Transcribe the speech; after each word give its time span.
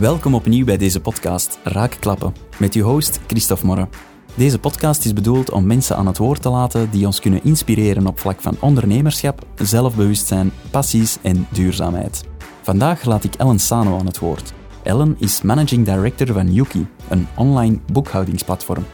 Welkom 0.00 0.34
opnieuw 0.34 0.64
bij 0.64 0.76
deze 0.76 1.00
podcast 1.00 1.58
Raakklappen 1.62 2.34
met 2.58 2.74
uw 2.74 2.84
host 2.84 3.20
Christophe 3.26 3.66
Morre. 3.66 3.88
Deze 4.34 4.58
podcast 4.58 5.04
is 5.04 5.12
bedoeld 5.12 5.50
om 5.50 5.66
mensen 5.66 5.96
aan 5.96 6.06
het 6.06 6.18
woord 6.18 6.42
te 6.42 6.48
laten 6.48 6.90
die 6.90 7.06
ons 7.06 7.20
kunnen 7.20 7.44
inspireren 7.44 8.06
op 8.06 8.18
vlak 8.18 8.40
van 8.40 8.56
ondernemerschap, 8.60 9.46
zelfbewustzijn, 9.54 10.52
passies 10.70 11.18
en 11.22 11.46
duurzaamheid. 11.50 12.24
Vandaag 12.62 13.04
laat 13.04 13.24
ik 13.24 13.34
Ellen 13.34 13.58
Sano 13.58 13.98
aan 13.98 14.06
het 14.06 14.18
woord. 14.18 14.52
Ellen 14.82 15.16
is 15.18 15.42
managing 15.42 15.84
director 15.84 16.26
van 16.26 16.52
Yuki, 16.52 16.86
een 17.08 17.26
online 17.36 17.78
boekhoudingsplatform. 17.92 18.84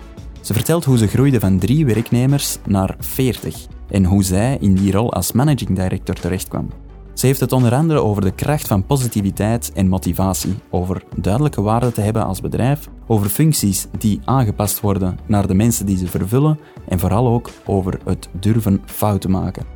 Ze 0.41 0.53
vertelt 0.53 0.85
hoe 0.85 0.99
ze 0.99 1.07
groeide 1.07 1.41
van 1.41 1.59
drie 1.59 1.87
werknemers 1.87 2.59
naar 2.67 2.97
40 2.99 3.67
en 3.89 4.05
hoe 4.05 4.23
zij 4.23 4.57
in 4.61 4.75
die 4.75 4.93
rol 4.93 5.13
als 5.13 5.33
managing 5.33 5.77
director 5.77 6.15
terechtkwam. 6.15 6.69
Ze 7.15 7.27
heeft 7.27 7.41
het 7.41 7.53
onder 7.53 7.75
andere 7.75 8.01
over 8.01 8.23
de 8.23 8.35
kracht 8.35 8.67
van 8.67 8.87
positiviteit 8.87 9.73
en 9.73 9.89
motivatie, 9.89 10.55
over 10.71 11.03
duidelijke 11.17 11.63
waarden 11.63 11.93
te 11.93 12.01
hebben 12.01 12.27
als 12.27 12.41
bedrijf, 12.41 12.89
over 13.07 13.29
functies 13.29 13.87
die 13.99 14.21
aangepast 14.25 14.81
worden 14.81 15.19
naar 15.27 15.47
de 15.47 15.55
mensen 15.55 15.87
die 15.87 15.97
ze 15.97 16.07
vervullen 16.07 16.59
en 16.89 16.99
vooral 16.99 17.29
ook 17.29 17.51
over 17.67 17.99
het 18.05 18.29
durven 18.41 18.83
fouten 18.85 19.31
maken. 19.31 19.67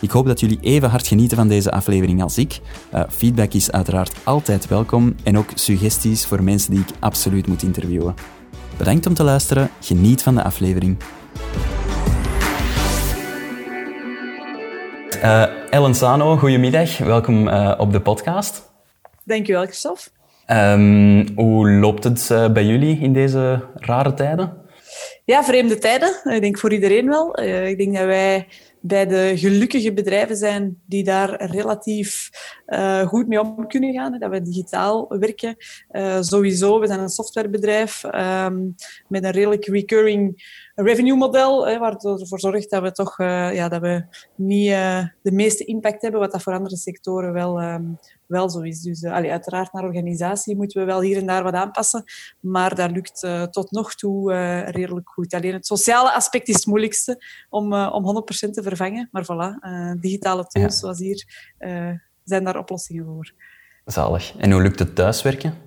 Ik 0.00 0.10
hoop 0.10 0.26
dat 0.26 0.40
jullie 0.40 0.58
even 0.60 0.90
hard 0.90 1.06
genieten 1.06 1.36
van 1.36 1.48
deze 1.48 1.72
aflevering 1.72 2.22
als 2.22 2.38
ik. 2.38 2.60
Uh, 2.94 3.02
feedback 3.08 3.52
is 3.52 3.70
uiteraard 3.70 4.14
altijd 4.24 4.68
welkom 4.68 5.14
en 5.22 5.38
ook 5.38 5.50
suggesties 5.54 6.26
voor 6.26 6.42
mensen 6.42 6.70
die 6.70 6.80
ik 6.80 6.94
absoluut 7.00 7.46
moet 7.46 7.62
interviewen. 7.62 8.14
Bedankt 8.76 9.06
om 9.06 9.14
te 9.14 9.24
luisteren, 9.24 9.70
geniet 9.80 10.22
van 10.22 10.34
de 10.34 10.42
aflevering. 10.42 10.96
Uh, 15.24 15.44
Ellen 15.70 15.94
Sano, 15.94 16.36
goedemiddag. 16.36 16.98
Welkom 16.98 17.48
uh, 17.48 17.74
op 17.78 17.92
de 17.92 18.00
podcast. 18.00 18.72
Dankjewel, 19.24 19.62
Christophe. 19.62 20.02
Um, 20.46 21.28
hoe 21.36 21.70
loopt 21.70 22.04
het 22.04 22.28
uh, 22.32 22.52
bij 22.52 22.64
jullie 22.64 22.98
in 22.98 23.12
deze 23.12 23.60
rare 23.74 24.14
tijden? 24.14 24.56
Ja, 25.24 25.44
vreemde 25.44 25.78
tijden. 25.78 26.20
Ik 26.24 26.40
denk 26.40 26.58
voor 26.58 26.72
iedereen 26.72 27.08
wel. 27.08 27.40
ik 27.42 27.78
denk 27.78 27.96
dat 27.96 28.04
wij 28.04 28.46
bij 28.80 29.06
de 29.06 29.32
gelukkige 29.34 29.92
bedrijven 29.92 30.36
zijn 30.36 30.80
die 30.86 31.04
daar 31.04 31.44
relatief 31.44 32.30
uh, 32.66 33.06
goed 33.06 33.28
mee 33.28 33.40
om 33.40 33.66
kunnen 33.66 33.92
gaan. 33.92 34.18
Dat 34.18 34.30
we 34.30 34.42
digitaal 34.42 35.06
werken. 35.08 35.56
Uh, 35.90 36.16
sowieso, 36.20 36.80
we 36.80 36.86
zijn 36.86 37.00
een 37.00 37.08
softwarebedrijf 37.08 38.04
um, 38.04 38.74
met 39.08 39.24
een 39.24 39.30
redelijk 39.30 39.66
recurring 39.66 40.42
revenue 40.74 41.16
model, 41.16 41.66
hè, 41.66 41.78
waar 41.78 41.92
het 41.92 42.04
ervoor 42.04 42.40
zorgt 42.40 42.70
dat 42.70 42.82
we 42.82 42.92
toch 42.92 43.18
uh, 43.18 43.54
ja, 43.54 43.68
dat 43.68 43.80
we 43.80 44.04
niet 44.34 44.70
de 45.22 45.32
meeste 45.32 45.64
impact 45.64 46.02
hebben, 46.02 46.20
wat 46.20 46.32
dat 46.32 46.42
voor 46.42 46.52
andere 46.52 46.76
sectoren 46.76 47.32
wel, 47.32 47.62
um, 47.62 47.98
wel 48.26 48.50
zo 48.50 48.60
is. 48.60 48.80
Dus 48.80 49.04
allee, 49.04 49.30
uiteraard 49.30 49.72
naar 49.72 49.84
organisatie 49.84 50.56
moeten 50.56 50.80
we 50.80 50.86
wel 50.86 51.00
hier 51.00 51.16
en 51.16 51.26
daar 51.26 51.42
wat 51.42 51.54
aanpassen, 51.54 52.04
maar 52.40 52.74
dat 52.74 52.90
lukt 52.90 53.26
tot 53.50 53.70
nog 53.70 53.94
toe 53.94 54.32
redelijk 54.62 55.08
goed. 55.08 55.34
Alleen 55.34 55.52
het 55.52 55.66
sociale 55.66 56.12
aspect 56.12 56.48
is 56.48 56.54
het 56.54 56.66
moeilijkste 56.66 57.24
om, 57.48 57.74
om 57.74 58.24
100% 58.48 58.50
te 58.50 58.62
vervangen, 58.62 59.08
maar 59.12 59.24
voilà, 59.24 59.58
digitale 60.00 60.46
tools 60.46 60.74
ja. 60.74 60.80
zoals 60.80 60.98
hier 60.98 61.52
zijn 62.24 62.44
daar 62.44 62.58
oplossingen 62.58 63.04
voor. 63.04 63.32
Zalig. 63.84 64.36
En 64.36 64.50
hoe 64.50 64.62
lukt 64.62 64.78
het 64.78 64.94
thuiswerken? 64.94 65.63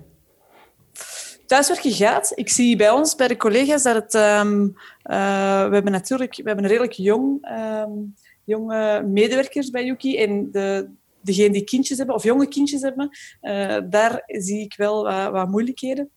Thuiswerken 1.48 1.92
gaat. 1.92 2.32
Ik 2.34 2.48
zie 2.48 2.76
bij 2.76 2.90
ons, 2.90 3.14
bij 3.14 3.28
de 3.28 3.36
collega's, 3.36 3.82
dat 3.82 3.94
het... 3.94 4.14
Um, 4.14 4.62
uh, 4.62 5.68
we 5.68 5.74
hebben 5.74 5.92
natuurlijk 5.92 6.36
we 6.36 6.42
hebben 6.42 6.66
redelijk 6.66 6.92
jong, 6.92 7.48
um, 7.50 8.14
jonge 8.44 9.02
medewerkers 9.02 9.70
bij 9.70 9.84
Yuki. 9.84 10.18
En 10.18 10.50
de, 10.50 10.90
degenen 11.20 11.52
die 11.52 11.64
kindjes 11.64 11.98
hebben, 11.98 12.16
of 12.16 12.22
jonge 12.22 12.48
kindjes 12.48 12.82
hebben, 12.82 13.10
uh, 13.42 13.78
daar 13.84 14.22
zie 14.26 14.60
ik 14.60 14.74
wel 14.76 15.02
wat, 15.02 15.30
wat 15.30 15.48
moeilijkheden. 15.48 16.10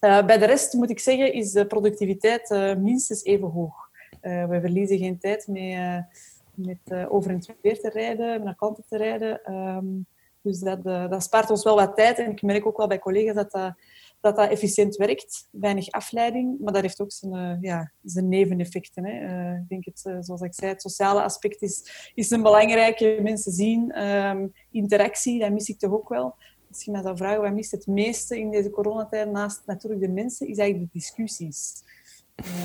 Bij 0.00 0.38
de 0.38 0.46
rest, 0.46 0.72
moet 0.72 0.90
ik 0.90 1.00
zeggen, 1.00 1.32
is 1.32 1.52
de 1.52 1.66
productiviteit 1.66 2.76
minstens 2.78 3.24
even 3.24 3.48
hoog. 3.48 3.88
we 4.20 4.58
verliezen 4.60 4.98
geen 4.98 5.18
tijd 5.18 5.46
mee 5.46 6.04
met 6.54 7.08
over 7.08 7.30
en 7.30 7.42
weer 7.62 7.80
te 7.80 7.88
rijden, 7.88 8.44
naar 8.44 8.54
klanten 8.54 8.84
te 8.88 8.96
rijden. 8.96 9.54
Um, 9.54 10.06
dus 10.42 10.58
dat, 10.58 10.82
dat 10.84 11.22
spaart 11.22 11.50
ons 11.50 11.64
wel 11.64 11.76
wat 11.76 11.96
tijd. 11.96 12.18
En 12.18 12.30
ik 12.30 12.42
merk 12.42 12.66
ook 12.66 12.76
wel 12.76 12.86
bij 12.86 12.98
collega's 12.98 13.34
dat 13.34 13.50
dat, 13.50 13.72
dat, 14.20 14.36
dat 14.36 14.50
efficiënt 14.50 14.96
werkt. 14.96 15.48
Weinig 15.50 15.90
afleiding, 15.90 16.58
maar 16.60 16.72
dat 16.72 16.82
heeft 16.82 17.00
ook 17.00 17.12
zijn, 17.12 17.34
uh, 17.34 17.56
ja, 17.60 17.92
neveneffecten. 18.02 19.04
Hè. 19.04 19.54
ik 19.56 19.68
denk 19.68 19.84
het, 19.84 19.98
zoals 20.20 20.40
ik 20.40 20.54
zei, 20.54 20.70
het 20.70 20.82
sociale 20.82 21.22
aspect 21.22 21.62
is, 21.62 22.10
is 22.14 22.30
een 22.30 22.42
belangrijke. 22.42 23.18
Mensen 23.22 23.52
zien, 23.52 24.02
um, 24.08 24.52
interactie, 24.70 25.40
dat 25.40 25.52
mis 25.52 25.68
ik 25.68 25.78
toch 25.78 25.92
ook 25.92 26.08
wel. 26.08 26.34
Als 26.70 26.84
je 26.84 26.90
mij 26.90 27.16
vragen, 27.16 27.40
wat 27.40 27.52
mist 27.52 27.70
het 27.70 27.86
meeste 27.86 28.38
in 28.38 28.50
deze 28.50 28.70
coronatijd, 28.70 29.30
naast 29.30 29.62
natuurlijk 29.66 30.00
de 30.00 30.08
mensen, 30.08 30.48
is 30.48 30.58
eigenlijk 30.58 30.92
de 30.92 30.98
discussies. 30.98 31.82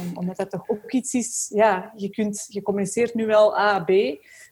Um, 0.03 0.18
omdat 0.18 0.38
dat 0.38 0.50
toch 0.50 0.70
ook 0.70 0.91
iets 0.91 1.14
is, 1.14 1.52
ja, 1.53 1.94
je, 1.96 2.09
kunt, 2.09 2.46
je 2.47 2.62
communiceert 2.62 3.14
nu 3.14 3.25
wel 3.25 3.58
A, 3.58 3.84
B 3.84 3.90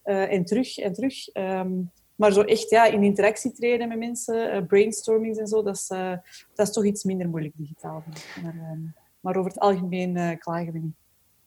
en 0.03 0.45
terug 0.45 0.77
en 0.77 0.93
terug. 0.93 1.35
Um, 1.35 1.91
maar 2.21 2.31
zo 2.31 2.41
echt 2.41 2.69
ja, 2.69 2.85
in 2.85 3.03
interactie 3.03 3.51
treden 3.51 3.87
met 3.87 3.97
mensen, 3.97 4.55
uh, 4.55 4.61
brainstormings 4.67 5.37
en 5.37 5.47
zo, 5.47 5.63
dat 5.63 5.75
is, 5.75 5.89
uh, 5.93 6.11
dat 6.55 6.67
is 6.67 6.73
toch 6.73 6.85
iets 6.85 7.03
minder 7.03 7.29
moeilijk 7.29 7.53
digitaal. 7.57 8.03
Maar, 8.43 8.53
um, 8.71 8.93
maar 9.19 9.35
over 9.35 9.51
het 9.51 9.59
algemeen 9.59 10.37
klagen 10.39 10.73
we 10.73 10.79
niet. 10.79 10.95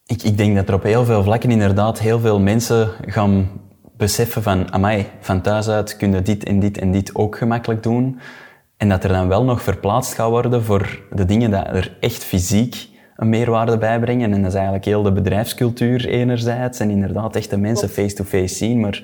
Ik, 0.06 0.22
ik 0.22 0.36
denk 0.36 0.56
dat 0.56 0.68
er 0.68 0.74
op 0.74 0.82
heel 0.82 1.04
veel 1.04 1.22
vlakken 1.22 1.50
inderdaad 1.50 1.98
heel 1.98 2.20
veel 2.20 2.40
mensen 2.40 2.88
gaan 3.06 3.48
beseffen 3.96 4.42
van, 4.42 4.72
amai, 4.72 5.06
van 5.20 5.40
thuis 5.40 5.68
uit 5.68 5.96
kunnen 5.96 6.24
dit 6.24 6.44
en 6.44 6.60
dit 6.60 6.78
en 6.78 6.92
dit 6.92 7.14
ook 7.14 7.36
gemakkelijk 7.36 7.82
doen. 7.82 8.18
En 8.76 8.88
dat 8.88 9.04
er 9.04 9.10
dan 9.10 9.28
wel 9.28 9.44
nog 9.44 9.62
verplaatst 9.62 10.14
gaat 10.14 10.30
worden 10.30 10.64
voor 10.64 11.02
de 11.10 11.24
dingen 11.24 11.50
dat 11.50 11.66
er 11.66 11.96
echt 12.00 12.24
fysiek 12.24 12.88
een 13.16 13.28
meerwaarde 13.28 13.78
bijbrengen. 13.78 14.32
En 14.32 14.40
dat 14.40 14.50
is 14.50 14.54
eigenlijk 14.54 14.84
heel 14.84 15.02
de 15.02 15.12
bedrijfscultuur 15.12 16.08
enerzijds 16.08 16.78
en 16.78 16.90
inderdaad 16.90 17.36
echt 17.36 17.50
de 17.50 17.58
mensen 17.58 17.88
face-to-face 17.88 18.54
zien. 18.54 18.80
Maar 18.80 19.02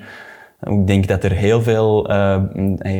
ik 0.61 0.87
denk 0.87 1.07
dat 1.07 1.23
er 1.23 1.31
heel 1.31 1.61
veel 1.61 2.11
uh, 2.11 2.43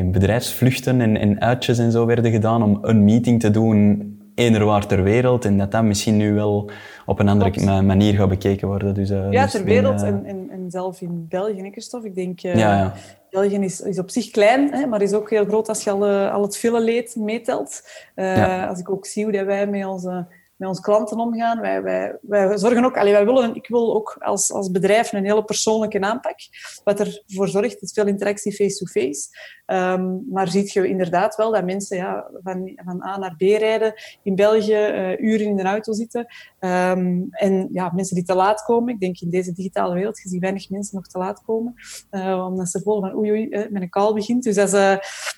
bedrijfsvluchten 0.04 1.00
en, 1.00 1.16
en 1.16 1.40
uitjes 1.40 1.78
en 1.78 1.92
zo 1.92 2.06
werden 2.06 2.32
gedaan 2.32 2.62
om 2.62 2.78
een 2.82 3.04
meeting 3.04 3.40
te 3.40 3.50
doen 3.50 4.10
waar 4.50 4.86
ter 4.86 5.02
wereld. 5.02 5.44
En 5.44 5.58
dat 5.58 5.70
dat 5.70 5.82
misschien 5.82 6.16
nu 6.16 6.34
wel 6.34 6.70
op 7.06 7.18
een 7.18 7.28
andere 7.28 7.50
Klopt. 7.50 7.82
manier 7.82 8.14
gaat 8.14 8.28
bekeken 8.28 8.68
worden. 8.68 8.94
Dus, 8.94 9.10
uh, 9.10 9.30
ja, 9.30 9.42
dus 9.42 9.52
ter 9.52 9.64
wereld 9.64 10.02
uh, 10.02 10.08
en, 10.08 10.24
en, 10.24 10.48
en, 10.50 10.70
zelf 10.70 11.00
in 11.00 11.26
België, 11.28 11.70
Christophe. 11.70 12.08
Ik 12.08 12.14
denk, 12.14 12.38
ja, 12.38 12.56
ja. 12.56 12.92
België 13.30 13.56
is, 13.56 13.80
is 13.80 13.98
op 13.98 14.10
zich 14.10 14.30
klein, 14.30 14.72
hè, 14.72 14.86
maar 14.86 15.02
is 15.02 15.12
ook 15.12 15.30
heel 15.30 15.44
groot 15.44 15.68
als 15.68 15.84
je 15.84 15.90
al, 15.90 16.06
al 16.06 16.42
het 16.42 16.56
file 16.56 16.80
leed 16.80 17.16
meetelt. 17.16 17.82
Ja. 18.16 18.66
Als 18.66 18.78
ik 18.78 18.90
ook 18.90 19.06
zie 19.06 19.24
hoe 19.24 19.32
dat 19.32 19.46
wij 19.46 19.66
met 19.66 19.86
onze 19.86 20.26
met 20.62 20.70
onze 20.70 20.82
klanten 20.82 21.18
omgaan. 21.18 21.60
Wij, 21.60 21.82
wij, 21.82 22.18
wij 22.20 22.58
zorgen 22.58 22.84
ook, 22.84 22.96
allee, 22.96 23.12
wij 23.12 23.24
willen, 23.24 23.54
ik 23.54 23.68
wil 23.68 23.94
ook 23.94 24.16
als, 24.18 24.52
als 24.52 24.70
bedrijf 24.70 25.12
een 25.12 25.24
hele 25.24 25.44
persoonlijke 25.44 26.00
aanpak, 26.00 26.36
wat 26.84 27.00
ervoor 27.00 27.48
zorgt, 27.48 27.82
is 27.82 27.92
veel 27.92 28.06
interactie 28.06 28.52
face-to-face. 28.52 29.28
Um, 29.72 30.24
maar 30.30 30.48
ziet 30.48 30.72
je 30.72 30.88
inderdaad 30.88 31.36
wel 31.36 31.52
dat 31.52 31.64
mensen 31.64 31.96
ja, 31.96 32.30
van, 32.42 32.72
van 32.84 33.02
A 33.02 33.18
naar 33.18 33.34
B 33.36 33.40
rijden, 33.40 33.94
in 34.22 34.34
België 34.34 34.72
uh, 34.72 35.18
uren 35.18 35.46
in 35.46 35.56
de 35.56 35.62
auto 35.62 35.92
zitten. 35.92 36.26
Um, 36.60 37.28
en 37.30 37.68
ja, 37.72 37.90
mensen 37.94 38.14
die 38.14 38.24
te 38.24 38.34
laat 38.34 38.64
komen. 38.64 38.94
Ik 38.94 39.00
denk 39.00 39.20
in 39.20 39.30
deze 39.30 39.52
digitale 39.52 39.94
wereld, 39.94 40.20
je 40.22 40.28
ziet 40.28 40.40
weinig 40.40 40.70
mensen 40.70 40.96
nog 40.96 41.06
te 41.06 41.18
laat 41.18 41.42
komen. 41.44 41.74
Uh, 42.10 42.46
omdat 42.48 42.68
ze 42.68 42.80
voelen 42.82 43.10
van 43.10 43.18
oei 43.18 43.30
oei, 43.30 43.46
uh, 43.48 43.70
met 43.70 43.82
een 43.82 43.90
call 43.90 44.12
begint. 44.14 44.42
Dus 44.42 44.54
dat, 44.54 44.66
is, 44.66 44.72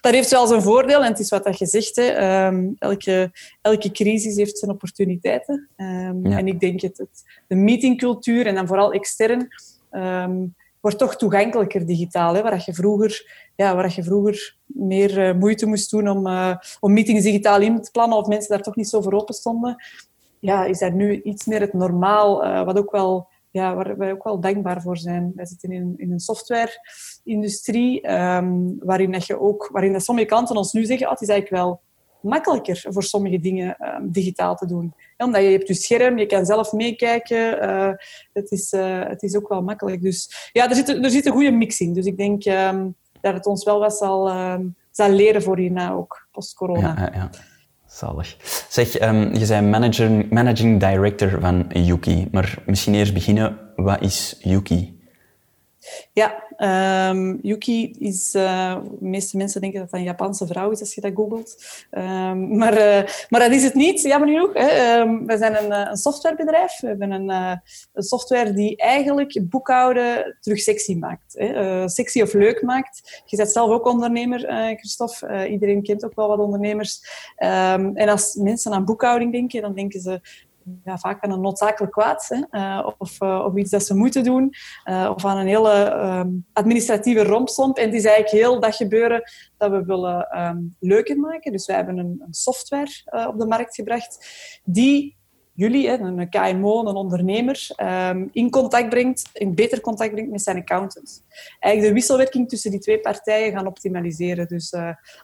dat 0.00 0.12
heeft 0.12 0.31
wel 0.31 0.47
zijn 0.47 0.62
voordeel. 0.62 1.03
En 1.03 1.11
het 1.11 1.19
is 1.19 1.31
wat 1.31 1.45
dat 1.45 1.59
je 1.59 1.66
zegt, 1.66 1.97
hè. 1.97 2.47
Um, 2.47 2.75
elke, 2.78 3.33
elke 3.61 3.91
crisis 3.91 4.37
heeft 4.37 4.59
zijn 4.59 4.71
opportuniteiten. 4.71 5.69
Ja. 5.77 6.39
En 6.39 6.47
ik 6.47 6.61
denk 6.61 6.81
het, 6.81 6.99
het, 6.99 7.43
de 7.47 7.55
meetingcultuur 7.55 8.47
en 8.47 8.55
dan 8.55 8.66
vooral 8.66 8.93
extern 8.93 9.49
um, 9.91 10.55
wordt 10.84 10.99
toch 10.99 11.17
toegankelijker 11.17 11.87
digitaal. 11.87 12.34
Hè, 12.34 12.43
waar 12.43 12.62
je 12.65 12.75
vroeger, 12.75 13.31
ja, 13.56 13.75
waar 13.75 13.93
je 13.95 14.03
vroeger 14.03 14.56
meer 14.67 15.28
uh, 15.28 15.34
moeite 15.34 15.66
moest 15.66 15.91
doen 15.91 16.09
om, 16.09 16.27
uh, 16.27 16.57
om 16.81 16.92
meetings 16.92 17.22
digitaal 17.22 17.60
in 17.60 17.83
te 17.83 17.91
plannen 17.91 18.19
of 18.19 18.27
mensen 18.27 18.51
daar 18.51 18.63
toch 18.63 18.77
niet 18.77 18.89
zo 18.89 19.01
voor 19.01 19.13
open 19.13 19.34
stonden. 19.34 19.77
Ja, 20.39 20.65
is 20.65 20.78
dat 20.78 20.92
nu 20.92 21.22
iets 21.22 21.45
meer 21.45 21.60
het 21.60 21.72
normaal, 21.72 22.45
uh, 22.45 22.65
wat 22.65 22.78
ook 22.78 22.91
wel, 22.91 23.28
ja, 23.51 23.75
waar 23.75 23.97
wij 23.97 24.13
ook 24.13 24.25
wel 24.25 24.41
dankbaar 24.41 24.83
voor 24.83 24.97
zijn. 24.97 25.33
Wij 25.34 25.47
zitten 25.47 25.72
in, 25.72 25.95
in 25.97 26.13
een 26.13 26.21
software-industrie 26.21 28.13
um, 28.13 28.77
waarin, 28.78 29.13
dat 29.13 29.27
je 29.27 29.41
ook, 29.41 29.69
waarin 29.72 29.92
dat 29.92 30.04
sommige 30.04 30.27
klanten 30.27 30.57
ons 30.57 30.72
nu 30.72 30.84
zeggen, 30.84 31.07
oh, 31.07 31.13
het 31.13 31.22
is 31.22 31.28
eigenlijk 31.28 31.63
wel 31.63 31.81
makkelijker 32.24 32.84
voor 32.88 33.03
sommige 33.03 33.41
dingen 33.41 33.76
um, 33.80 34.10
digitaal 34.10 34.56
te 34.56 34.66
doen. 34.66 34.94
Omdat 35.16 35.42
je 35.42 35.48
hebt 35.48 35.68
je 35.68 35.74
scherm, 35.74 36.18
je 36.18 36.26
kan 36.26 36.44
zelf 36.44 36.72
meekijken. 36.72 37.65
Uh, 37.65 37.91
het, 38.32 38.50
is, 38.50 38.72
uh, 38.72 39.04
het 39.04 39.22
is 39.22 39.36
ook 39.36 39.48
wel 39.48 39.62
makkelijk. 39.62 40.03
Dus 40.03 40.50
ja, 40.53 40.68
er 40.68 40.74
zit, 40.74 40.88
er 40.88 41.10
zit 41.10 41.26
een 41.26 41.32
goede 41.32 41.50
mix 41.50 41.80
in. 41.80 41.92
Dus 41.92 42.06
ik 42.06 42.16
denk 42.16 42.44
um, 42.44 42.94
dat 43.21 43.34
het 43.34 43.47
ons 43.47 43.65
wel 43.65 43.78
wat 43.78 43.97
zal, 43.97 44.30
um, 44.53 44.76
zal 44.91 45.10
leren 45.10 45.42
voor 45.42 45.59
hierna 45.59 45.92
ook, 45.92 46.26
post-corona. 46.32 46.94
Ja, 46.98 47.10
ja, 47.15 47.30
Zalig. 47.86 48.36
Zeg, 48.68 48.92
je 48.92 49.44
bent 49.48 49.71
manager, 49.71 50.26
managing 50.30 50.80
director 50.80 51.41
van 51.41 51.66
Yuki. 51.72 52.28
Maar 52.30 52.62
misschien 52.66 52.94
eerst 52.94 53.15
beginnen, 53.15 53.59
wat 53.76 54.03
is 54.03 54.36
Yuki? 54.41 54.94
Ja, 56.13 56.42
um, 57.10 57.39
Yuki 57.42 57.97
is... 57.98 58.34
Uh, 58.34 58.75
de 58.75 59.07
meeste 59.07 59.36
mensen 59.36 59.60
denken 59.60 59.81
dat 59.81 59.91
dat 59.91 60.01
een 60.01 60.07
Japanse 60.07 60.47
vrouw 60.47 60.71
is 60.71 60.81
als 60.81 60.95
je 60.95 61.01
dat 61.01 61.13
googelt. 61.15 61.65
Um, 61.91 62.57
maar, 62.57 62.72
uh, 62.72 63.09
maar 63.28 63.41
dat 63.41 63.53
is 63.53 63.63
het 63.63 63.75
niet, 63.75 64.03
jammer 64.03 64.28
genoeg. 64.28 64.51
Hè. 64.53 65.01
Um, 65.01 65.27
we 65.27 65.36
zijn 65.36 65.65
een, 65.65 65.72
eh, 65.72 65.91
een, 65.91 65.97
softwarebedrijf. 65.97 66.81
We 66.81 66.86
hebben 66.86 67.10
een, 67.10 67.28
een, 67.28 68.03
software 68.03 68.53
die 68.53 68.77
eigenlijk 68.77 69.41
boekhouden 69.42 70.36
terug 70.41 70.59
sexy 70.59 70.95
maakt. 70.95 71.34
Hè. 71.34 71.89
sexy 71.89 72.22
of 72.22 72.33
leuk 72.33 72.63
maakt. 72.63 73.22
Je 73.27 73.36
bent 73.36 73.53
zelf 73.53 73.71
ook 73.71 73.86
ondernemer, 73.86 74.39
Christophe. 74.77 75.48
iedereen 75.48 75.83
kent 75.83 76.04
ook 76.04 76.15
wel 76.15 76.28
wat 76.28 76.39
ondernemers. 76.39 77.01
en 77.36 78.09
als 78.09 78.34
mensen 78.34 78.72
aan 78.72 78.84
boekhouding 78.84 79.33
denken, 79.33 79.63
dan 79.63 79.75
denken 79.75 80.01
ze 80.01 80.21
ja, 80.84 80.99
vaak 80.99 81.25
aan 81.25 81.31
een 81.31 81.41
noodzakelijk 81.41 81.93
kwaad. 81.93 82.28
Hè, 82.28 82.59
uh, 82.59 82.89
of, 82.99 83.21
uh, 83.22 83.45
of 83.47 83.57
iets 83.57 83.71
dat 83.71 83.84
ze 83.84 83.95
moeten 83.95 84.25
doen. 84.25 84.55
Uh, 84.84 85.13
of 85.15 85.25
aan 85.25 85.39
een 85.39 85.47
hele 85.47 85.93
um, 85.93 86.47
administratieve 86.53 87.22
rompsomp. 87.22 87.77
En 87.77 87.84
het 87.84 87.95
is 87.95 88.05
eigenlijk 88.05 88.45
heel 88.45 88.61
dat 88.61 88.77
gebeuren 88.77 89.22
dat 89.57 89.71
we 89.71 89.84
willen 89.84 90.41
um, 90.41 90.77
leuker 90.81 91.19
maken. 91.19 91.53
Dus 91.53 91.66
wij 91.66 91.77
hebben 91.77 91.99
een, 91.99 92.22
een 92.27 92.34
software 92.34 93.28
op 93.28 93.39
de 93.39 93.47
markt 93.47 93.75
gebracht 93.75 94.28
die 94.65 95.16
jullie, 95.53 95.89
hè, 95.89 95.99
een 95.99 96.28
KMO, 96.28 96.87
een 96.87 96.95
ondernemer, 96.95 97.69
um, 98.10 98.28
in 98.33 98.51
contact 98.51 98.89
brengt, 98.89 99.31
in 99.33 99.55
beter 99.55 99.81
contact 99.81 100.13
brengt 100.13 100.31
met 100.31 100.43
zijn 100.43 100.57
accountant. 100.57 101.25
Eigenlijk 101.59 101.95
de 101.95 102.01
wisselwerking 102.01 102.49
tussen 102.49 102.71
die 102.71 102.81
twee 102.81 103.01
partijen 103.01 103.53
gaan 103.53 103.67
optimaliseren. 103.67 104.49
Dus 104.49 104.71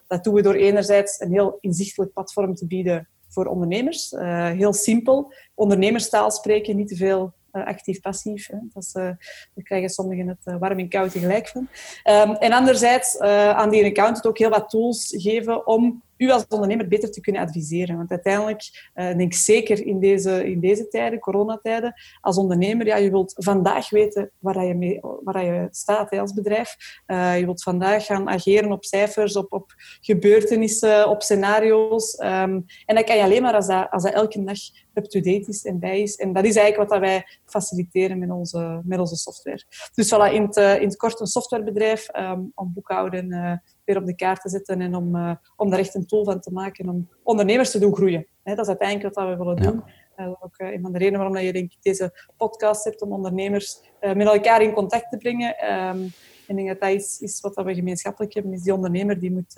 dat 0.07 0.23
doen 0.23 0.33
we 0.33 0.41
door 0.41 0.53
enerzijds 0.53 1.19
een 1.19 1.31
heel 1.31 1.57
inzichtelijk 1.61 2.13
platform 2.13 2.55
te 2.55 2.67
bieden 2.67 3.07
voor 3.31 3.45
ondernemers. 3.45 4.11
Uh, 4.11 4.45
heel 4.45 4.73
simpel. 4.73 5.33
Ondernemerstaal 5.55 6.31
spreken, 6.31 6.75
niet 6.75 6.87
te 6.87 6.95
veel 6.95 7.33
uh, 7.53 7.65
actief-passief. 7.65 8.49
Dat 8.73 8.91
uh, 8.93 9.03
daar 9.03 9.63
krijgen 9.63 9.89
sommigen 9.89 10.27
het 10.27 10.59
warm 10.59 10.79
en 10.79 10.89
koud 10.89 11.11
tegelijk 11.11 11.47
van. 11.47 11.67
Um, 12.03 12.35
en 12.35 12.51
anderzijds 12.51 13.19
aan 13.19 13.69
die 13.69 13.85
accountant 13.85 14.27
ook 14.27 14.37
heel 14.37 14.49
wat 14.49 14.69
tools 14.69 15.13
geven 15.17 15.67
om 15.67 16.03
u 16.21 16.31
als 16.31 16.45
ondernemer 16.47 16.87
beter 16.87 17.11
te 17.11 17.21
kunnen 17.21 17.41
adviseren. 17.41 17.97
Want 17.97 18.09
uiteindelijk, 18.09 18.91
uh, 18.95 19.05
denk 19.05 19.19
ik 19.19 19.33
zeker 19.33 19.85
in 19.85 19.99
deze, 19.99 20.51
in 20.51 20.59
deze 20.59 20.87
tijden, 20.87 21.19
coronatijden, 21.19 21.93
als 22.21 22.37
ondernemer, 22.37 22.85
ja, 22.85 22.95
je 22.95 23.09
wilt 23.09 23.33
vandaag 23.37 23.89
weten 23.89 24.31
waar 24.39 24.65
je, 24.65 24.73
mee, 24.73 24.99
waar 25.23 25.45
je 25.45 25.67
staat 25.71 26.09
hè, 26.09 26.19
als 26.19 26.33
bedrijf. 26.33 26.75
Uh, 27.07 27.39
je 27.39 27.45
wilt 27.45 27.63
vandaag 27.63 28.05
gaan 28.05 28.29
ageren 28.29 28.71
op 28.71 28.85
cijfers, 28.85 29.35
op, 29.35 29.53
op 29.53 29.73
gebeurtenissen, 30.01 31.09
op 31.09 31.21
scenario's. 31.21 32.19
Um, 32.19 32.65
en 32.85 32.95
dat 32.95 33.03
kan 33.03 33.15
je 33.15 33.23
alleen 33.23 33.41
maar 33.41 33.55
als 33.55 33.67
dat, 33.67 33.87
als 33.91 34.03
dat 34.03 34.13
elke 34.13 34.43
dag 34.43 34.57
up-to-date 34.93 35.49
is 35.49 35.65
en 35.65 35.79
bij 35.79 36.01
is. 36.01 36.15
En 36.15 36.33
dat 36.33 36.45
is 36.45 36.55
eigenlijk 36.55 36.89
wat 36.89 36.99
dat 36.99 37.09
wij 37.09 37.25
faciliteren 37.45 38.19
met 38.19 38.29
onze, 38.29 38.81
met 38.83 38.99
onze 38.99 39.15
software. 39.15 39.63
Dus 39.93 40.13
voilà, 40.13 40.33
in 40.33 40.41
het, 40.41 40.57
uh, 40.57 40.75
in 40.75 40.87
het 40.87 40.97
kort 40.97 41.19
een 41.19 41.27
softwarebedrijf 41.27 42.07
um, 42.15 42.51
om 42.55 42.71
boekhouden 42.73 43.61
weer 43.93 44.01
op 44.01 44.07
de 44.07 44.15
kaart 44.15 44.41
te 44.41 44.49
zetten 44.49 44.81
en 44.81 44.95
om, 44.95 45.15
uh, 45.15 45.31
om 45.55 45.69
daar 45.69 45.79
echt 45.79 45.95
een 45.95 46.05
tool 46.05 46.23
van 46.23 46.39
te 46.39 46.51
maken 46.51 46.89
om 46.89 47.09
ondernemers 47.23 47.71
te 47.71 47.79
doen 47.79 47.95
groeien. 47.95 48.27
dat 48.43 48.59
is 48.59 48.67
uiteindelijk 48.67 49.15
wat 49.15 49.27
we 49.27 49.35
willen 49.35 49.55
doen. 49.55 49.83
Ja. 49.85 50.25
Uh, 50.25 50.33
ook 50.39 50.59
uh, 50.59 50.71
een 50.71 50.81
van 50.81 50.91
de 50.91 50.97
redenen 50.97 51.19
waarom 51.19 51.37
je 51.37 51.53
denk 51.53 51.71
ik, 51.71 51.77
deze 51.81 52.27
podcast 52.37 52.83
hebt 52.83 53.01
om 53.01 53.11
ondernemers 53.11 53.81
met 53.99 54.27
elkaar 54.27 54.61
in 54.61 54.73
contact 54.73 55.09
te 55.09 55.17
brengen. 55.17 55.73
Um, 55.73 56.03
ik 56.47 56.55
denk 56.57 56.67
dat 56.67 56.79
dat 56.79 56.89
is, 56.89 57.19
is 57.19 57.41
wat 57.41 57.55
we 57.55 57.73
gemeenschappelijk 57.73 58.33
hebben, 58.33 58.53
is 58.53 58.61
die 58.61 58.73
ondernemer 58.73 59.19
die 59.19 59.31
moet 59.31 59.53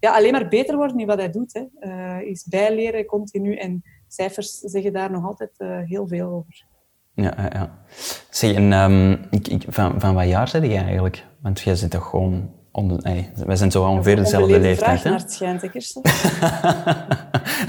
ja, 0.00 0.14
alleen 0.14 0.32
maar 0.32 0.48
beter 0.48 0.76
worden 0.76 0.98
in 0.98 1.06
wat 1.06 1.18
hij 1.18 1.30
doet. 1.30 1.68
Hè. 1.78 2.20
is 2.20 2.44
bijleren 2.44 3.06
continu 3.06 3.56
en 3.56 3.82
cijfers 4.08 4.58
zeggen 4.58 4.92
daar 4.92 5.10
nog 5.10 5.26
altijd 5.26 5.50
heel 5.86 6.08
veel 6.08 6.28
over. 6.28 6.64
Ja, 7.14 7.34
ja. 7.52 7.78
Zeg, 8.30 8.54
en, 8.54 8.72
um, 8.72 9.26
ik, 9.30 9.48
ik, 9.48 9.64
van, 9.68 10.00
van 10.00 10.14
wat 10.14 10.28
jaar 10.28 10.48
zit 10.48 10.62
je 10.62 10.76
eigenlijk? 10.76 11.26
Want 11.40 11.60
jij 11.60 11.74
zit 11.74 11.90
toch 11.90 12.08
gewoon 12.08 12.50
Wij 13.46 13.56
zijn 13.56 13.70
zo 13.70 13.82
ongeveer 13.82 14.16
dezelfde 14.16 14.60
leeftijd. 14.60 15.00
Vraag 15.00 15.22
het 15.22 15.32
schijnt, 15.32 15.62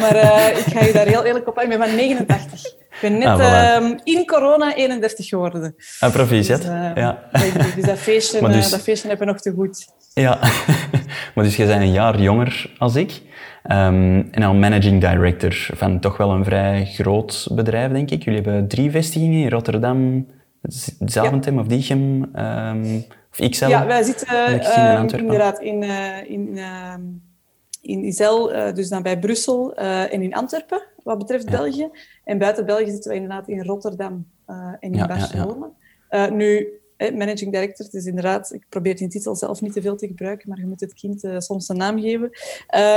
Maar 0.02 0.16
uh, 0.16 0.57
ik 0.57 0.74
ga 0.74 0.86
je 0.86 0.92
daar 0.94 1.07
heel 1.07 1.24
eerlijk 1.24 1.48
op 1.48 1.57
aan. 1.57 1.63
Ik 1.63 1.69
ben 1.69 1.88
van 1.88 1.96
89. 1.96 2.66
Ik 2.66 2.98
ben 3.02 3.18
net 3.18 3.28
ah, 3.28 3.81
uh, 3.81 3.98
in 4.04 4.25
corona 4.25 4.75
31 4.75 5.28
geworden. 5.28 5.75
Ah, 6.00 6.12
proficiat. 6.12 6.62
Dus, 6.62 6.69
uh, 6.69 6.92
ja. 6.96 7.24
dus 7.75 7.86
dat 7.86 7.98
feestje, 7.98 8.48
dus, 8.48 8.69
dat 8.69 8.81
feestje 8.81 9.07
hebben 9.07 9.28
we 9.28 9.34
nog 9.34 9.42
te 9.42 9.52
goed. 9.52 9.88
Ja, 10.13 10.40
maar 11.36 11.44
dus 11.44 11.56
jij 11.56 11.68
bent 11.68 11.81
een 11.81 11.92
jaar 11.92 12.22
jonger 12.22 12.72
als 12.78 12.96
ik. 12.96 13.22
Um, 13.72 14.28
en 14.31 14.44
al 14.44 14.54
managing 14.54 15.01
director 15.01 15.68
van 15.74 16.00
toch 16.00 16.18
wel 16.18 16.31
een 16.31 16.44
vrij 16.44 16.86
groot 16.86 17.48
bedrijf, 17.51 17.92
denk 17.92 18.12
ik. 18.12 18.24
Jullie 18.24 18.42
hebben 18.42 18.68
drie 18.68 18.92
vestigingen 18.92 19.42
in 19.42 19.50
Rotterdam, 19.50 20.28
Zaventem 21.06 21.54
ja. 21.54 21.60
of 21.60 21.68
Diegem. 21.68 22.30
Um, 22.36 23.06
ja, 23.36 23.86
wij 23.86 24.04
zitten 24.04 24.28
uh, 24.34 25.04
inderdaad 25.20 25.60
in, 25.60 25.84
uh, 25.84 26.30
in, 26.30 26.58
uh, 26.58 26.94
in 27.82 28.04
Izel, 28.04 28.54
eh, 28.54 28.74
dus 28.74 28.90
dan 28.90 29.04
bij 29.04 29.20
Brussel 29.20 29.76
en 29.76 30.22
in 30.22 30.34
Antwerpen, 30.34 30.82
wat 31.04 31.18
betreft 31.18 31.50
België. 31.50 31.90
En 32.24 32.38
buiten 32.38 32.66
België 32.66 32.92
zitten 32.92 33.12
we 33.12 33.18
inderdaad 33.18 33.48
in 33.48 33.64
Rotterdam 33.64 34.28
en 34.46 34.78
in 34.80 34.94
ja, 34.94 35.08
Barcelona. 35.08 35.72
nu, 36.32 36.80
managing 36.98 37.52
director, 37.52 37.86
het 37.86 37.94
is 37.94 38.06
inderdaad, 38.06 38.54
ik 38.54 38.66
probeer 38.70 38.96
die 38.96 39.08
titel 39.08 39.36
zelf 39.36 39.62
niet 39.62 39.74
te 39.74 39.82
veel 39.82 39.96
te 39.96 40.08
gebruiken, 40.08 40.50
maar 40.50 40.60
je 40.60 40.66
moet 40.66 40.80
het 40.80 40.94
kind 40.94 41.24
uh, 41.24 41.40
soms 41.40 41.70
een 41.70 41.78
naam 41.78 42.00
geven. 42.00 42.30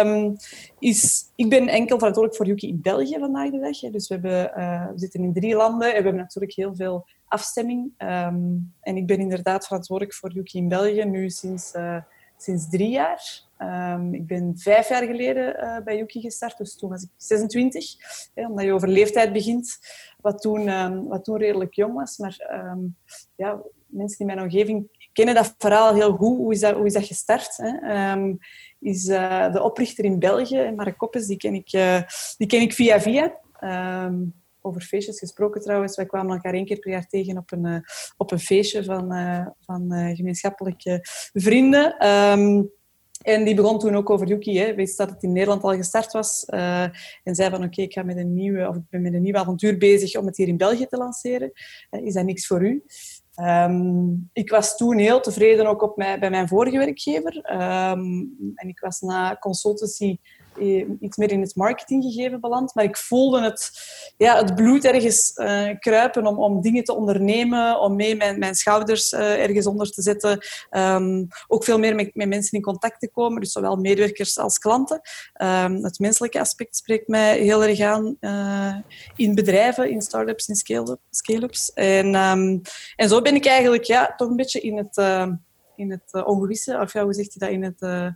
Um, 0.06 0.36
is, 0.78 1.24
ik 1.36 1.48
ben 1.48 1.68
enkel 1.68 1.98
verantwoordelijk 1.98 2.36
voor 2.36 2.46
Yuki 2.46 2.68
in 2.68 2.80
België 2.82 3.16
vandaag 3.18 3.50
de 3.50 3.58
dag. 3.58 3.92
Dus 3.92 4.08
we, 4.08 4.14
hebben, 4.14 4.52
uh, 4.56 4.86
we 4.86 4.98
zitten 4.98 5.22
in 5.22 5.32
drie 5.32 5.54
landen 5.54 5.86
en 5.86 5.96
we 5.96 6.02
hebben 6.02 6.22
natuurlijk 6.22 6.54
heel 6.54 6.74
veel 6.74 7.06
afstemming. 7.28 7.92
Um, 7.98 8.74
en 8.80 8.96
ik 8.96 9.06
ben 9.06 9.18
inderdaad 9.18 9.66
verantwoordelijk 9.66 10.16
voor 10.16 10.32
Yuki 10.32 10.58
in 10.58 10.68
België 10.68 11.04
nu 11.04 11.30
sinds, 11.30 11.74
uh, 11.74 12.00
sinds 12.36 12.68
drie 12.68 12.90
jaar. 12.90 13.42
Um, 13.58 14.14
ik 14.14 14.26
ben 14.26 14.52
vijf 14.56 14.88
jaar 14.88 15.02
geleden 15.02 15.56
uh, 15.64 15.78
bij 15.84 15.96
Yuki 15.96 16.20
gestart, 16.20 16.58
dus 16.58 16.76
toen 16.76 16.90
was 16.90 17.02
ik 17.02 17.08
26. 17.16 17.94
Hè, 18.34 18.46
omdat 18.46 18.64
je 18.64 18.72
over 18.72 18.88
leeftijd 18.88 19.32
begint, 19.32 19.78
wat 20.20 20.40
toen, 20.40 20.68
um, 20.68 21.08
wat 21.08 21.24
toen 21.24 21.38
redelijk 21.38 21.74
jong 21.74 21.94
was. 21.94 22.16
Maar 22.16 22.36
ja, 23.36 23.62
mensen 23.86 24.18
in 24.18 24.26
mijn 24.26 24.40
omgeving 24.40 25.08
kennen 25.12 25.34
dat 25.34 25.54
verhaal 25.58 25.94
heel 25.94 26.16
goed. 26.16 26.36
Hoe 26.36 26.52
is 26.52 26.60
dat, 26.60 26.74
hoe 26.74 26.86
is 26.86 26.92
dat 26.92 27.06
gestart? 27.06 27.56
Hè? 27.56 28.32
is 28.80 29.06
uh, 29.06 29.52
de 29.52 29.62
oprichter 29.62 30.04
in 30.04 30.18
België, 30.18 30.72
Mark 30.76 30.98
Koppes, 30.98 31.26
die 31.26 31.36
ken 31.36 31.54
ik, 31.54 31.70
die 32.36 32.46
ken 32.46 32.60
ik 32.60 32.72
via 32.72 33.00
via 33.00 33.36
over 34.60 34.80
feestjes 34.80 35.18
gesproken 35.18 35.60
trouwens. 35.60 35.96
Wij 35.96 36.06
kwamen 36.06 36.34
elkaar 36.34 36.54
één 36.54 36.64
keer 36.64 36.78
per 36.78 36.90
jaar 36.90 37.06
tegen 37.06 37.38
op 37.38 37.52
een, 37.52 37.66
uh, 37.66 37.78
op 38.16 38.32
een 38.32 38.38
feestje 38.38 38.84
van, 38.84 39.14
uh, 39.14 39.46
van 39.60 39.94
uh, 39.94 40.16
gemeenschappelijke 40.16 41.00
vrienden. 41.32 42.06
Um, 42.06 42.70
en 43.22 43.44
die 43.44 43.54
begon 43.54 43.78
toen 43.78 43.96
ook 43.96 44.10
over 44.10 44.26
Yuki. 44.26 44.58
Hè. 44.58 44.74
Wist 44.74 44.96
dat 44.96 45.10
het 45.10 45.22
in 45.22 45.32
Nederland 45.32 45.62
al 45.62 45.74
gestart 45.74 46.12
was. 46.12 46.44
en 46.44 47.34
zei 47.34 47.50
van 47.50 47.64
oké, 47.64 47.82
ik 47.82 47.92
ga 47.92 48.02
met 48.02 48.16
een 48.16 48.34
nieuwe, 48.34 48.68
of 48.68 48.76
ik 48.76 48.82
ben 48.90 49.02
met 49.02 49.14
een 49.14 49.22
nieuw 49.22 49.36
avontuur 49.36 49.78
bezig 49.78 50.16
om 50.16 50.26
het 50.26 50.36
hier 50.36 50.48
in 50.48 50.56
België 50.56 50.86
te 50.86 50.96
lanceren. 50.96 51.52
is 51.90 52.14
dat 52.14 52.24
niks 52.24 52.46
voor 52.46 52.66
u? 52.66 52.84
Um, 53.40 54.30
ik 54.32 54.50
was 54.50 54.76
toen 54.76 54.98
heel 54.98 55.20
tevreden 55.20 55.66
ook 55.66 55.82
op 55.82 55.96
mij, 55.96 56.18
bij 56.18 56.30
mijn 56.30 56.48
vorige 56.48 56.78
werkgever. 56.78 57.36
Um, 57.36 58.34
en 58.54 58.68
ik 58.68 58.80
was 58.80 59.00
na 59.00 59.36
consultancy 59.40 60.18
eh, 60.20 60.37
iets 61.00 61.16
meer 61.16 61.30
in 61.32 61.40
het 61.40 61.56
marketinggegeven 61.56 62.40
beland. 62.40 62.74
Maar 62.74 62.84
ik 62.84 62.96
voelde 62.96 63.42
het, 63.42 63.70
ja, 64.16 64.36
het 64.36 64.54
bloed 64.54 64.84
ergens 64.84 65.32
uh, 65.36 65.68
kruipen 65.78 66.26
om, 66.26 66.38
om 66.38 66.60
dingen 66.60 66.84
te 66.84 66.94
ondernemen, 66.94 67.80
om 67.80 67.96
mee 67.96 68.16
mijn, 68.16 68.38
mijn 68.38 68.54
schouders 68.54 69.12
uh, 69.12 69.42
ergens 69.42 69.66
onder 69.66 69.90
te 69.90 70.02
zetten. 70.02 70.38
Um, 70.70 71.28
ook 71.46 71.64
veel 71.64 71.78
meer 71.78 71.94
met, 71.94 72.14
met, 72.14 72.28
mensen 72.28 72.58
in 72.58 72.64
contact 72.64 73.00
te 73.00 73.10
komen, 73.10 73.40
dus 73.40 73.52
zowel 73.52 73.76
medewerkers 73.76 74.38
als 74.38 74.58
klanten. 74.58 75.00
Um, 75.42 75.84
het 75.84 75.98
menselijke 75.98 76.40
aspect 76.40 76.76
spreekt 76.76 77.08
mij 77.08 77.38
heel 77.38 77.64
erg 77.64 77.80
aan 77.80 78.16
in 79.16 79.34
bedrijven, 79.34 79.90
in 79.90 80.02
start-ups, 80.02 80.48
in 80.48 80.56
scale-ups. 81.10 81.72
en, 81.72 82.14
um, 82.14 82.60
en 82.96 83.08
zo 83.08 83.22
ben 83.22 83.34
ik 83.34 83.46
eigenlijk 83.46 83.84
ja, 83.84 84.14
toch 84.16 84.28
een 84.28 84.36
beetje 84.36 84.60
in 84.60 84.76
het 84.76 84.96
in 85.78 85.90
het 85.90 86.08
uh, 86.12 86.26
ongewisse, 86.26 86.78
of 86.78 86.92
ja, 86.92 87.02
hoe 87.04 87.14
zegt 87.14 87.40
dat, 87.40 87.48
in 87.50 87.62
het, 87.62 87.82
uh, 87.82 88.08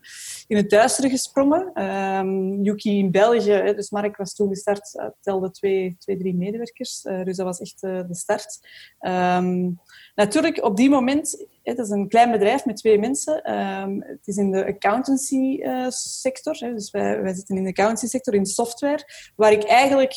in 0.46 0.56
het 0.56 0.70
duistere 0.70 1.08
gesprongen. 1.08 1.82
Um, 1.84 2.62
Yuki 2.62 2.98
in 2.98 3.10
België, 3.10 3.72
dus 3.76 3.90
Mark 3.90 4.16
was 4.16 4.34
toen 4.34 4.48
gestart, 4.48 4.94
uh, 4.94 5.06
telde 5.20 5.50
twee, 5.50 5.96
twee, 5.98 6.16
drie 6.16 6.34
medewerkers. 6.34 7.00
dus 7.02 7.36
dat 7.36 7.46
was 7.46 7.60
echt 7.60 7.80
de 7.80 8.06
start. 8.10 8.68
Um, 9.00 9.80
natuurlijk, 10.14 10.64
op 10.64 10.76
die 10.76 10.90
moment, 10.90 11.46
het 11.62 11.78
is 11.78 11.88
een 11.88 12.08
klein 12.08 12.30
bedrijf 12.30 12.64
met 12.64 12.76
twee 12.76 12.98
mensen. 12.98 13.52
Um, 13.52 14.02
het 14.02 14.26
is 14.26 14.36
in 14.36 14.50
de 14.50 14.66
accountancy 14.66 15.60
sector, 15.88 16.58
dus 16.58 16.90
wij, 16.90 17.22
wij 17.22 17.34
zitten 17.34 17.56
in 17.56 17.62
de 17.62 17.68
accountancy 17.68 18.06
sector, 18.06 18.34
in 18.34 18.46
software, 18.46 19.30
waar 19.36 19.52
ik 19.52 19.64
eigenlijk 19.64 20.12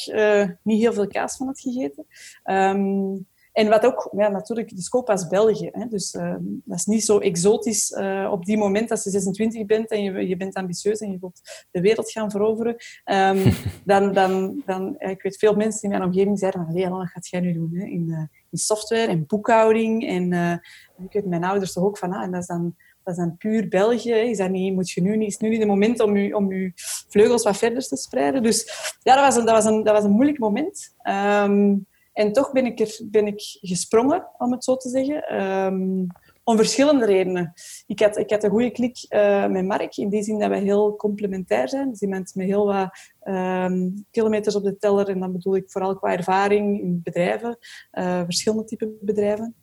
niet 0.63 0.81
heel 0.81 0.93
veel 0.93 1.07
kaas 1.07 1.37
van 1.37 1.47
had 1.47 1.59
gegeten. 1.59 2.05
En 3.55 3.69
wat 3.69 3.85
ook, 3.85 4.09
ja, 4.11 4.27
natuurlijk, 4.27 4.75
de 4.75 4.81
scope 4.81 5.11
was 5.11 5.27
België. 5.27 5.69
Hè, 5.71 5.85
dus 5.87 6.13
uh, 6.13 6.35
dat 6.39 6.77
is 6.77 6.85
niet 6.85 7.05
zo 7.05 7.19
exotisch 7.19 7.91
uh, 7.91 8.29
op 8.31 8.45
die 8.45 8.57
moment 8.57 8.91
als 8.91 9.03
je 9.03 9.09
26 9.09 9.65
bent 9.65 9.89
en 9.89 10.03
je, 10.03 10.27
je 10.27 10.37
bent 10.37 10.55
ambitieus 10.55 10.99
en 10.99 11.11
je 11.11 11.17
wilt 11.19 11.41
de 11.71 11.81
wereld 11.81 12.11
gaan 12.11 12.31
veroveren. 12.31 12.75
Um, 13.05 13.53
dan, 13.85 14.13
dan, 14.13 14.61
dan 14.65 14.95
ik 14.97 15.21
weet 15.21 15.37
veel 15.37 15.55
mensen 15.55 15.83
in 15.83 15.89
mijn 15.89 16.03
omgeving 16.03 16.39
zeiden 16.39 16.65
van, 16.65 16.89
wat 16.89 17.07
gaat 17.07 17.27
jij 17.27 17.39
nu 17.39 17.53
doen? 17.53 17.69
Hè, 17.73 17.85
in, 17.85 18.07
uh, 18.09 18.19
in 18.51 18.57
software 18.57 19.07
en 19.07 19.25
boekhouding. 19.27 20.07
En 20.07 20.33
ik 21.03 21.13
weet 21.13 21.25
mijn 21.25 21.43
ouders 21.43 21.73
toch 21.73 21.83
ook 21.83 21.97
van, 21.97 22.13
ah, 22.13 22.23
en 22.23 22.31
dat 22.31 22.41
is 22.41 22.47
dan 22.47 22.75
dat 23.03 23.13
is 23.13 23.19
dan 23.19 23.37
puur 23.37 23.67
België. 23.67 24.13
Is, 24.13 24.37
dat 24.37 24.49
niet, 24.49 24.73
moet 24.73 24.91
je 24.91 25.01
nu 25.01 25.17
niet, 25.17 25.27
is 25.27 25.37
nu 25.37 25.49
niet 25.49 25.59
het 25.59 25.67
moment 25.67 25.99
om 25.99 26.17
je, 26.17 26.35
om 26.35 26.53
je 26.53 26.71
vleugels 27.09 27.43
wat 27.43 27.57
verder 27.57 27.87
te 27.87 27.97
spreiden? 27.97 28.43
Dus 28.43 28.69
ja, 29.03 29.15
dat 29.15 29.23
was 29.23 29.35
een, 29.35 29.45
dat 29.45 29.55
was 29.55 29.65
een, 29.65 29.83
dat 29.83 29.93
was 29.93 30.03
een 30.03 30.11
moeilijk 30.11 30.39
moment. 30.39 30.95
Um, 31.03 31.87
en 32.15 32.31
toch 32.33 32.51
ben 32.51 32.65
ik, 32.65 32.79
er, 32.79 32.99
ben 33.03 33.27
ik 33.27 33.57
gesprongen, 33.61 34.27
om 34.37 34.51
het 34.51 34.63
zo 34.63 34.75
te 34.75 34.89
zeggen. 34.89 35.43
Um, 35.43 36.07
om 36.43 36.57
verschillende 36.57 37.05
redenen. 37.05 37.53
Ik 37.87 37.99
had, 37.99 38.17
ik 38.17 38.29
had 38.29 38.43
een 38.43 38.49
goede 38.49 38.71
klik 38.71 39.05
uh, 39.09 39.47
met 39.47 39.65
Mark, 39.65 39.97
in 39.97 40.09
die 40.09 40.23
zin 40.23 40.39
dat 40.39 40.49
wij 40.49 40.61
heel 40.61 40.95
complementair 40.95 41.69
zijn. 41.69 41.89
Dus 41.89 42.01
iemand 42.01 42.35
met 42.35 42.45
heel 42.45 42.65
wat 42.65 42.89
um, 43.23 44.05
kilometers 44.11 44.55
op 44.55 44.63
de 44.63 44.77
teller. 44.77 45.09
En 45.09 45.19
dan 45.19 45.31
bedoel 45.31 45.55
ik 45.55 45.71
vooral 45.71 45.95
qua 45.95 46.11
ervaring 46.11 46.81
in 46.81 47.01
bedrijven, 47.03 47.57
uh, 47.93 48.21
verschillende 48.23 48.63
typen 48.63 48.97
bedrijven. 49.01 49.55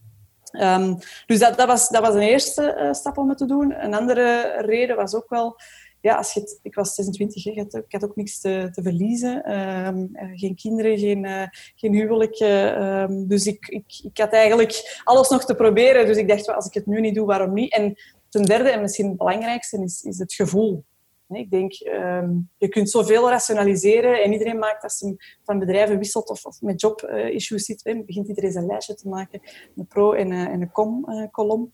Um, 0.52 0.98
dus 1.26 1.38
dat, 1.38 1.56
dat, 1.56 1.66
was, 1.66 1.88
dat 1.88 2.02
was 2.02 2.14
een 2.14 2.20
eerste 2.20 2.76
uh, 2.78 2.92
stap 2.92 3.18
om 3.18 3.28
het 3.28 3.38
te 3.38 3.46
doen. 3.46 3.84
Een 3.84 3.94
andere 3.94 4.54
reden 4.58 4.96
was 4.96 5.14
ook 5.14 5.28
wel 5.28 5.56
ja, 6.02 6.16
als 6.16 6.32
je 6.32 6.58
ik 6.62 6.74
was 6.74 6.94
26, 6.94 7.44
hè, 7.44 7.50
ik 7.50 7.84
had 7.88 8.04
ook 8.04 8.16
niks 8.16 8.40
te, 8.40 8.68
te 8.72 8.82
verliezen. 8.82 9.58
Um, 9.86 10.10
geen 10.34 10.54
kinderen, 10.54 10.98
geen, 10.98 11.24
uh, 11.24 11.46
geen 11.74 11.92
huwelijk. 11.92 12.40
Um, 12.40 13.28
dus 13.28 13.46
ik, 13.46 13.66
ik, 13.68 14.00
ik 14.02 14.18
had 14.18 14.32
eigenlijk 14.32 15.00
alles 15.04 15.28
nog 15.28 15.44
te 15.44 15.54
proberen. 15.54 16.06
Dus 16.06 16.16
ik 16.16 16.28
dacht, 16.28 16.48
als 16.48 16.66
ik 16.66 16.74
het 16.74 16.86
nu 16.86 17.00
niet 17.00 17.14
doe, 17.14 17.26
waarom 17.26 17.52
niet? 17.52 17.74
En 17.74 17.94
ten 18.28 18.42
derde, 18.42 18.70
en 18.70 18.80
misschien 18.80 19.08
het 19.08 19.16
belangrijkste, 19.16 19.82
is, 19.82 20.02
is 20.02 20.18
het 20.18 20.32
gevoel. 20.32 20.84
Ik 21.28 21.50
denk, 21.50 21.72
um, 21.80 22.50
je 22.56 22.68
kunt 22.68 22.90
zoveel 22.90 23.28
rationaliseren 23.28 24.22
en 24.22 24.32
iedereen 24.32 24.58
maakt 24.58 24.82
als 24.82 25.00
hij 25.00 25.16
van 25.44 25.58
bedrijven 25.58 25.98
wisselt 25.98 26.30
of, 26.30 26.44
of 26.44 26.60
met 26.60 26.80
job-issues 26.80 27.64
zit, 27.64 27.84
hè, 27.84 28.02
begint 28.04 28.28
iedereen 28.28 28.52
zijn 28.52 28.66
lijstje 28.66 28.94
te 28.94 29.08
maken, 29.08 29.40
een 29.76 29.86
pro- 29.86 30.12
en, 30.12 30.32
en 30.32 30.60
een 30.60 30.70
com-kolom. 30.70 31.70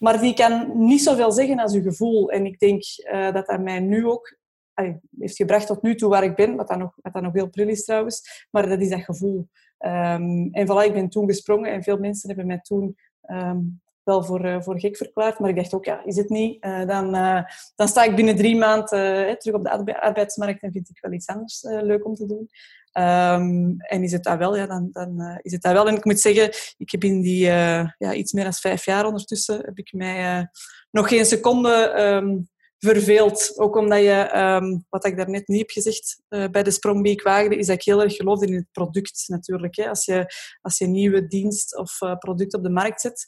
Maar 0.00 0.20
die 0.20 0.34
kan 0.34 0.72
niet 0.86 1.02
zoveel 1.02 1.32
zeggen 1.32 1.58
als 1.58 1.72
je 1.72 1.82
gevoel. 1.82 2.30
En 2.30 2.46
ik 2.46 2.58
denk 2.58 2.82
uh, 3.12 3.32
dat 3.32 3.46
dat 3.46 3.60
mij 3.60 3.80
nu 3.80 4.06
ook 4.06 4.38
heeft 5.18 5.36
gebracht 5.36 5.66
tot 5.66 5.82
nu 5.82 5.94
toe 5.94 6.10
waar 6.10 6.24
ik 6.24 6.36
ben, 6.36 6.56
wat 6.56 6.68
dan 6.68 6.78
nog, 6.78 6.94
wat 7.02 7.12
dan 7.12 7.22
nog 7.22 7.32
heel 7.32 7.50
pril 7.50 7.68
is 7.68 7.84
trouwens. 7.84 8.46
Maar 8.50 8.68
dat 8.68 8.80
is 8.80 8.88
dat 8.88 9.00
gevoel. 9.00 9.48
Um, 9.78 10.48
en 10.52 10.66
voilà, 10.66 10.84
ik 10.84 10.92
ben 10.92 11.08
toen 11.08 11.28
gesprongen 11.28 11.72
en 11.72 11.82
veel 11.82 11.98
mensen 11.98 12.28
hebben 12.28 12.46
mij 12.46 12.60
toen 12.60 12.96
um, 13.30 13.80
wel 14.02 14.24
voor, 14.24 14.44
uh, 14.44 14.60
voor 14.60 14.80
gek 14.80 14.96
verklaard. 14.96 15.38
Maar 15.38 15.50
ik 15.50 15.56
dacht 15.56 15.74
ook, 15.74 15.84
ja, 15.84 16.04
is 16.04 16.16
het 16.16 16.28
niet? 16.28 16.64
Uh, 16.64 16.86
dan, 16.86 17.12
dan 17.74 17.88
sta 17.88 18.04
ik 18.04 18.16
binnen 18.16 18.36
drie 18.36 18.56
maanden 18.56 19.38
terug 19.38 19.54
op 19.54 19.64
de 19.64 20.00
arbeidsmarkt 20.00 20.62
en 20.62 20.72
vind 20.72 20.88
ik 20.88 20.98
wel 21.00 21.12
iets 21.12 21.26
anders 21.26 21.62
leuk 21.62 22.06
om 22.06 22.14
te 22.14 22.26
doen. 22.26 22.48
Um, 22.92 23.76
en 23.78 24.02
is 24.02 24.12
het 24.12 24.22
dat 24.22 24.38
wel, 24.38 24.56
ja, 24.56 24.66
dan, 24.66 24.88
dan 24.92 25.20
uh, 25.20 25.38
is 25.42 25.52
het 25.52 25.62
dat 25.62 25.72
wel. 25.72 25.88
En 25.88 25.96
ik 25.96 26.04
moet 26.04 26.20
zeggen, 26.20 26.50
ik 26.76 26.90
heb 26.90 27.04
in 27.04 27.20
die 27.20 27.46
uh, 27.46 27.88
ja, 27.98 28.14
iets 28.14 28.32
meer 28.32 28.44
dan 28.44 28.52
vijf 28.52 28.84
jaar 28.84 29.06
ondertussen, 29.06 29.56
heb 29.64 29.78
ik 29.78 29.92
mij 29.92 30.38
uh, 30.38 30.44
nog 30.90 31.08
geen 31.08 31.26
seconde 31.26 31.94
um, 31.98 32.48
verveeld. 32.86 33.52
Ook 33.56 33.76
omdat 33.76 33.98
je, 33.98 34.36
um, 34.36 34.86
wat 34.88 35.06
ik 35.06 35.16
daarnet 35.16 35.48
niet 35.48 35.58
heb 35.58 35.70
gezegd 35.70 36.22
bij 36.28 36.62
de 36.62 36.70
sprong 36.70 37.04
die 37.04 37.12
ik 37.12 37.22
waagde, 37.22 37.56
is 37.56 37.66
dat 37.66 37.76
ik 37.76 37.84
heel 37.84 38.02
erg 38.02 38.16
geloof 38.16 38.42
in 38.42 38.54
het 38.54 38.66
product 38.72 39.24
natuurlijk. 39.26 39.76
Hè. 39.76 39.88
Als, 39.88 40.04
je, 40.04 40.26
als 40.60 40.78
je 40.78 40.84
een 40.84 40.90
nieuwe 40.90 41.26
dienst 41.26 41.76
of 41.76 41.98
product 42.18 42.54
op 42.54 42.62
de 42.62 42.70
markt 42.70 43.00
zet, 43.00 43.24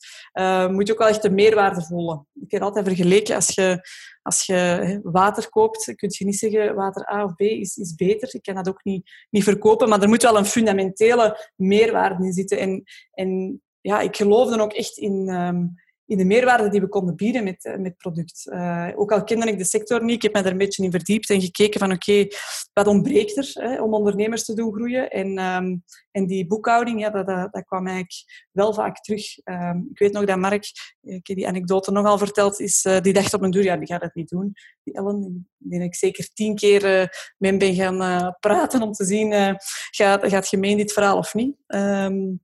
moet 0.71 0.87
je 0.87 0.93
ook 0.93 0.99
wel 0.99 1.09
echt 1.09 1.23
de 1.23 1.31
meerwaarde 1.31 1.83
voelen. 1.83 2.27
Ik 2.41 2.51
heb 2.51 2.63
altijd 2.63 2.87
vergeleken, 2.87 3.35
als 3.35 3.55
je 3.55 3.81
als 4.23 4.47
je 4.47 5.01
water 5.03 5.49
koopt, 5.49 5.85
kun 5.95 6.09
je 6.13 6.25
niet 6.25 6.39
zeggen 6.39 6.75
water 6.75 7.13
A 7.13 7.25
of 7.25 7.35
B 7.35 7.41
is, 7.41 7.77
is 7.77 7.95
beter. 7.95 8.35
Ik 8.35 8.43
kan 8.43 8.55
dat 8.55 8.69
ook 8.69 8.85
niet, 8.85 9.11
niet 9.31 9.45
verkopen, 9.45 9.89
maar 9.89 10.03
er 10.03 10.09
moet 10.09 10.23
wel 10.23 10.37
een 10.37 10.45
fundamentele 10.45 11.51
meerwaarde 11.57 12.25
in 12.25 12.33
zitten. 12.33 12.59
En, 12.59 12.83
en 13.13 13.63
ja, 13.81 14.01
ik 14.01 14.17
geloof 14.17 14.51
dan 14.51 14.61
ook 14.61 14.73
echt 14.73 14.99
in, 14.99 15.29
um, 15.29 15.75
in 16.13 16.19
de 16.19 16.25
meerwaarde 16.25 16.69
die 16.69 16.81
we 16.81 16.89
konden 16.89 17.17
bieden 17.17 17.45
met, 17.45 17.65
eh, 17.65 17.77
met 17.77 17.97
product. 17.97 18.47
Uh, 18.53 18.89
ook 18.95 19.13
al 19.13 19.25
kende 19.25 19.47
ik 19.47 19.59
de 19.59 19.65
sector 19.65 20.05
niet, 20.05 20.15
ik 20.15 20.23
heb 20.23 20.35
me 20.35 20.43
daar 20.43 20.53
een 20.53 20.59
beetje 20.59 20.85
in 20.85 20.91
verdiept 20.91 21.31
en 21.31 21.41
gekeken 21.41 21.81
van 21.81 21.93
oké, 21.93 22.27
wat 22.73 22.87
ontbreekt 22.87 23.37
er 23.37 23.51
hè, 23.53 23.83
om 23.83 23.95
ondernemers 23.95 24.45
te 24.45 24.55
doen 24.55 24.73
groeien? 24.73 25.11
En, 25.11 25.39
um, 25.39 25.83
en 26.11 26.27
die 26.27 26.47
boekhouding, 26.47 27.01
ja, 27.01 27.11
dat, 27.11 27.27
dat, 27.27 27.53
dat, 27.53 27.65
kwam 27.65 27.87
eigenlijk 27.87 28.49
wel 28.51 28.75
vaak 28.75 29.01
terug. 29.01 29.25
Um, 29.45 29.89
ik 29.91 29.99
weet 29.99 30.13
nog 30.13 30.25
dat 30.25 30.39
Mark, 30.39 30.65
ik 31.03 31.27
heb 31.27 31.37
die 31.37 31.49
anekdote 31.49 31.91
nogal 31.91 32.19
verteld, 32.19 32.61
is, 32.61 32.83
die 33.01 33.13
dacht 33.13 33.35
op 33.35 33.41
mijn 33.41 33.53
deur, 33.53 33.65
ja, 33.65 33.77
die 33.77 33.87
gaat 33.87 34.03
het 34.03 34.15
niet 34.15 34.29
doen. 34.29 34.53
Die 34.83 34.95
Ellen, 34.95 35.49
die 35.59 35.83
ik 35.83 35.95
zeker 35.95 36.29
tien 36.35 36.55
keer 36.55 37.01
uh, 37.01 37.07
met 37.39 37.59
ben 37.59 37.75
gaan 37.75 38.37
praten 38.41 38.83
om 38.83 38.93
te 38.93 39.05
zien, 39.05 39.57
gaat, 39.91 40.29
gaat 40.29 40.49
gemeen 40.49 40.77
dit 40.77 40.93
verhaal 40.93 41.17
of 41.17 41.35
niet? 41.35 41.57
Um, 41.67 42.41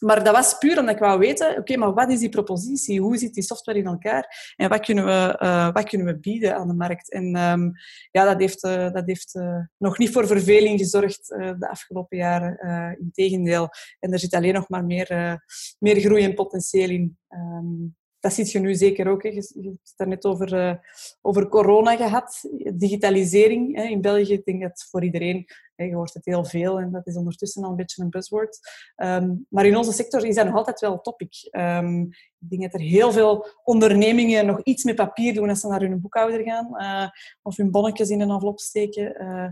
maar 0.00 0.24
dat 0.24 0.34
was 0.34 0.58
puur 0.58 0.78
omdat 0.78 0.94
ik 0.94 1.00
wou 1.00 1.18
weten, 1.18 1.58
oké, 1.58 1.76
maar 1.76 1.94
wat 1.94 2.10
is 2.10 2.18
die 2.18 2.28
propositie? 2.28 3.00
Hoe 3.00 3.16
zit 3.16 3.34
die 3.34 3.42
software 3.42 3.78
in 3.78 3.86
elkaar? 3.86 4.54
En 4.56 4.68
wat 4.68 4.80
kunnen 4.80 5.04
we, 5.04 5.38
uh, 5.42 5.72
wat 5.72 5.88
kunnen 5.88 6.06
we 6.06 6.18
bieden 6.18 6.56
aan 6.56 6.68
de 6.68 6.74
markt? 6.74 7.12
En 7.12 7.36
um, 7.36 7.72
ja, 8.10 8.24
dat 8.24 8.40
heeft, 8.40 8.64
uh, 8.64 8.92
dat 8.92 9.06
heeft 9.06 9.34
uh, 9.34 9.58
nog 9.76 9.98
niet 9.98 10.10
voor 10.10 10.26
verveling 10.26 10.78
gezorgd 10.78 11.28
de 11.28 11.68
afgelopen 11.68 12.18
jaren. 12.18 12.98
Integendeel. 13.00 13.68
En 13.98 14.12
er 14.12 14.18
zit 14.18 14.34
alleen 14.34 14.54
nog 14.54 14.68
maar 14.68 14.84
meer, 14.84 15.40
meer 15.78 16.00
groei 16.00 16.24
en 16.24 16.34
potentieel 16.34 16.90
in. 16.90 17.18
Um, 17.28 17.98
dat 18.20 18.32
ziet 18.32 18.52
je 18.52 18.58
nu 18.58 18.74
zeker 18.74 19.08
ook. 19.08 19.22
Je, 19.22 19.32
hebt 19.32 19.94
het 19.96 20.08
net 20.08 20.24
over, 20.24 20.80
over 21.22 21.48
corona 21.48 21.96
gehad, 21.96 22.50
digitalisering. 22.74 23.76
Hè. 23.76 23.82
In 23.82 24.00
België, 24.00 24.32
ik 24.32 24.44
denk 24.44 24.62
dat 24.62 24.86
voor 24.90 25.04
iedereen 25.04 25.46
je 25.86 25.94
hoort 25.94 26.14
het 26.14 26.24
heel 26.24 26.44
veel 26.44 26.80
en 26.80 26.92
dat 26.92 27.06
is 27.06 27.16
ondertussen 27.16 27.64
al 27.64 27.70
een 27.70 27.76
beetje 27.76 28.02
een 28.02 28.10
buzzword. 28.10 28.58
Um, 28.96 29.46
maar 29.48 29.66
in 29.66 29.76
onze 29.76 29.92
sector 29.92 30.26
is 30.26 30.34
dat 30.34 30.46
nog 30.46 30.56
altijd 30.56 30.80
wel 30.80 31.00
topic. 31.00 31.48
Um, 31.50 32.10
ik 32.40 32.50
denk 32.50 32.62
dat 32.62 32.80
er 32.80 32.86
heel 32.86 33.12
veel 33.12 33.46
ondernemingen 33.64 34.46
nog 34.46 34.60
iets 34.62 34.84
met 34.84 34.94
papier 34.94 35.34
doen 35.34 35.48
als 35.48 35.60
ze 35.60 35.68
naar 35.68 35.80
hun 35.80 36.00
boekhouder 36.00 36.42
gaan. 36.42 36.68
Uh, 36.76 37.08
of 37.42 37.56
hun 37.56 37.70
bonnetjes 37.70 38.10
in 38.10 38.20
een 38.20 38.30
envelop 38.30 38.60
steken. 38.60 39.22
Uh, 39.22 39.48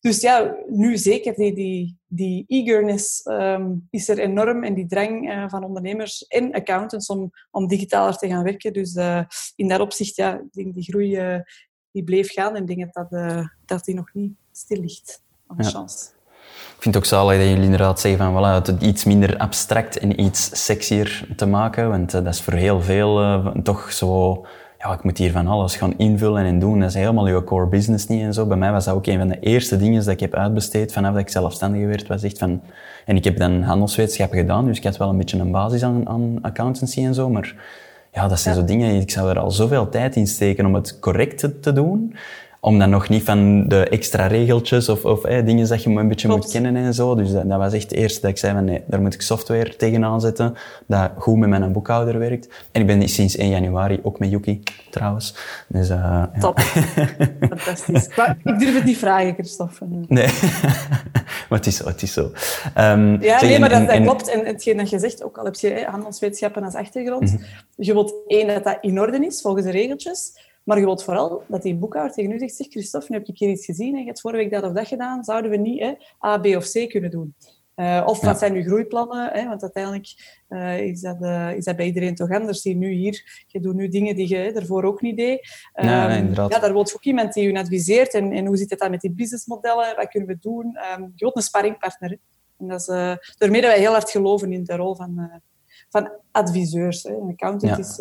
dus 0.00 0.20
ja, 0.20 0.56
nu 0.68 0.96
zeker. 0.96 1.34
Die, 1.34 1.54
die, 1.54 1.98
die 2.06 2.44
eagerness 2.48 3.26
um, 3.26 3.86
is 3.90 4.08
er 4.08 4.18
enorm. 4.18 4.64
En 4.64 4.74
die 4.74 4.86
drang 4.86 5.30
uh, 5.30 5.48
van 5.48 5.64
ondernemers 5.64 6.26
en 6.26 6.52
accountants 6.52 7.08
om, 7.08 7.30
om 7.50 7.66
digitaler 7.66 8.16
te 8.16 8.28
gaan 8.28 8.44
werken. 8.44 8.72
Dus 8.72 8.94
in 9.54 9.68
dat 9.68 9.80
opzicht, 9.80 10.16
ja, 10.16 10.34
ik 10.34 10.52
denk 10.52 10.74
die 10.74 10.84
groei 10.84 11.42
die 11.90 12.04
bleef 12.04 12.32
gaan. 12.32 12.56
En 12.56 12.68
ik 12.68 12.76
denk 12.76 12.92
dat, 12.92 13.10
dat 13.66 13.84
die 13.84 13.94
nog 13.94 14.14
niet 14.14 14.34
stil 14.52 14.80
ligt 14.80 15.24
ja. 15.56 15.64
chance. 15.64 16.14
Ik 16.76 16.82
vind 16.82 16.94
het 16.94 16.96
ook 16.96 17.10
zalig 17.10 17.38
dat 17.38 17.46
jullie 17.48 17.64
inderdaad 17.64 18.00
zeggen 18.00 18.32
van 18.32 18.42
voilà, 18.42 18.64
het 18.64 18.82
iets 18.82 19.04
minder 19.04 19.36
abstract 19.36 19.98
en 19.98 20.20
iets 20.20 20.64
sexier 20.64 21.28
te 21.36 21.46
maken. 21.46 21.88
Want 21.88 22.14
uh, 22.14 22.24
dat 22.24 22.34
is 22.34 22.40
voor 22.40 22.52
heel 22.52 22.82
veel 22.82 23.22
uh, 23.22 23.46
toch 23.46 23.92
zo... 23.92 24.44
Ja, 24.78 24.92
ik 24.92 25.02
moet 25.02 25.18
hier 25.18 25.32
van 25.32 25.46
alles 25.46 25.76
gaan 25.76 25.98
invullen 25.98 26.44
en 26.44 26.58
doen. 26.58 26.80
Dat 26.80 26.88
is 26.88 26.94
helemaal 26.94 27.28
je 27.28 27.44
core 27.44 27.66
business 27.66 28.06
niet 28.06 28.22
en 28.22 28.34
zo. 28.34 28.46
Bij 28.46 28.56
mij 28.56 28.72
was 28.72 28.84
dat 28.84 28.94
ook 28.94 29.06
een 29.06 29.18
van 29.18 29.28
de 29.28 29.38
eerste 29.40 29.76
dingen 29.76 30.04
dat 30.04 30.12
ik 30.12 30.20
heb 30.20 30.34
uitbesteed 30.34 30.92
vanaf 30.92 31.12
dat 31.12 31.20
ik 31.20 31.28
zelfstandig 31.28 31.86
werd. 31.86 32.06
Was 32.06 32.22
echt 32.22 32.38
van... 32.38 32.60
En 33.04 33.16
ik 33.16 33.24
heb 33.24 33.36
dan 33.36 33.62
handelswetenschappen 33.62 34.38
gedaan, 34.38 34.64
dus 34.64 34.76
ik 34.76 34.84
had 34.84 34.96
wel 34.96 35.08
een 35.08 35.16
beetje 35.16 35.38
een 35.38 35.50
basis 35.50 35.82
aan, 35.82 36.08
aan 36.08 36.38
accountancy 36.42 37.04
en 37.04 37.14
zo. 37.14 37.30
Maar 37.30 37.54
ja, 38.12 38.28
dat 38.28 38.40
zijn 38.40 38.54
zo 38.54 38.64
dingen... 38.64 39.00
Ik 39.00 39.10
zou 39.10 39.30
er 39.30 39.38
al 39.38 39.50
zoveel 39.50 39.88
tijd 39.88 40.16
in 40.16 40.26
steken 40.26 40.66
om 40.66 40.74
het 40.74 40.98
correct 40.98 41.62
te 41.62 41.72
doen 41.72 42.14
om 42.66 42.78
dan 42.78 42.90
nog 42.90 43.08
niet 43.08 43.22
van 43.22 43.68
de 43.68 43.88
extra 43.88 44.26
regeltjes 44.26 44.88
of, 44.88 45.04
of 45.04 45.20
dingen 45.20 45.68
dat 45.68 45.82
je 45.82 45.90
een 45.90 46.08
beetje 46.08 46.28
moet 46.28 46.50
kennen 46.50 46.76
en 46.76 46.94
zo. 46.94 47.14
Dus 47.14 47.32
dat, 47.32 47.48
dat, 47.48 47.58
was 47.58 47.72
echt 47.72 47.82
het 47.82 47.92
eerste 47.92 48.20
dat 48.20 48.30
ik 48.30 48.38
zei 48.38 48.54
van 48.54 48.64
nee, 48.64 48.82
daar 48.86 49.00
moet 49.00 49.14
ik 49.14 49.22
software 49.22 49.76
tegenaan 49.76 50.20
zetten 50.20 50.54
dat 50.86 51.10
goed 51.18 51.38
met 51.38 51.48
mijn 51.48 51.72
boekhouder 51.72 52.18
werkt. 52.18 52.48
En 52.72 52.80
ik 52.80 52.86
ben 52.86 53.08
sinds 53.08 53.36
1 53.36 53.48
januari 53.48 54.00
ook 54.02 54.18
met 54.18 54.30
Yuki 54.30 54.62
trouwens. 54.90 55.34
Dus, 55.68 55.90
uh, 55.90 56.22
Top. 56.38 56.60
Fantastisch. 57.48 58.16
Maar 58.16 58.38
ik 58.44 58.58
durf 58.58 58.74
het 58.74 58.84
niet 58.84 58.98
vragen, 58.98 59.34
Christophe. 59.34 59.86
Nee, 60.08 60.28
maar 61.48 61.58
het 61.58 61.66
is 61.66 61.76
zo. 61.76 61.86
Het 61.86 62.02
is 62.02 62.12
zo. 62.12 62.22
Um, 62.22 63.22
ja, 63.22 63.42
nee, 63.42 63.58
maar 63.58 63.68
dat, 63.68 63.86
dat 63.86 64.00
klopt. 64.00 64.28
En 64.28 64.46
hetgeen 64.46 64.76
dat 64.76 64.90
je 64.90 64.98
zegt, 64.98 65.24
ook 65.24 65.38
al 65.38 65.44
heb 65.44 65.54
je 65.54 65.86
handelswetenschappen 65.90 66.64
als 66.64 66.74
achtergrond, 66.74 67.32
mm 67.32 67.44
je 67.78 67.92
wilt 67.92 68.14
één, 68.26 68.46
dat 68.46 68.64
dat 68.64 68.78
in 68.80 69.00
orde 69.00 69.26
is 69.26 69.40
volgens 69.40 69.64
de 69.64 69.70
regeltjes. 69.70 70.32
Maar 70.66 70.78
je 70.78 70.84
wilt 70.84 71.04
vooral 71.04 71.42
dat 71.48 71.62
die 71.62 71.76
boekhouder 71.76 72.14
tegen 72.14 72.32
u 72.32 72.38
zegt, 72.38 72.54
zeg 72.54 72.66
Christophe, 72.66 73.06
nu 73.08 73.18
heb 73.18 73.26
ik 73.26 73.38
hier 73.38 73.50
iets 73.50 73.64
gezien 73.64 73.94
en 73.94 74.00
je 74.00 74.06
hebt 74.06 74.20
vorige 74.20 74.40
week 74.40 74.50
dat 74.50 74.62
of 74.62 74.72
dat 74.72 74.88
gedaan, 74.88 75.24
zouden 75.24 75.50
we 75.50 75.56
niet 75.56 75.80
hè, 75.80 75.92
A, 76.26 76.38
B 76.38 76.46
of 76.46 76.70
C 76.70 76.88
kunnen 76.88 77.10
doen? 77.10 77.34
Uh, 77.76 78.02
of 78.06 78.20
wat 78.20 78.38
zijn 78.38 78.54
uw 78.54 78.62
groeiplannen? 78.62 79.30
Hè? 79.32 79.48
Want 79.48 79.62
uiteindelijk 79.62 80.06
uh, 80.48 80.80
is, 80.80 81.00
dat, 81.00 81.16
uh, 81.20 81.56
is 81.56 81.64
dat 81.64 81.76
bij 81.76 81.86
iedereen 81.86 82.14
toch 82.14 82.30
anders. 82.30 82.62
Je 82.62 82.76
nu 82.76 82.90
hier, 82.92 83.44
je 83.46 83.60
doet 83.60 83.74
nu 83.74 83.88
dingen 83.88 84.16
die 84.16 84.28
je 84.28 84.52
daarvoor 84.52 84.84
ook 84.84 85.00
niet 85.00 85.16
deed. 85.16 85.48
Um, 85.74 85.86
ja, 85.86 86.08
ja, 86.34 86.48
daar 86.48 86.72
wil 86.72 86.86
je 86.86 86.94
ook 86.94 87.04
iemand 87.04 87.32
die 87.32 87.48
u 87.48 87.56
adviseert. 87.56 88.14
En, 88.14 88.32
en 88.32 88.46
hoe 88.46 88.56
zit 88.56 88.70
het 88.70 88.78
dan 88.78 88.90
met 88.90 89.00
die 89.00 89.12
businessmodellen? 89.12 89.96
Wat 89.96 90.08
kunnen 90.08 90.28
we 90.28 90.38
doen? 90.40 90.64
Um, 90.64 91.02
je 91.02 91.24
wilt 91.24 91.36
een 91.36 91.42
sparringpartner. 91.42 92.18
En 92.58 92.68
dat 92.68 92.80
is 92.80 92.86
daarmee 93.38 93.60
dat 93.60 93.70
wij 93.70 93.80
heel 93.80 93.92
hard 93.92 94.10
geloven 94.10 94.52
in 94.52 94.64
de 94.64 94.76
rol 94.76 94.94
van, 94.94 95.30
van 95.88 96.10
adviseurs. 96.30 97.02
Hè. 97.02 97.14
Een 97.14 97.28
accountant 97.28 97.78
is, 97.78 98.00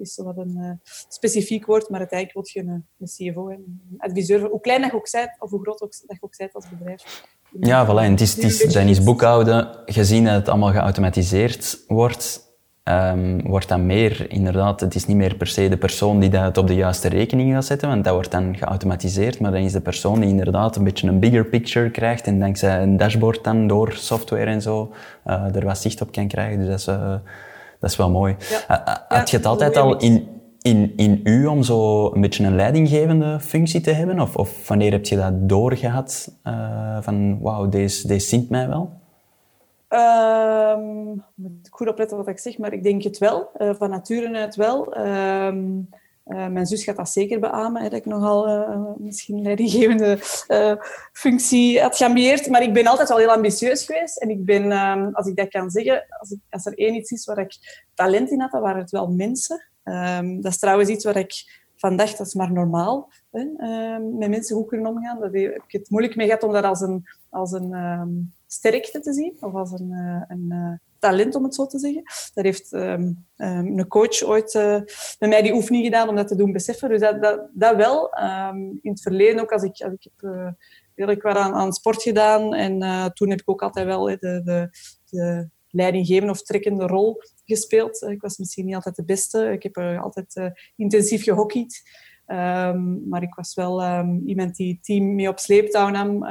is 0.00 0.16
wat 0.16 0.36
een 0.36 0.80
specifiek 1.08 1.66
woord, 1.66 1.88
maar 1.88 1.98
uiteindelijk 1.98 2.38
wordt 2.38 2.50
je 2.50 2.60
een, 2.60 2.86
een 2.98 3.32
CFO, 3.32 3.48
een 3.48 3.94
adviseur. 3.98 4.48
Hoe 4.48 4.60
klein 4.60 4.80
dat 4.80 4.90
je 4.90 4.96
ook 4.96 5.10
bent, 5.10 5.30
of 5.38 5.50
hoe 5.50 5.62
groot 5.62 5.82
ook, 5.82 5.90
dat 6.06 6.16
je 6.16 6.22
ook 6.22 6.36
bent 6.36 6.54
als 6.54 6.68
bedrijf. 6.68 7.24
Ja, 7.60 7.86
voilà. 7.86 8.04
En 8.04 8.10
het 8.10 8.20
is, 8.20 8.34
het 8.34 8.44
is, 8.44 8.72
dan 8.72 8.86
is 8.86 9.02
boekhouden, 9.02 9.82
gezien 9.84 10.24
dat 10.24 10.34
het 10.34 10.48
allemaal 10.48 10.72
geautomatiseerd 10.72 11.84
wordt, 11.86 12.49
um, 12.90 13.42
wordt 13.42 13.68
dan 13.68 13.86
meer, 13.86 14.30
inderdaad, 14.30 14.80
het 14.80 14.94
is 14.94 15.06
niet 15.06 15.16
meer 15.16 15.34
per 15.34 15.46
se 15.46 15.68
de 15.68 15.76
persoon 15.76 16.20
die 16.20 16.30
dat 16.30 16.58
op 16.58 16.66
de 16.66 16.74
juiste 16.74 17.08
rekening 17.08 17.52
gaat 17.52 17.64
zetten, 17.64 17.88
want 17.88 18.04
dat 18.04 18.14
wordt 18.14 18.30
dan 18.30 18.56
geautomatiseerd, 18.56 19.40
maar 19.40 19.52
dan 19.52 19.60
is 19.60 19.72
de 19.72 19.80
persoon 19.80 20.20
die 20.20 20.28
inderdaad 20.28 20.76
een 20.76 20.84
beetje 20.84 21.08
een 21.08 21.18
bigger 21.18 21.44
picture 21.44 21.90
krijgt 21.90 22.26
en 22.26 22.38
dankzij 22.38 22.82
een 22.82 22.96
dashboard 22.96 23.44
dan 23.44 23.66
door 23.66 23.92
software 23.92 24.50
en 24.50 24.62
zo 24.62 24.92
uh, 25.26 25.56
er 25.56 25.64
wat 25.64 25.78
zicht 25.78 26.00
op 26.00 26.12
kan 26.12 26.28
krijgen. 26.28 26.58
Dus 26.58 26.68
dat 26.68 26.78
is, 26.78 26.86
uh, 26.86 27.14
dat 27.80 27.90
is 27.90 27.96
wel 27.96 28.10
mooi. 28.10 28.36
Ja. 28.68 28.80
Uh, 28.88 29.18
had 29.18 29.30
je 29.30 29.36
het 29.36 29.46
altijd 29.46 29.76
al 29.76 29.96
in, 29.96 30.28
in, 30.62 30.92
in 30.96 31.20
u 31.24 31.46
om 31.46 31.62
zo 31.62 32.10
een 32.14 32.20
beetje 32.20 32.44
een 32.44 32.56
leidinggevende 32.56 33.40
functie 33.40 33.80
te 33.80 33.90
hebben? 33.90 34.20
Of, 34.20 34.36
of 34.36 34.68
wanneer 34.68 34.92
heb 34.92 35.06
je 35.06 35.16
dat 35.16 35.48
doorgehad 35.48 36.32
van 37.00 37.40
wauw, 37.40 37.68
deze, 37.68 38.06
deze 38.06 38.26
zint 38.26 38.50
mij 38.50 38.68
wel? 38.68 38.99
Um, 39.92 41.24
moet 41.34 41.68
goed 41.70 41.88
opletten 41.88 42.16
wat 42.16 42.28
ik 42.28 42.38
zeg, 42.38 42.58
maar 42.58 42.72
ik 42.72 42.82
denk 42.82 43.02
het 43.02 43.18
wel. 43.18 43.50
Uh, 43.58 43.74
van 43.74 43.90
nature 43.90 44.36
uit 44.36 44.56
wel. 44.56 44.98
Um, 44.98 45.88
uh, 46.26 46.46
mijn 46.46 46.66
zus 46.66 46.84
gaat 46.84 46.96
dat 46.96 47.10
zeker 47.10 47.40
beamen, 47.40 47.82
dat 47.82 47.92
ik 47.92 48.06
nogal 48.06 48.48
uh, 48.48 48.80
misschien 48.98 49.42
leidinggevende 49.42 50.18
functie 51.12 51.80
had 51.80 51.96
geambieerd. 51.96 52.48
Maar 52.48 52.62
ik 52.62 52.72
ben 52.72 52.86
altijd 52.86 53.08
wel 53.08 53.18
heel 53.18 53.32
ambitieus 53.32 53.84
geweest. 53.84 54.18
En 54.18 54.30
ik 54.30 54.44
ben, 54.44 54.72
um, 54.72 55.14
als 55.14 55.26
ik 55.26 55.36
dat 55.36 55.48
kan 55.48 55.70
zeggen, 55.70 56.06
als, 56.18 56.30
ik, 56.30 56.38
als, 56.50 56.66
er 56.66 56.78
één 56.78 56.94
iets 56.94 57.10
is 57.10 57.24
waar 57.24 57.38
ik 57.38 57.84
talent 57.94 58.30
in 58.30 58.40
had, 58.40 58.50
dan 58.50 58.60
waren 58.60 58.80
het 58.80 58.90
wel 58.90 59.08
mensen. 59.08 59.70
dat 60.40 60.52
is 60.52 60.58
trouwens 60.58 60.90
iets 60.90 61.04
waar 61.04 61.16
ik 61.16 61.62
van 61.76 61.96
dacht, 61.96 62.18
dat 62.18 62.26
is 62.26 62.34
maar 62.34 62.52
normaal. 62.52 63.12
Met 64.00 64.30
mensen 64.30 64.56
goed 64.56 64.68
kunnen 64.68 64.86
omgaan. 64.86 65.20
Daar 65.20 65.30
heb 65.30 65.62
ik 65.66 65.72
het 65.72 65.90
moeilijk 65.90 66.16
mee 66.16 66.26
gehad 66.26 66.42
om 66.42 66.52
dat 66.52 66.64
als 66.64 66.80
een... 66.80 67.08
Als 67.30 67.52
een 67.52 67.74
sterkte 68.52 69.00
te 69.00 69.12
zien, 69.12 69.36
of 69.40 69.54
als 69.54 69.72
een, 69.72 69.92
eh, 69.92 70.22
een 70.28 70.46
uh, 70.48 70.72
talent, 70.98 71.34
om 71.34 71.44
het 71.44 71.54
zo 71.54 71.66
te 71.66 71.78
zeggen. 71.78 72.02
Daar 72.34 72.44
heeft 72.44 72.72
um, 72.72 73.26
um, 73.36 73.78
een 73.78 73.88
coach 73.88 74.22
ooit 74.22 74.54
uh, 74.54 74.80
met 75.18 75.28
mij 75.28 75.42
die 75.42 75.54
oefening 75.54 75.84
gedaan 75.84 76.08
om 76.08 76.16
dat 76.16 76.28
te 76.28 76.36
doen 76.36 76.52
beseffen. 76.52 76.88
Dus 76.88 77.00
dat, 77.00 77.48
dat, 77.52 77.76
wel. 77.76 78.18
Um, 78.22 78.78
in 78.82 78.90
het 78.90 79.02
verleden 79.02 79.40
ook, 79.40 79.52
als 79.52 79.62
ik, 79.62 79.80
als 79.80 79.92
ik 79.92 80.08
heb 80.12 80.54
redelijk 80.94 81.22
wat 81.22 81.36
aan, 81.36 81.52
aan 81.52 81.72
sport 81.72 82.02
gedaan. 82.02 82.54
En 82.54 83.12
toen 83.14 83.30
heb 83.30 83.40
ik 83.40 83.50
ook 83.50 83.62
altijd 83.62 83.86
wel 83.86 84.04
de, 84.04 84.16
de, 84.18 84.68
de 85.10 85.48
leidinggevende 85.68 86.32
of 86.32 86.42
trekkende 86.42 86.86
rol 86.86 87.22
gespeeld. 87.44 88.02
Ik 88.02 88.20
was 88.20 88.38
misschien 88.38 88.66
niet 88.66 88.74
altijd 88.74 88.96
de 88.96 89.04
beste. 89.04 89.52
Ik 89.52 89.62
heb 89.62 89.76
altijd 89.76 90.52
intensief 90.76 91.22
gehockeyd. 91.22 91.82
Maar 93.06 93.22
ik 93.22 93.34
was 93.34 93.54
wel 93.54 94.04
iemand 94.26 94.56
die 94.56 94.72
het 94.72 94.84
team 94.84 95.14
mee 95.14 95.28
op 95.28 95.38
sleeptouw 95.38 95.88
nam. 95.88 96.24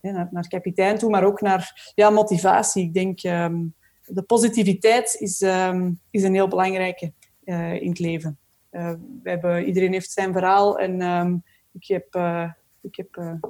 Naar, 0.00 0.28
naar 0.30 0.48
kapitein 0.48 0.98
toe, 0.98 1.10
maar 1.10 1.24
ook 1.24 1.40
naar 1.40 1.92
ja, 1.94 2.10
motivatie. 2.10 2.84
Ik 2.84 2.94
denk, 2.94 3.22
um, 3.22 3.74
de 4.04 4.22
positiviteit 4.22 5.16
is, 5.18 5.40
um, 5.40 6.00
is 6.10 6.22
een 6.22 6.34
heel 6.34 6.48
belangrijke 6.48 7.12
uh, 7.44 7.82
in 7.82 7.88
het 7.88 7.98
leven. 7.98 8.38
Uh, 8.70 8.92
we 9.22 9.30
hebben, 9.30 9.64
iedereen 9.64 9.92
heeft 9.92 10.10
zijn 10.10 10.32
verhaal 10.32 10.78
en 10.78 11.00
um, 11.02 11.42
ik 11.72 11.86
heb, 11.86 12.14
uh, 12.16 12.50
ik 12.82 12.96
heb 12.96 13.40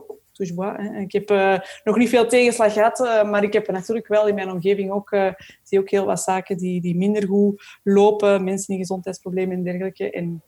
ik 0.98 1.12
heb 1.12 1.28
nog 1.84 1.96
niet 1.96 2.08
veel 2.08 2.28
tegenslag 2.28 2.72
gehad, 2.72 2.98
maar 3.26 3.42
ik 3.42 3.52
heb 3.52 3.70
natuurlijk 3.70 4.06
wel 4.06 4.28
in 4.28 4.34
mijn 4.34 4.50
omgeving 4.50 4.90
ook, 4.90 5.16
zie 5.62 5.78
ook 5.78 5.90
heel 5.90 6.04
wat 6.04 6.20
zaken 6.20 6.56
die, 6.56 6.80
die 6.80 6.96
minder 6.96 7.26
goed 7.26 7.78
lopen, 7.82 8.44
mensen 8.44 8.66
die 8.66 8.78
gezondheidsproblemen 8.78 9.56
en 9.56 9.62
dergelijke. 9.62 10.10
En 10.10 10.42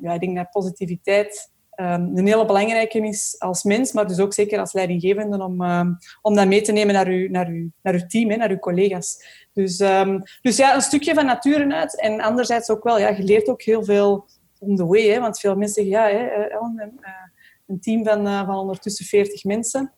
ja, 0.00 0.12
ik 0.12 0.20
denk 0.20 0.36
dat 0.36 0.50
positiviteit 0.50 1.50
um, 1.76 2.16
een 2.16 2.26
hele 2.26 2.44
belangrijke 2.44 2.98
is 2.98 3.36
als 3.38 3.62
mens, 3.62 3.92
maar 3.92 4.06
dus 4.06 4.18
ook 4.18 4.34
zeker 4.34 4.58
als 4.58 4.72
leidinggevende 4.72 5.44
om, 5.44 5.62
um, 5.62 5.98
om 6.22 6.34
dat 6.34 6.46
mee 6.46 6.62
te 6.62 6.72
nemen 6.72 6.94
naar 6.94 7.06
uw, 7.06 7.30
naar 7.30 7.46
uw, 7.46 7.70
naar 7.82 7.94
uw 7.94 8.06
team, 8.06 8.30
hè, 8.30 8.36
naar 8.36 8.50
uw 8.50 8.58
collega's. 8.58 9.24
Dus, 9.52 9.80
um, 9.80 10.22
dus 10.40 10.56
ja, 10.56 10.74
een 10.74 10.80
stukje 10.80 11.14
van 11.14 11.26
nature 11.26 11.74
uit. 11.74 12.00
En 12.00 12.20
anderzijds 12.20 12.70
ook 12.70 12.84
wel, 12.84 12.98
ja, 12.98 13.08
je 13.08 13.22
leert 13.22 13.48
ook 13.48 13.62
heel 13.62 13.84
veel 13.84 14.26
on 14.58 14.76
the 14.76 14.86
way. 14.86 15.08
Hè, 15.08 15.20
want 15.20 15.40
veel 15.40 15.56
mensen 15.56 15.84
zeggen, 15.84 16.02
ja, 16.02 16.18
hè, 16.18 16.26
Ellen, 16.26 16.98
uh, 17.00 17.08
een 17.66 17.80
team 17.80 18.04
van, 18.04 18.46
van 18.46 18.56
ondertussen 18.56 19.04
40 19.04 19.44
mensen. 19.44 19.92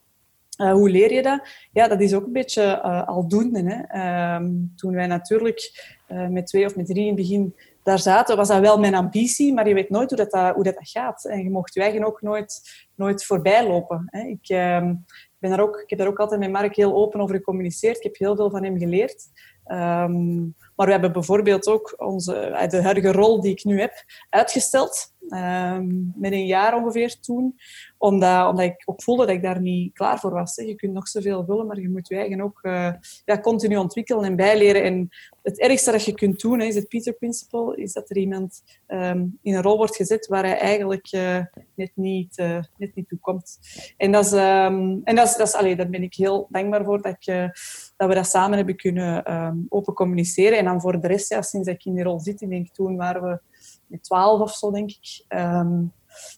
Hoe 0.56 0.90
leer 0.90 1.12
je 1.12 1.22
dat? 1.22 1.48
Ja, 1.72 1.88
dat 1.88 2.00
is 2.00 2.14
ook 2.14 2.26
een 2.26 2.32
beetje 2.32 2.62
uh, 2.62 3.06
aldoende. 3.08 3.62
Hè? 3.62 4.38
Toen 4.76 4.94
wij 4.94 5.06
natuurlijk 5.06 5.92
met 6.30 6.46
twee 6.46 6.64
of 6.64 6.76
met 6.76 6.86
drie 6.86 7.00
in 7.00 7.06
het 7.06 7.16
begin 7.16 7.54
daar 7.88 7.98
zaten, 7.98 8.36
was 8.36 8.48
dat 8.48 8.60
wel 8.60 8.78
mijn 8.78 8.94
ambitie, 8.94 9.54
maar 9.54 9.68
je 9.68 9.74
weet 9.74 9.90
nooit 9.90 10.10
hoe 10.10 10.26
dat, 10.26 10.54
hoe 10.54 10.64
dat, 10.64 10.76
gaat. 10.78 11.24
En 11.24 11.42
je 11.42 11.50
mocht 11.50 11.74
je 11.74 12.06
ook 12.06 12.22
nooit, 12.22 12.60
nooit 12.94 13.24
voorbij 13.24 13.66
lopen. 13.66 14.04
Hè. 14.06 14.20
Ik, 14.20 14.48
uh, 14.48 14.90
ben 15.38 15.50
daar 15.50 15.60
ook, 15.60 15.80
ik 15.80 15.90
heb 15.90 15.98
daar 15.98 16.08
ook 16.08 16.18
altijd 16.18 16.40
met 16.40 16.50
Mark 16.50 16.76
heel 16.76 16.94
open 16.94 17.20
over 17.20 17.36
gecommuniceerd. 17.36 17.96
Ik 17.96 18.02
heb 18.02 18.16
heel 18.16 18.36
veel 18.36 18.50
van 18.50 18.64
hem 18.64 18.78
geleerd. 18.78 19.26
Um, 19.66 20.54
maar 20.76 20.86
we 20.86 20.92
hebben 20.92 21.12
bijvoorbeeld 21.12 21.66
ook 21.66 21.94
onze, 21.96 22.34
eh, 22.34 22.68
de 22.68 22.82
huidige 22.82 23.12
rol 23.12 23.40
die 23.40 23.52
ik 23.52 23.64
nu 23.64 23.80
heb 23.80 24.04
uitgesteld. 24.30 25.14
Um, 25.30 26.12
met 26.16 26.32
een 26.32 26.46
jaar 26.46 26.76
ongeveer 26.76 27.20
toen. 27.20 27.58
Omdat, 27.98 28.48
omdat 28.48 28.64
ik 28.64 28.82
ook 28.84 29.02
voelde 29.02 29.26
dat 29.26 29.34
ik 29.34 29.42
daar 29.42 29.60
niet 29.60 29.92
klaar 29.92 30.18
voor 30.18 30.30
was. 30.30 30.54
Je 30.54 30.74
kunt 30.74 30.92
nog 30.92 31.08
zoveel 31.08 31.46
willen, 31.46 31.66
maar 31.66 31.80
je 31.80 31.88
moet 31.88 32.08
je 32.08 32.16
eigen 32.16 32.40
ook 32.40 32.58
uh, 32.62 32.92
ja, 33.24 33.40
continu 33.40 33.76
ontwikkelen 33.76 34.24
en 34.24 34.36
bijleren. 34.36 34.82
En 34.82 35.08
het 35.42 35.60
ergste 35.60 35.90
dat 35.90 36.04
je 36.04 36.14
kunt 36.14 36.40
doen, 36.40 36.60
hè, 36.60 36.66
is 36.66 36.74
het 36.74 36.88
Peter 36.88 37.12
Principle, 37.12 37.76
is 37.76 37.92
dat 37.92 38.10
er 38.10 38.16
iemand 38.16 38.62
um, 38.88 39.38
in 39.42 39.54
een 39.54 39.62
rol 39.62 39.76
wordt 39.76 39.96
gezet 39.96 40.26
waar 40.26 40.44
hij 40.44 40.58
eigenlijk 40.58 41.12
uh, 41.12 41.38
net, 41.74 41.90
niet, 41.94 42.38
uh, 42.38 42.62
net 42.76 42.94
niet 42.94 43.08
toe 43.08 43.18
komt. 43.18 43.58
En, 43.96 44.12
dat 44.12 44.24
is, 44.24 44.32
um, 44.32 45.00
en 45.04 45.14
dat 45.16 45.28
is, 45.28 45.36
dat 45.36 45.64
is, 45.64 45.76
daar 45.76 45.88
ben 45.88 46.02
ik 46.02 46.14
heel 46.14 46.46
dankbaar 46.50 46.84
voor 46.84 47.02
dat, 47.02 47.16
ik, 47.18 47.52
dat 47.96 48.08
we 48.08 48.14
dat 48.14 48.28
samen 48.28 48.56
hebben 48.56 48.76
kunnen 48.76 49.24
open 49.68 49.94
communiceren. 49.94 50.58
En 50.58 50.64
dan 50.64 50.80
voor 50.80 51.00
de 51.00 51.06
rest, 51.06 51.30
ja, 51.30 51.42
sinds 51.42 51.68
ik 51.68 51.84
in 51.84 51.94
die 51.94 52.04
rol 52.04 52.20
zit, 52.20 52.40
ik 52.40 52.48
denk 52.48 52.68
toen 52.68 52.96
waren 52.96 53.22
we 53.22 53.40
met 53.88 54.02
twaalf 54.02 54.40
of 54.40 54.54
zo, 54.54 54.70
denk 54.70 54.90
ik. 54.90 55.24
Um, 55.28 55.92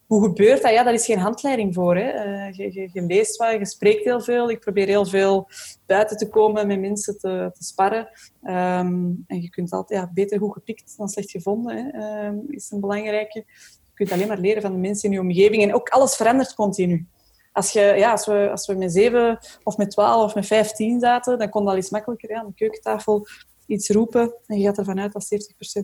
hoe 0.07 0.23
gebeurt 0.23 0.63
dat? 0.63 0.73
Ja, 0.73 0.83
daar 0.83 0.93
is 0.93 1.05
geen 1.05 1.19
handleiding 1.19 1.75
voor. 1.75 1.97
Hè. 1.97 2.27
Uh, 2.27 2.53
je, 2.53 2.73
je, 2.73 2.91
je, 2.93 3.03
leest 3.03 3.37
wat, 3.37 3.51
je 3.51 3.67
spreekt 3.67 4.05
heel 4.05 4.21
veel. 4.21 4.51
Ik 4.51 4.61
probeer 4.61 4.87
heel 4.87 5.07
veel 5.07 5.49
buiten 5.87 6.17
te 6.17 6.29
komen, 6.29 6.67
met 6.67 6.81
mensen 6.81 7.19
te, 7.19 7.51
te 7.53 7.65
sparren. 7.65 8.09
Um, 8.43 9.25
en 9.27 9.43
je 9.43 9.51
kunt 9.51 9.73
altijd 9.73 10.01
ja, 10.01 10.11
beter 10.15 10.39
goed 10.39 10.53
gepikt 10.53 10.97
dan 10.97 11.09
slecht 11.09 11.31
gevonden, 11.31 11.77
hè, 11.77 12.27
um, 12.27 12.45
is 12.49 12.71
een 12.71 12.81
belangrijke. 12.81 13.45
Je 13.85 13.95
kunt 13.95 14.13
alleen 14.13 14.29
maar 14.29 14.39
leren 14.39 14.63
van 14.63 14.73
de 14.73 14.79
mensen 14.79 15.09
in 15.09 15.15
je 15.15 15.21
omgeving. 15.21 15.63
En 15.63 15.75
ook 15.75 15.89
alles 15.89 16.17
verandert 16.17 16.55
continu. 16.55 17.07
Als, 17.53 17.73
je, 17.73 17.81
ja, 17.81 18.11
als, 18.11 18.27
we, 18.27 18.49
als 18.51 18.67
we 18.67 18.75
met 18.75 18.93
zeven 18.93 19.39
of 19.63 19.77
met 19.77 19.91
twaalf 19.91 20.25
of 20.25 20.35
met 20.35 20.47
vijftien 20.47 21.01
zaten, 21.01 21.39
dan 21.39 21.51
kon 21.51 21.65
dat 21.65 21.77
iets 21.77 21.91
makkelijker. 21.91 22.35
Aan 22.35 22.47
de 22.47 22.55
keukentafel 22.55 23.27
iets 23.71 23.89
roepen 23.89 24.35
en 24.47 24.59
je 24.59 24.65
gaat 24.65 24.79
ervan 24.79 25.01
uit 25.01 25.13
dat 25.13 25.25
70% 25.25 25.29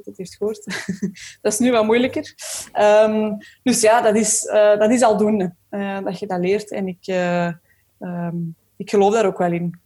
het 0.05 0.17
heeft 0.17 0.37
gehoord. 0.37 0.65
dat 1.43 1.53
is 1.53 1.59
nu 1.59 1.71
wat 1.73 1.85
moeilijker. 1.85 2.35
Um, 2.81 3.37
dus 3.63 3.81
ja, 3.81 4.01
dat 4.01 4.17
is, 4.17 4.45
uh, 4.45 4.79
dat 4.79 4.91
is 4.91 5.03
aldoende 5.03 5.55
uh, 5.71 6.05
dat 6.05 6.19
je 6.19 6.27
dat 6.27 6.41
leert. 6.41 6.71
En 6.71 6.89
ik, 6.89 7.07
uh, 7.07 7.53
um, 8.01 8.55
ik 8.77 8.91
geloof 8.91 9.13
daar 9.13 9.27
ook 9.27 9.39
wel 9.39 9.53
in. 9.53 9.79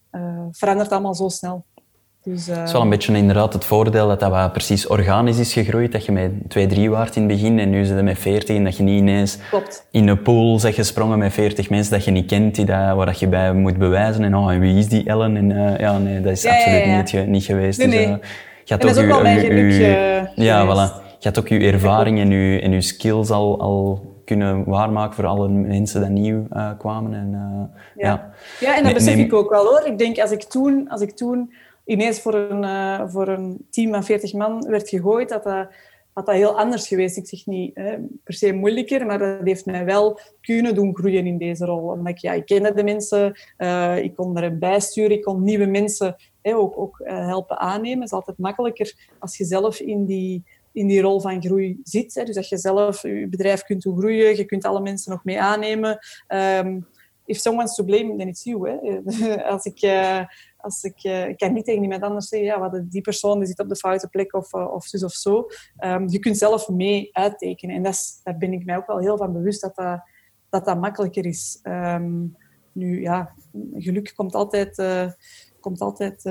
verandert 0.51 0.93
allemaal 0.93 1.15
zo 1.15 1.29
snel. 1.29 1.65
Dus, 2.24 2.48
uh... 2.48 2.56
Het 2.56 2.66
is 2.66 2.72
wel 2.72 2.83
een 2.83 2.88
beetje 2.88 3.16
inderdaad 3.16 3.52
het 3.52 3.64
voordeel 3.64 4.09
dat 4.09 4.20
dat 4.20 4.30
wat 4.30 4.52
precies 4.52 4.87
organisch 4.87 5.38
is 5.38 5.52
gegroeid. 5.52 5.92
Dat 5.92 6.04
je 6.04 6.12
met 6.12 6.30
2, 6.48 6.66
3 6.66 6.90
waard 6.90 7.16
in 7.16 7.22
het 7.22 7.33
begin 7.33 7.59
en 7.59 7.70
nu 7.70 7.85
zit 7.85 7.96
je 7.96 8.02
met 8.02 8.18
40 8.18 8.56
en 8.56 8.64
dat 8.64 8.76
je 8.76 8.83
niet 8.83 8.98
ineens 8.98 9.38
Klopt. 9.50 9.87
in 9.90 10.09
een 10.09 10.22
pool 10.22 10.59
zegt 10.59 10.74
gesprongen 10.74 11.18
met 11.18 11.33
40 11.33 11.70
mensen 11.70 11.92
dat 11.92 12.04
je 12.04 12.11
niet 12.11 12.26
kent, 12.26 12.54
die 12.54 12.64
dat, 12.64 12.96
waar 12.96 13.06
dat 13.06 13.18
je 13.18 13.28
bij 13.28 13.52
moet 13.52 13.78
bewijzen. 13.78 14.24
En, 14.24 14.37
oh, 14.37 14.52
en 14.52 14.61
wie 14.61 14.78
is 14.78 14.88
die 14.88 15.06
Ellen? 15.06 15.37
En, 15.37 15.50
uh, 15.50 15.78
ja, 15.78 15.98
nee, 15.98 16.20
dat 16.20 16.33
is 16.33 16.42
ja, 16.42 16.54
absoluut 16.54 17.11
ja, 17.11 17.18
Niet, 17.18 17.28
niet 17.28 17.44
geweest. 17.44 17.78
Nee. 17.78 17.88
Dus, 17.88 18.06
uh, 18.06 18.14
je 18.64 18.74
had 18.74 18.85
ook, 18.85 19.12
ook 19.12 19.26
Ja, 20.35 20.66
voilà. 20.66 21.09
Je 21.18 21.30
ook 21.38 21.48
ervaring 21.48 22.18
en 22.18 22.30
je, 22.30 22.61
en 22.61 22.72
je 22.72 22.80
skills 22.80 23.30
al, 23.30 23.61
al 23.61 24.09
kunnen 24.24 24.64
waarmaken 24.64 25.14
voor 25.14 25.26
alle 25.26 25.48
mensen 25.48 26.00
die 26.00 26.22
nieuw 26.22 26.46
kwamen. 26.78 27.14
En, 27.14 27.30
ja. 27.96 28.06
Ja. 28.09 28.30
ja, 28.61 28.76
en 28.76 28.85
dat 28.85 28.92
besef 28.92 29.16
ik 29.16 29.33
ook 29.33 29.50
wel 29.50 29.64
hoor. 29.64 29.83
Ik 29.87 29.98
denk, 29.98 30.18
als 30.18 30.30
ik 30.30 30.42
toen, 30.42 30.88
als 30.88 31.00
ik 31.00 31.11
toen 31.11 31.52
ineens 31.90 32.20
voor 32.20 32.35
een, 32.35 32.62
uh, 32.62 33.09
voor 33.09 33.29
een 33.29 33.66
team 33.70 33.92
van 33.92 34.05
40 34.05 34.33
man 34.33 34.66
werd 34.68 34.88
gegooid, 34.88 35.29
dat 35.29 35.44
dat, 35.44 35.68
dat, 36.14 36.26
dat 36.26 36.35
heel 36.35 36.59
anders 36.59 36.88
geweest. 36.88 37.16
Ik 37.16 37.26
zeg 37.26 37.46
niet 37.46 37.70
hè, 37.74 37.96
per 38.24 38.35
se 38.35 38.53
moeilijker, 38.53 39.07
maar 39.07 39.18
dat 39.18 39.38
heeft 39.44 39.66
mij 39.66 39.85
wel 39.85 40.20
kunnen 40.40 40.74
doen 40.74 40.96
groeien 40.96 41.26
in 41.26 41.38
deze 41.38 41.64
rol. 41.64 41.88
Omdat 41.88 42.09
ik, 42.09 42.18
ja, 42.18 42.33
ik 42.33 42.46
kende 42.46 42.74
de 42.74 42.85
mensen, 42.85 43.40
uh, 43.59 43.98
ik 43.98 44.14
kon 44.14 44.37
er 44.37 44.59
bijsturen, 44.59 45.11
ik 45.11 45.22
kon 45.22 45.42
nieuwe 45.42 45.66
mensen 45.66 46.16
hè, 46.42 46.57
ook, 46.57 46.79
ook 46.79 47.00
helpen 47.05 47.59
aannemen. 47.59 47.98
Het 47.98 48.09
is 48.09 48.12
altijd 48.12 48.38
makkelijker 48.38 48.94
als 49.18 49.37
je 49.37 49.44
zelf 49.44 49.81
in 49.81 50.05
die, 50.05 50.44
in 50.72 50.87
die 50.87 51.00
rol 51.00 51.20
van 51.20 51.42
groei 51.42 51.81
zit. 51.83 52.14
Hè. 52.14 52.24
Dus 52.24 52.35
dat 52.35 52.48
je 52.48 52.59
zelf 52.59 53.03
je 53.03 53.26
bedrijf 53.31 53.62
kunt 53.62 53.83
doen 53.83 53.98
groeien, 53.98 54.37
je 54.37 54.44
kunt 54.44 54.64
alle 54.64 54.81
mensen 54.81 55.12
nog 55.12 55.24
mee 55.24 55.40
aannemen. 55.40 55.98
Um, 56.29 56.87
if 57.26 57.38
someone's 57.38 57.74
to 57.74 57.85
blame, 57.85 58.16
then 58.16 58.29
it's 58.29 58.44
you. 58.44 58.68
Als 59.53 59.64
ik, 59.64 59.81
als 60.62 60.83
ik, 60.83 61.05
uh, 61.05 61.29
ik 61.29 61.37
kan 61.37 61.53
niet 61.53 61.64
tegen 61.64 61.83
iemand 61.83 62.03
anders 62.03 62.29
zeggen, 62.29 62.49
ja, 62.49 62.61
wat 62.61 62.83
die 62.90 63.01
persoon 63.01 63.38
die 63.38 63.49
zit 63.49 63.59
op 63.59 63.68
de 63.68 63.77
foute 63.77 64.09
plek 64.09 64.35
of, 64.35 64.55
uh, 64.55 64.73
of 64.73 64.85
zus 64.85 65.05
of 65.05 65.12
zo. 65.12 65.46
Um, 65.85 66.09
je 66.09 66.18
kunt 66.18 66.38
zelf 66.38 66.68
mee 66.68 67.09
uittekenen. 67.12 67.77
En 67.77 67.83
dat 67.83 68.20
daar 68.23 68.37
ben 68.37 68.53
ik 68.53 68.64
mij 68.64 68.77
ook 68.77 68.87
wel 68.87 68.99
heel 68.99 69.16
van 69.16 69.33
bewust 69.33 69.61
dat 69.61 69.75
dat, 69.77 70.01
dat, 70.49 70.64
dat 70.64 70.81
makkelijker 70.81 71.27
is. 71.27 71.59
Um, 71.62 72.37
nu, 72.73 73.01
ja, 73.01 73.35
geluk 73.73 74.12
komt 74.14 74.35
altijd... 74.35 74.83
komt 75.61 75.81
altijd 75.81 76.23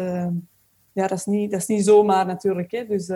ja, 0.93 1.07
dat 1.07 1.17
is 1.17 1.25
niet, 1.25 1.51
dat 1.51 1.59
is 1.59 1.67
niet 1.67 1.85
zomaar 1.85 2.25
natuurlijk. 2.25 2.71
Hè. 2.71 2.85
Dus, 2.85 3.07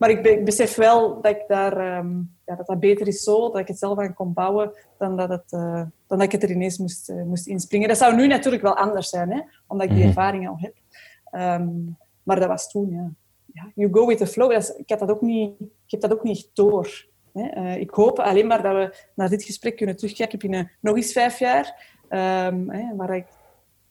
maar 0.00 0.10
ik, 0.10 0.24
ik, 0.24 0.44
besef 0.44 0.74
wel 0.74 1.20
dat, 1.20 1.36
ik 1.36 1.44
daar, 1.48 1.98
um, 1.98 2.36
ja, 2.46 2.54
dat 2.56 2.66
dat 2.66 2.80
beter 2.80 3.06
is 3.06 3.22
zo, 3.22 3.50
dat 3.50 3.58
ik 3.60 3.68
het 3.68 3.78
zelf 3.78 3.98
aan 3.98 4.14
kon 4.14 4.32
bouwen, 4.32 4.72
dan 4.98 5.16
dat, 5.16 5.28
het, 5.28 5.52
uh, 5.52 5.82
dan 6.06 6.18
dat 6.18 6.22
ik 6.22 6.32
het 6.32 6.42
er 6.42 6.50
ineens 6.50 6.78
moest, 6.78 7.10
uh, 7.10 7.22
moest 7.22 7.46
inspringen. 7.46 7.88
Dat 7.88 7.96
zou 7.96 8.16
nu 8.16 8.26
natuurlijk 8.26 8.62
wel 8.62 8.76
anders 8.76 9.08
zijn, 9.08 9.30
hè, 9.30 9.40
omdat 9.66 9.86
ik 9.86 9.92
die 9.92 10.04
mhm. 10.04 10.08
ervaring 10.08 10.48
al 10.48 10.58
heb. 10.58 10.74
Um, 11.60 11.96
maar 12.22 12.40
dat 12.40 12.48
was 12.48 12.70
toen, 12.70 12.90
ja. 12.90 13.10
ja. 13.52 13.70
You 13.74 13.92
go 13.92 14.06
with 14.06 14.18
the 14.18 14.26
flow. 14.26 14.50
Dat 14.52 14.62
is, 14.62 14.68
ik, 14.68 14.88
had 14.90 14.98
dat 14.98 15.10
ook 15.10 15.20
niet, 15.20 15.52
ik 15.60 15.90
heb 15.90 16.00
dat 16.00 16.12
ook 16.12 16.22
niet 16.22 16.50
door. 16.52 17.08
Hè. 17.32 17.74
ik 17.74 17.90
hoop 17.90 18.18
alleen 18.18 18.46
maar 18.46 18.62
dat 18.62 18.72
we 18.72 19.04
naar 19.14 19.28
dit 19.28 19.42
gesprek 19.42 19.76
kunnen 19.76 19.96
terugkijken 19.96 20.38
binnen 20.38 20.70
nog 20.80 20.96
eens 20.96 21.12
vijf 21.12 21.38
jaar. 21.38 21.96
Um, 22.08 22.70
hè, 22.70 22.96
waar 22.96 23.16
ik 23.16 23.26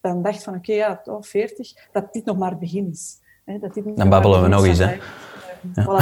dan 0.02 0.22
dacht 0.22 0.44
van 0.44 0.56
oké, 0.56 0.72
okay, 0.72 0.76
ja, 0.76 0.98
toch 0.98 1.28
40, 1.28 1.90
dat 1.92 2.14
dit 2.14 2.26
nog 2.26 2.38
maar 2.38 2.50
het 2.50 2.60
begin 2.60 2.90
is. 2.92 3.18
Hè, 3.46 3.60
dat 3.60 3.74
dit 3.74 3.96
dan 3.96 4.10
babbelen 4.10 4.42
we 4.42 4.48
nog 4.48 4.66
eens, 4.66 4.78
hè. 4.78 4.98
Ja. 5.74 5.84
Voilà, 5.84 5.98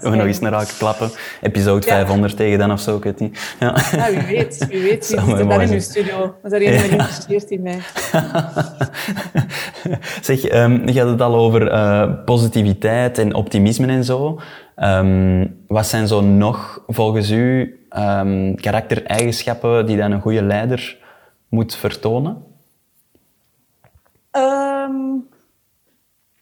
we 0.00 0.10
nog 0.16 0.26
eens 0.26 0.40
naar 0.40 0.52
raken 0.52 0.76
klappen. 0.78 1.10
Episode 1.40 1.86
ja. 1.86 1.92
500 1.92 2.36
tegen 2.36 2.58
dan 2.58 2.72
of 2.72 2.80
zo, 2.80 2.96
ik 2.96 3.02
weet 3.02 3.20
niet. 3.20 3.54
Ja. 3.60 3.76
ja 3.92 4.10
wie 4.10 4.36
weet. 4.36 4.66
Wie 4.68 4.82
weet. 4.82 5.08
Wie 5.26 5.36
zit 5.36 5.48
daar 5.48 5.62
in 5.62 5.72
uw 5.72 5.80
studio? 5.80 6.34
Was 6.42 6.52
er 6.52 6.62
iemand 6.62 6.80
geïnteresseerd 6.80 7.50
in 7.50 7.62
mij? 7.62 7.80
zeg, 10.22 10.52
um, 10.52 10.88
je 10.88 11.00
had 11.00 11.08
het 11.08 11.20
al 11.20 11.34
over 11.34 11.72
uh, 11.72 12.24
positiviteit 12.24 13.18
en 13.18 13.34
optimisme 13.34 13.86
en 13.86 14.04
zo. 14.04 14.40
Um, 14.76 15.64
wat 15.66 15.86
zijn 15.86 16.08
zo 16.08 16.20
nog 16.20 16.82
volgens 16.86 17.30
u 17.30 17.78
um, 17.96 18.56
karaktereigenschappen 18.56 19.86
die 19.86 19.96
dan 19.96 20.12
een 20.12 20.20
goede 20.20 20.42
leider 20.42 20.98
moet 21.48 21.74
vertonen? 21.74 22.44
Um, 24.32 25.28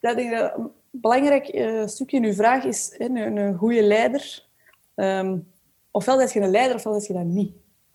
dat 0.00 0.16
een 0.16 0.70
belangrijk 0.90 1.54
uh, 1.54 1.86
stukje 1.86 2.16
in 2.16 2.24
uw 2.24 2.32
vraag 2.32 2.64
is 2.64 2.94
een, 2.98 3.16
een 3.16 3.56
goede 3.56 3.82
leider. 3.82 4.46
Um, 4.94 5.52
ofwel 5.90 6.16
ben 6.16 6.28
je 6.32 6.40
een 6.40 6.50
leider, 6.50 6.76
ofwel 6.76 6.92
ben 6.92 7.04
je 7.06 7.12
dat 7.12 7.24
niet. 7.24 7.52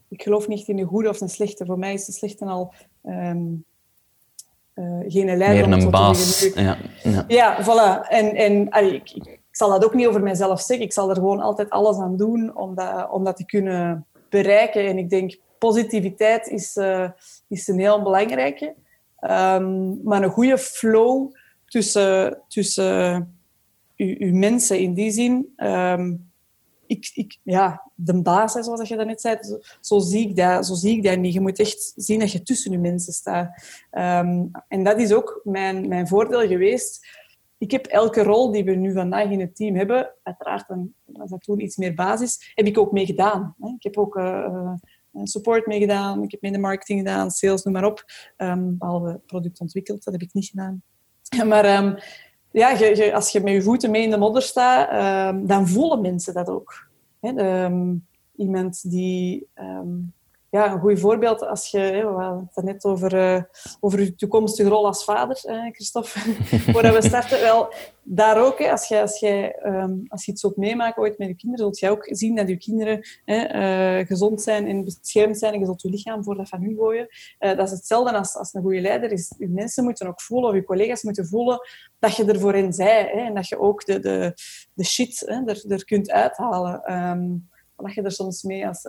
Ik 0.09 0.21
geloof 0.21 0.47
niet 0.47 0.67
in 0.67 0.79
een 0.79 0.85
goede 0.85 1.09
of 1.09 1.21
een 1.21 1.29
slechte. 1.29 1.65
Voor 1.65 1.79
mij 1.79 1.93
is 1.93 2.05
de 2.05 2.11
slechte 2.11 2.45
al 2.45 2.73
um, 3.03 3.65
uh, 4.75 5.03
geen 5.07 5.37
leider. 5.37 5.69
Meer 5.69 5.83
een 5.83 5.91
baas. 5.91 6.49
Ja, 6.55 6.77
ja. 7.03 7.25
ja, 7.27 7.63
voilà. 7.63 8.09
En, 8.09 8.35
en 8.35 8.69
allee, 8.69 8.93
ik, 8.93 9.11
ik, 9.11 9.25
ik, 9.25 9.41
zal 9.51 9.69
dat 9.69 9.85
ook 9.85 9.93
niet 9.93 10.07
over 10.07 10.21
mezelf 10.21 10.61
zeggen. 10.61 10.85
Ik 10.85 10.93
zal 10.93 11.09
er 11.09 11.15
gewoon 11.15 11.39
altijd 11.39 11.69
alles 11.69 11.97
aan 11.97 12.17
doen 12.17 12.55
om 12.55 12.75
dat, 12.75 13.09
om 13.09 13.23
dat 13.23 13.37
te 13.37 13.45
kunnen 13.45 14.05
bereiken. 14.29 14.85
En 14.85 14.97
ik 14.97 15.09
denk, 15.09 15.37
positiviteit 15.57 16.47
is, 16.47 16.75
uh, 16.75 17.09
is 17.47 17.67
een 17.67 17.79
heel 17.79 18.01
belangrijke. 18.01 18.65
Um, 19.21 19.99
maar 20.03 20.23
een 20.23 20.29
goede 20.29 20.57
flow 20.57 21.31
tussen, 21.75 22.41
tussen 22.47 23.37
uw, 23.95 24.35
mensen 24.35 24.79
in 24.79 24.93
die 24.93 25.11
zin. 25.11 25.53
Um, 25.57 26.31
ik, 26.87 27.11
ik, 27.13 27.37
ja, 27.43 27.91
de 27.95 28.21
baas, 28.21 28.51
zoals 28.51 28.89
je 28.89 28.95
net 28.95 29.21
zei, 29.21 29.37
zo, 29.81 29.99
zie 29.99 30.29
ik 30.29 30.35
dat, 30.35 30.65
zo 30.65 30.73
zie 30.73 30.97
ik 30.97 31.03
dat 31.03 31.17
niet. 31.17 31.33
Je 31.33 31.41
moet 31.41 31.59
echt 31.59 31.93
zien 31.95 32.19
dat 32.19 32.31
je 32.31 32.41
tussen 32.41 32.71
je 32.71 32.77
mensen 32.77 33.13
staat. 33.13 33.63
Um, 33.91 34.51
en 34.67 34.83
dat 34.83 34.99
is 34.99 35.13
ook 35.13 35.41
mijn, 35.43 35.87
mijn 35.87 36.07
voordeel 36.07 36.47
geweest. 36.47 37.07
Ik 37.57 37.71
heb 37.71 37.85
elke 37.85 38.23
rol 38.23 38.51
die 38.51 38.63
we 38.63 38.71
nu 38.71 38.93
vandaag 38.93 39.29
in 39.29 39.39
het 39.39 39.55
team 39.55 39.75
hebben, 39.75 40.11
uiteraard 40.23 40.67
dan 40.67 40.93
was 41.05 41.29
dat 41.29 41.41
toen 41.41 41.59
iets 41.59 41.77
meer 41.77 41.93
basis, 41.93 42.51
heb 42.53 42.65
ik 42.65 42.77
ook 42.77 42.91
mee 42.91 43.05
gedaan. 43.05 43.55
Ik 43.59 43.83
heb 43.83 43.97
ook 43.97 44.15
uh, 44.15 44.73
support 45.23 45.65
mee 45.65 45.79
gedaan, 45.79 46.23
ik 46.23 46.31
heb 46.31 46.41
mee 46.41 46.51
de 46.51 46.57
marketing 46.57 46.99
gedaan, 46.99 47.31
sales, 47.31 47.63
noem 47.63 47.73
maar 47.73 47.85
op. 47.85 48.05
Um, 48.37 48.77
behalve 48.77 49.21
product 49.25 49.59
ontwikkeld, 49.59 50.03
dat 50.03 50.13
heb 50.13 50.21
ik 50.21 50.33
niet 50.33 50.45
gedaan. 50.45 50.83
Maar 51.45 51.83
um, 51.83 51.97
ja, 52.51 52.69
je, 52.69 53.13
als 53.13 53.31
je 53.31 53.41
met 53.41 53.53
je 53.53 53.61
voeten 53.61 53.91
mee 53.91 54.03
in 54.03 54.09
de 54.09 54.17
modder 54.17 54.41
staat, 54.41 55.33
um, 55.33 55.47
dan 55.47 55.67
voelen 55.67 56.01
mensen 56.01 56.33
dat 56.33 56.49
ook. 56.49 56.87
He, 57.19 57.31
iemand 58.35 58.91
die 58.91 59.47
ja, 60.49 60.71
een 60.71 60.79
goed 60.79 60.99
voorbeeld 60.99 61.45
als 61.45 61.71
je, 61.71 61.79
we 61.79 62.23
hadden 62.23 62.49
het 62.53 62.65
net 62.65 62.85
over, 62.85 63.13
uh, 63.13 63.41
over 63.79 64.01
je 64.01 64.15
toekomstige 64.15 64.69
rol 64.69 64.85
als 64.85 65.03
vader, 65.03 65.39
hè, 65.41 65.71
Christophe, 65.71 66.19
voordat 66.73 66.93
we 66.93 67.07
starten. 67.07 67.41
Wel, 67.41 67.73
daar 68.03 68.45
ook, 68.45 68.59
hè, 68.59 68.71
als, 68.71 68.87
je, 68.87 69.01
als, 69.01 69.19
je, 69.19 69.61
um, 69.65 70.05
als 70.07 70.25
je 70.25 70.31
iets 70.31 70.41
zult 70.41 70.57
meemaken 70.57 71.01
ooit 71.01 71.17
met 71.17 71.27
je 71.27 71.35
kinderen, 71.35 71.65
zult 71.65 71.79
je 71.79 71.89
ook 71.89 72.07
zien 72.09 72.35
dat 72.35 72.47
je 72.47 72.57
kinderen 72.57 73.07
hè, 73.25 73.99
uh, 73.99 74.07
gezond 74.07 74.41
zijn 74.41 74.67
en 74.67 74.83
beschermd 74.83 75.37
zijn 75.37 75.53
en 75.53 75.59
je 75.59 75.65
zult 75.65 75.81
je 75.81 75.89
lichaam 75.89 76.23
voor 76.23 76.35
dat 76.35 76.49
van 76.49 76.63
u 76.63 76.75
gooien. 76.75 77.07
Uh, 77.39 77.57
dat 77.57 77.67
is 77.67 77.71
hetzelfde 77.71 78.17
als, 78.17 78.35
als 78.35 78.53
een 78.53 78.61
goede 78.61 78.81
leider. 78.81 79.11
Is, 79.11 79.33
je 79.37 79.47
mensen 79.47 79.83
moeten 79.83 80.07
ook 80.07 80.21
voelen, 80.21 80.49
of 80.49 80.55
je 80.55 80.63
collega's 80.63 81.03
moeten 81.03 81.27
voelen, 81.27 81.59
dat 81.99 82.15
je 82.15 82.25
er 82.25 82.39
voor 82.39 82.53
hen 82.53 82.73
zij 82.73 83.01
hè, 83.13 83.19
en 83.19 83.35
dat 83.35 83.47
je 83.47 83.59
ook 83.59 83.85
de, 83.85 83.99
de, 83.99 84.33
de 84.73 84.83
shit 84.83 85.23
hè, 85.25 85.45
er, 85.45 85.63
er 85.67 85.85
kunt 85.85 86.11
uithalen. 86.11 86.93
Um, 86.93 87.49
dat 87.75 87.93
je 87.93 88.01
er 88.01 88.11
soms 88.11 88.43
mee 88.43 88.67
als 88.67 88.87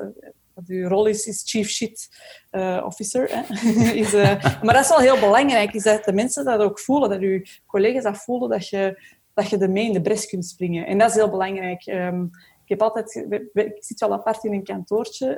wat 0.57 0.65
uw 0.67 0.89
rol 0.89 1.07
is, 1.07 1.27
is 1.27 1.43
chief 1.45 1.69
shit 1.69 2.09
uh, 2.53 2.83
officer. 2.85 3.31
Is, 4.03 4.15
uh, 4.15 4.63
maar 4.63 4.75
dat 4.75 4.83
is 4.83 4.89
wel 4.89 4.99
heel 4.99 5.19
belangrijk, 5.19 5.73
is 5.73 5.83
dat 5.83 6.05
de 6.05 6.13
mensen 6.13 6.45
dat 6.45 6.61
ook 6.61 6.81
voelen, 6.81 7.11
dat 7.11 7.21
uw 7.21 7.43
collega's 7.67 8.03
dat 8.03 8.19
voelen, 8.19 8.49
dat 8.49 8.69
je, 8.69 9.03
dat 9.35 9.49
je 9.49 9.59
ermee 9.59 9.87
in 9.87 9.93
de 9.93 10.03
bres 10.03 10.27
kunt 10.27 10.47
springen. 10.47 10.87
En 10.87 10.99
dat 10.99 11.09
is 11.09 11.15
heel 11.15 11.31
belangrijk. 11.31 11.87
Um, 11.87 12.31
ik 12.65 12.73
heb 12.73 12.83
altijd, 12.83 13.15
ik 13.53 13.85
zit 13.85 14.01
wel 14.01 14.13
apart 14.13 14.45
in 14.45 14.53
een 14.53 14.65
kantoortje, 14.65 15.37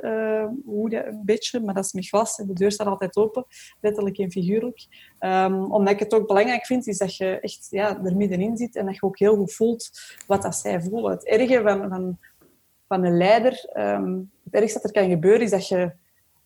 hoe 0.65 0.89
dat, 0.89 1.05
een 1.05 1.21
beetje, 1.25 1.59
maar 1.59 1.73
dat 1.73 1.85
is 1.85 1.93
met 1.93 2.07
glas 2.07 2.39
en 2.39 2.47
de 2.47 2.53
deur 2.53 2.71
staat 2.71 2.87
altijd 2.87 3.17
open, 3.17 3.45
letterlijk 3.81 4.17
en 4.17 4.31
figuurlijk. 4.31 4.87
Um, 5.19 5.71
omdat 5.71 5.93
ik 5.93 5.99
het 5.99 6.13
ook 6.13 6.27
belangrijk 6.27 6.65
vind, 6.65 6.87
is 6.87 6.97
dat 6.97 7.15
je 7.15 7.39
echt 7.39 7.67
ja, 7.69 8.03
er 8.03 8.15
middenin 8.15 8.57
zit 8.57 8.75
en 8.75 8.85
dat 8.85 8.95
je 8.95 9.01
ook 9.01 9.19
heel 9.19 9.35
goed 9.35 9.53
voelt 9.53 9.89
wat 10.27 10.41
dat 10.41 10.55
zij 10.55 10.81
voelen. 10.81 11.11
Het 11.11 11.25
erge 11.25 11.61
van, 11.61 11.89
van 11.89 12.19
van 12.89 13.03
een 13.03 13.17
leider, 13.17 13.69
um, 13.77 14.31
het 14.43 14.53
ergste 14.53 14.79
dat 14.81 14.95
er 14.95 15.01
kan 15.01 15.09
gebeuren 15.09 15.41
is 15.41 15.49
dat 15.49 15.67
je, 15.67 15.91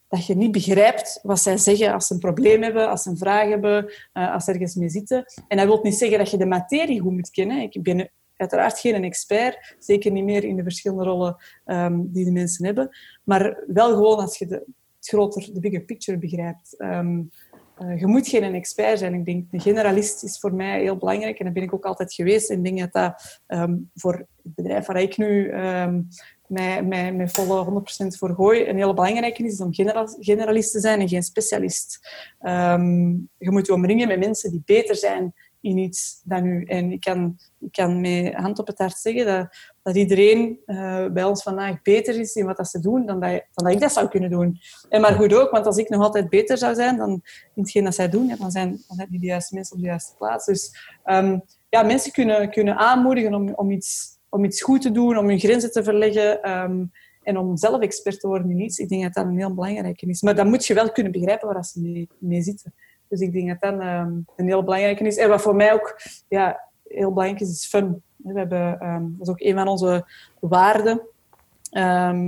dat 0.07 0.25
je 0.25 0.35
niet 0.35 0.51
begrijpt 0.51 1.19
wat 1.23 1.39
zij 1.39 1.57
zeggen 1.57 1.93
als 1.93 2.07
ze 2.07 2.13
een 2.13 2.19
probleem 2.19 2.61
hebben, 2.61 2.89
als 2.89 3.01
ze 3.01 3.09
een 3.09 3.17
vraag 3.17 3.47
hebben, 3.47 3.91
uh, 4.13 4.33
als 4.33 4.43
ze 4.43 4.51
ergens 4.51 4.75
mee 4.75 4.89
zitten. 4.89 5.25
En 5.47 5.57
dat 5.57 5.65
wil 5.65 5.79
niet 5.81 5.95
zeggen 5.95 6.17
dat 6.17 6.29
je 6.29 6.37
de 6.37 6.45
materie 6.45 6.99
goed 6.99 7.11
moet 7.11 7.29
kennen. 7.29 7.61
Ik 7.61 7.83
ben 7.83 8.09
uiteraard 8.35 8.79
geen 8.79 9.03
expert, 9.03 9.75
zeker 9.79 10.11
niet 10.11 10.23
meer 10.23 10.43
in 10.43 10.55
de 10.55 10.63
verschillende 10.63 11.03
rollen 11.03 11.35
um, 11.65 12.11
die 12.11 12.25
de 12.25 12.31
mensen 12.31 12.65
hebben, 12.65 12.97
maar 13.23 13.63
wel 13.67 13.93
gewoon 13.93 14.17
als 14.17 14.37
je 14.37 14.45
de, 14.45 14.65
groter, 14.99 15.49
de 15.53 15.59
bigger 15.59 15.81
picture 15.81 16.17
begrijpt. 16.17 16.75
Um, 16.77 17.31
uh, 17.81 17.99
je 17.99 18.07
moet 18.07 18.27
geen 18.27 18.53
expert 18.53 18.99
zijn. 18.99 19.13
Ik 19.13 19.25
denk, 19.25 19.45
een 19.51 19.61
generalist 19.61 20.23
is 20.23 20.39
voor 20.39 20.53
mij 20.53 20.81
heel 20.81 20.97
belangrijk 20.97 21.39
en 21.39 21.45
dat 21.45 21.53
ben 21.53 21.63
ik 21.63 21.73
ook 21.73 21.85
altijd 21.85 22.13
geweest. 22.13 22.49
En 22.49 22.57
ik 22.57 22.63
denk 22.63 22.79
dat 22.79 22.91
dat 22.93 23.39
um, 23.59 23.89
voor 23.95 24.13
het 24.13 24.55
bedrijf 24.55 24.85
waar 24.85 25.01
ik 25.01 25.17
nu 25.17 25.53
um, 25.53 26.07
mij, 26.47 26.83
mij, 26.83 27.27
volle 27.27 27.83
100% 28.03 28.07
voor 28.07 28.35
gooi, 28.35 28.67
een 28.67 28.75
hele 28.75 28.93
belangrijke 28.93 29.43
is, 29.43 29.61
om 29.61 29.73
generalist 30.19 30.71
te 30.71 30.79
zijn 30.79 30.99
en 30.99 31.07
geen 31.07 31.23
specialist. 31.23 31.99
Um, 32.41 33.29
je 33.37 33.51
moet 33.51 33.65
je 33.65 33.73
omringen 33.73 34.07
met 34.07 34.19
mensen 34.19 34.51
die 34.51 34.61
beter 34.65 34.95
zijn 34.95 35.33
in 35.63 35.77
iets 35.77 36.21
dan 36.23 36.45
u. 36.45 36.63
En 36.63 36.91
ik 36.91 36.99
kan, 36.99 37.37
ik 37.59 37.71
kan 37.71 38.01
met 38.01 38.33
hand 38.33 38.59
op 38.59 38.67
het 38.67 38.77
hart 38.77 38.97
zeggen 38.97 39.25
dat, 39.25 39.47
dat 39.81 39.95
iedereen 39.95 40.59
uh, 40.65 41.07
bij 41.07 41.23
ons 41.23 41.43
vandaag 41.43 41.81
beter 41.81 42.19
is 42.19 42.35
in 42.35 42.45
wat 42.45 42.57
dat 42.57 42.69
ze 42.69 42.79
doen 42.79 43.05
dan 43.05 43.19
dat, 43.19 43.29
dan 43.29 43.65
dat 43.65 43.71
ik 43.73 43.79
dat 43.79 43.93
zou 43.93 44.07
kunnen 44.07 44.29
doen. 44.29 44.59
En 44.89 45.01
maar 45.01 45.13
goed 45.13 45.33
ook, 45.33 45.51
want 45.51 45.65
als 45.65 45.77
ik 45.77 45.89
nog 45.89 46.01
altijd 46.01 46.29
beter 46.29 46.57
zou 46.57 46.75
zijn 46.75 46.97
dan 46.97 47.09
in 47.55 47.61
hetgeen 47.61 47.83
dat 47.83 47.95
zij 47.95 48.09
doen, 48.09 48.27
ja, 48.27 48.35
dan, 48.35 48.51
zijn, 48.51 48.69
dan 48.69 48.97
zijn 48.97 49.07
die 49.09 49.19
de 49.19 49.25
juiste 49.25 49.55
mensen 49.55 49.75
op 49.75 49.81
de 49.81 49.87
juiste 49.87 50.15
plaats. 50.17 50.45
Dus 50.45 50.75
um, 51.05 51.41
ja, 51.69 51.83
mensen 51.83 52.11
kunnen, 52.11 52.49
kunnen 52.49 52.77
aanmoedigen 52.77 53.33
om, 53.33 53.53
om 53.53 53.71
iets 53.71 54.13
om 54.33 54.43
iets 54.43 54.61
goed 54.61 54.81
te 54.81 54.91
doen, 54.91 55.17
om 55.17 55.27
hun 55.27 55.39
grenzen 55.39 55.71
te 55.71 55.83
verleggen 55.83 56.51
um, 56.51 56.91
en 57.23 57.37
om 57.37 57.57
zelf 57.57 57.81
expert 57.81 58.19
te 58.19 58.27
worden 58.27 58.49
in 58.49 58.59
iets. 58.59 58.77
Ik 58.77 58.89
denk 58.89 59.03
dat 59.03 59.13
dat 59.13 59.25
een 59.25 59.37
heel 59.37 59.53
belangrijke 59.53 60.05
is. 60.05 60.21
Maar 60.21 60.35
dan 60.35 60.49
moet 60.49 60.65
je 60.65 60.73
wel 60.73 60.91
kunnen 60.91 61.11
begrijpen 61.11 61.53
waar 61.53 61.65
ze 61.65 61.81
mee, 61.81 62.07
mee 62.17 62.41
zitten. 62.41 62.73
Dus 63.13 63.21
ik 63.21 63.33
denk 63.33 63.47
dat 63.47 63.61
dat 63.61 63.73
um, 63.73 64.25
een 64.35 64.47
heel 64.47 64.63
belangrijke 64.63 65.03
is. 65.03 65.17
En 65.17 65.29
wat 65.29 65.41
voor 65.41 65.55
mij 65.55 65.73
ook 65.73 66.01
ja, 66.27 66.69
heel 66.87 67.09
belangrijk 67.13 67.41
is, 67.41 67.49
is 67.49 67.65
fun. 67.65 68.01
We 68.15 68.39
hebben, 68.39 68.87
um, 68.87 69.15
dat 69.17 69.27
is 69.27 69.33
ook 69.33 69.41
een 69.41 69.55
van 69.55 69.67
onze 69.67 70.05
waarden 70.39 71.01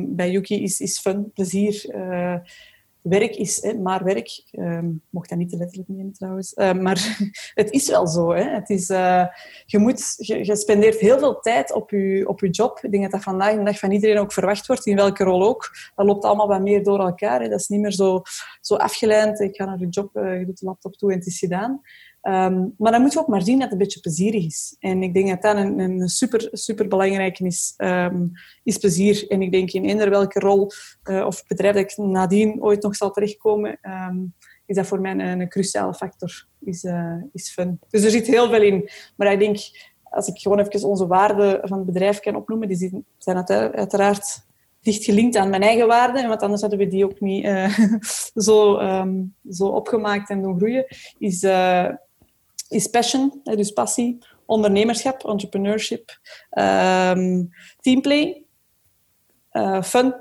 bij 0.08 0.32
Yuki, 0.32 0.64
is, 0.64 0.80
is 0.80 1.00
fun, 1.00 1.32
plezier. 1.34 1.96
Uh, 1.96 2.36
werk 3.10 3.36
is 3.36 3.62
hè, 3.62 3.74
maar 3.74 4.04
werk. 4.04 4.44
Um, 4.52 5.02
mocht 5.10 5.30
dat 5.30 5.38
niet 5.38 5.50
te 5.50 5.58
letterlijk 5.58 5.90
nemen 5.90 6.14
trouwens. 6.14 6.54
Uh, 6.56 6.74
maar 6.74 7.18
het 7.54 7.72
is 7.72 7.90
wel 7.90 8.08
zo. 8.08 8.34
Hè. 8.34 8.44
Het 8.44 8.70
is, 8.70 8.90
uh, 8.90 9.26
je, 9.66 9.80
moet, 9.80 10.16
je, 10.18 10.56
spendeert 10.56 11.00
heel 11.00 11.20
veel 11.20 11.40
tijd 11.40 11.74
op 11.74 11.90
je, 11.90 12.28
op 12.28 12.40
je 12.40 12.50
job. 12.50 12.80
Ik 12.82 12.92
denk 12.92 13.04
dat 13.04 13.12
dat 13.12 13.24
vandaag 13.24 13.56
de 13.56 13.64
dag 13.64 13.80
van 13.80 13.92
iedereen 13.92 14.18
ook 14.18 14.34
verwacht 14.34 14.68
wordt, 14.68 14.86
in 14.86 14.96
welke 14.96 15.24
rol 15.24 15.44
ook. 15.44 15.70
Dat 15.96 16.06
loopt 16.06 16.26
allemaal 16.26 16.48
wat 16.48 16.62
meer 16.62 16.84
door 16.84 17.00
elkaar. 17.00 17.42
Hè. 17.42 17.50
Dat 17.50 17.60
is 17.60 17.68
niet 17.68 17.82
meer 17.82 17.92
zo, 17.92 18.22
zo 18.62 18.76
afgeleid. 18.76 19.40
Ik 19.40 19.56
ga 19.56 19.66
naar 19.66 19.80
je 19.80 19.90
job, 19.90 20.16
uh, 20.16 20.40
je 20.40 20.46
doet 20.46 20.60
de 20.60 20.66
laptop 20.66 20.94
toe 20.94 21.12
en 21.12 21.18
het 21.18 21.28
is 21.28 21.40
gedaan. 21.40 21.82
Um, 22.28 22.74
maar 22.78 22.92
dan 22.92 23.02
moet 23.02 23.14
je 23.14 23.20
ook 23.20 23.28
maar 23.28 23.42
zien 23.42 23.54
dat 23.54 23.64
het 23.64 23.72
een 23.72 23.78
beetje 23.78 24.00
plezierig 24.00 24.46
is. 24.46 24.76
En 24.80 25.04
ik 25.04 25.14
denk 25.14 25.28
dat 25.28 25.42
dat 25.42 25.56
een, 25.56 25.80
een 25.80 26.08
super, 26.08 26.50
super 26.52 26.88
belangrijke 26.88 27.46
is, 27.46 27.74
um, 27.78 28.32
is 28.64 28.78
plezier. 28.78 29.28
En 29.28 29.42
ik 29.42 29.52
denk 29.52 29.72
in 29.72 29.86
eender 29.86 30.10
welke 30.10 30.40
rol 30.40 30.72
uh, 31.04 31.26
of 31.26 31.48
bedrijf 31.48 31.76
dat 31.76 31.92
ik 31.92 31.98
nadien 31.98 32.64
ooit 32.64 32.84
nog 32.84 32.96
zal 32.96 33.12
terechtkomen, 33.12 33.80
um, 33.82 34.34
is 34.66 34.76
dat 34.76 34.88
voor 34.88 35.02
mij 35.02 35.18
een, 35.18 35.50
cruciale 35.50 35.94
factor, 35.94 36.48
is, 36.60 36.84
uh, 36.84 37.16
is 37.34 37.52
fun. 37.52 37.80
Dus 37.90 38.04
er 38.04 38.10
zit 38.10 38.28
heel 38.28 38.50
veel 38.50 38.62
in. 38.62 38.90
Maar 39.16 39.32
ik 39.32 39.40
denk, 39.40 39.58
als 40.04 40.28
ik 40.28 40.38
gewoon 40.38 40.60
even 40.60 40.90
onze 40.90 41.08
waarden 41.08 41.68
van 41.68 41.78
het 41.78 41.86
bedrijf 41.86 42.20
kan 42.20 42.36
opnoemen, 42.36 42.68
die 42.68 43.04
zijn 43.18 43.48
uiteraard 43.48 44.46
dicht 44.82 45.04
gelinkt 45.04 45.36
aan 45.36 45.50
mijn 45.50 45.62
eigen 45.62 45.88
waarden, 45.88 46.28
want 46.28 46.42
anders 46.42 46.62
hadden 46.62 46.80
we 46.80 46.88
die 46.88 47.06
ook 47.06 47.20
niet 47.20 47.46
uh, 47.46 47.80
zo, 48.48 48.80
zo 49.50 49.68
opgemaakt 49.68 50.30
en 50.30 50.42
doen 50.42 50.58
groeien, 50.58 50.86
is, 51.18 51.44
is 52.70 52.88
passion, 52.88 53.42
dus 53.44 53.72
passie, 53.72 54.18
ondernemerschap, 54.46 55.26
entrepreneurship, 55.26 56.20
um, 56.52 57.50
teamplay, 57.80 58.44
uh, 59.52 59.82
fun 59.82 60.16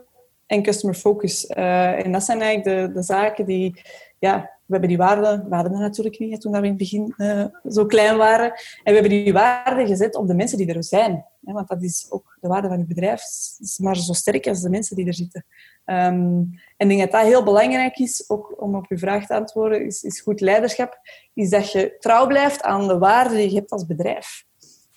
en 0.46 0.62
customer 0.62 0.96
focus. 0.96 1.46
en 1.46 2.12
dat 2.12 2.22
zijn 2.24 2.42
eigenlijk 2.42 2.86
de, 2.86 2.92
de 2.94 3.02
zaken 3.02 3.46
die 3.46 3.82
ja, 4.18 4.53
we 4.66 4.72
hebben 4.72 4.88
die 4.88 4.98
waarden, 4.98 5.48
we 5.48 5.54
hadden 5.54 5.78
natuurlijk 5.78 6.18
niet 6.18 6.40
toen 6.40 6.52
we 6.52 6.58
in 6.58 6.64
het 6.64 6.76
begin 6.76 7.14
uh, 7.16 7.44
zo 7.68 7.86
klein 7.86 8.16
waren. 8.16 8.50
En 8.50 8.82
we 8.84 8.92
hebben 8.92 9.10
die 9.10 9.32
waarden 9.32 9.86
gezet 9.86 10.16
op 10.16 10.26
de 10.26 10.34
mensen 10.34 10.58
die 10.58 10.74
er 10.74 10.84
zijn. 10.84 11.24
Hè, 11.44 11.52
want 11.52 11.68
dat 11.68 11.82
is 11.82 12.06
ook 12.10 12.36
de 12.40 12.48
waarde 12.48 12.68
van 12.68 12.78
je 12.78 12.84
bedrijf. 12.84 13.22
is 13.58 13.78
maar 13.78 13.96
zo 13.96 14.12
sterk 14.12 14.46
als 14.46 14.60
de 14.60 14.70
mensen 14.70 14.96
die 14.96 15.06
er 15.06 15.14
zitten. 15.14 15.44
Um, 15.86 16.50
en 16.76 16.76
ik 16.76 16.88
denk 16.88 17.00
dat 17.00 17.10
dat 17.10 17.22
heel 17.22 17.44
belangrijk 17.44 17.98
is, 17.98 18.24
ook 18.28 18.62
om 18.62 18.74
op 18.74 18.86
je 18.88 18.98
vraag 18.98 19.26
te 19.26 19.34
antwoorden, 19.34 19.86
is, 19.86 20.02
is 20.02 20.20
goed 20.20 20.40
leiderschap, 20.40 20.98
is 21.34 21.50
dat 21.50 21.72
je 21.72 21.96
trouw 21.98 22.26
blijft 22.26 22.62
aan 22.62 22.88
de 22.88 22.98
waarden 22.98 23.36
die 23.36 23.48
je 23.48 23.54
hebt 23.54 23.70
als 23.70 23.86
bedrijf. 23.86 24.44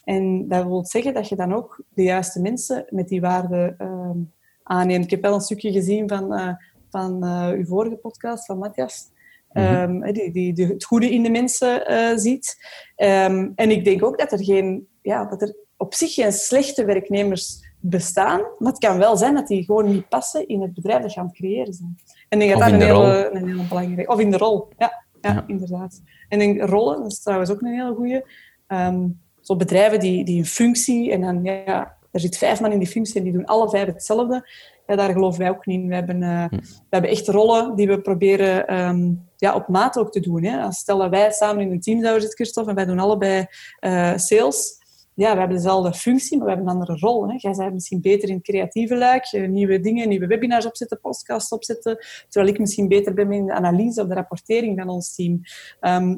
En 0.03 0.47
dat 0.47 0.65
wil 0.65 0.86
zeggen 0.86 1.13
dat 1.13 1.30
je 1.30 1.36
dan 1.36 1.53
ook 1.53 1.82
de 1.89 2.03
juiste 2.03 2.41
mensen 2.41 2.86
met 2.89 3.08
die 3.08 3.21
waarden 3.21 3.75
um, 3.82 4.34
aanneemt. 4.63 5.03
Ik 5.03 5.10
heb 5.10 5.21
wel 5.21 5.34
een 5.34 5.41
stukje 5.41 5.71
gezien 5.71 6.08
van, 6.08 6.34
uh, 6.34 6.53
van 6.89 7.25
uh, 7.25 7.47
uw 7.47 7.65
vorige 7.65 7.95
podcast, 7.95 8.45
van 8.45 8.58
Matthias. 8.58 9.10
Um, 9.53 10.13
die, 10.13 10.31
die, 10.31 10.53
die, 10.53 10.65
het 10.65 10.83
goede 10.83 11.10
in 11.10 11.23
de 11.23 11.29
mensen 11.29 11.91
uh, 11.91 12.17
ziet. 12.17 12.57
Um, 12.95 13.51
en 13.55 13.71
ik 13.71 13.86
denk 13.86 14.03
ook 14.03 14.17
dat 14.17 14.31
er, 14.31 14.43
geen, 14.43 14.88
ja, 15.01 15.25
dat 15.25 15.41
er 15.41 15.55
op 15.77 15.93
zich 15.93 16.13
geen 16.13 16.31
slechte 16.31 16.86
werknemers 16.86 17.65
bestaan, 17.79 18.41
maar 18.57 18.71
het 18.71 18.77
kan 18.77 18.97
wel 18.97 19.17
zijn 19.17 19.33
dat 19.33 19.47
die 19.47 19.63
gewoon 19.63 19.91
niet 19.91 20.10
passen 20.10 20.47
in 20.47 20.62
het 20.62 20.73
bedrijf 20.73 21.01
dat 21.01 21.13
je 21.13 21.19
aan 21.19 21.25
het 21.25 21.36
creëren 21.36 21.73
zijn. 21.73 21.97
En 22.29 22.41
ik 22.41 22.47
denk 22.47 22.60
dat 22.60 22.69
dat 22.69 22.81
een 22.81 22.88
hele, 22.88 23.29
een 23.33 23.47
hele 23.47 23.67
belangrijke... 23.67 24.12
Of 24.12 24.19
in 24.19 24.31
de 24.31 24.38
rol, 24.38 24.67
ja, 24.77 25.05
ja, 25.21 25.33
ja. 25.33 25.43
inderdaad. 25.47 26.01
En 26.29 26.41
ik 26.41 26.55
denk, 26.55 26.69
rollen, 26.69 27.01
dat 27.01 27.12
is 27.12 27.21
trouwens 27.21 27.49
ook 27.49 27.62
een 27.62 27.73
hele 27.73 27.95
goede. 27.95 28.25
Um, 28.67 29.19
zo 29.41 29.55
bedrijven 29.55 29.99
die, 29.99 30.25
die 30.25 30.38
een 30.38 30.45
functie 30.45 31.12
en 31.12 31.21
dan, 31.21 31.43
ja, 31.43 31.97
er 32.12 32.19
zit 32.19 32.38
vijf 32.38 32.62
man 32.62 32.71
in 32.71 32.79
die 32.79 32.88
functie 32.88 33.15
en 33.15 33.23
die 33.23 33.33
doen 33.33 33.45
alle 33.45 33.69
vijf 33.69 33.86
hetzelfde. 33.86 34.49
Ja, 34.88 34.95
daar 34.95 35.12
geloven 35.12 35.39
wij 35.39 35.50
ook 35.50 35.65
niet 35.65 35.82
in. 35.82 35.88
We 35.88 35.95
hebben, 35.95 36.21
uh, 36.21 36.45
we 36.50 36.88
hebben 36.89 37.10
echt 37.10 37.28
rollen 37.28 37.76
die 37.76 37.88
we 37.88 38.02
proberen 38.02 38.80
um, 38.80 39.28
ja, 39.36 39.56
op 39.56 39.67
maat 39.67 39.97
ook 39.97 40.12
te 40.12 40.19
doen. 40.19 40.43
Hè. 40.43 40.62
Als 40.62 40.78
stel 40.78 40.97
dat 40.97 41.10
wij 41.10 41.32
samen 41.32 41.62
in 41.62 41.71
een 41.71 41.82
team 41.82 42.00
zouden 42.00 42.21
zitten, 42.21 42.39
Christophe, 42.39 42.69
en 42.69 42.76
wij 42.76 42.86
doen 42.86 43.00
allebei 43.00 43.45
uh, 43.80 44.17
sales. 44.17 44.86
Ja, 45.13 45.34
we 45.34 45.39
hebben 45.39 45.58
dezelfde 45.58 45.93
functie, 45.93 46.38
maar 46.38 46.45
we 46.45 46.54
hebben 46.54 46.69
een 46.69 46.80
andere 46.80 46.97
rol. 47.00 47.28
Hè. 47.28 47.36
Jij 47.38 47.52
bent 47.52 47.73
misschien 47.73 48.02
beter 48.02 48.30
in 48.30 48.36
het 48.36 48.43
creatieve 48.43 48.97
luik, 48.97 49.47
nieuwe 49.47 49.80
dingen, 49.80 50.10
nieuwe 50.10 50.28
webinars 50.28 50.65
opzetten, 50.65 51.00
podcasts 51.00 51.52
opzetten, 51.52 51.97
terwijl 52.30 52.54
ik 52.54 52.60
misschien 52.60 52.88
beter 52.88 53.13
ben 53.13 53.32
in 53.32 53.45
de 53.45 53.54
analyse 53.54 54.02
of 54.02 54.08
de 54.08 54.13
rapportering 54.13 54.80
van 54.80 54.89
ons 54.89 55.15
team. 55.15 55.32
Um, 55.32 55.41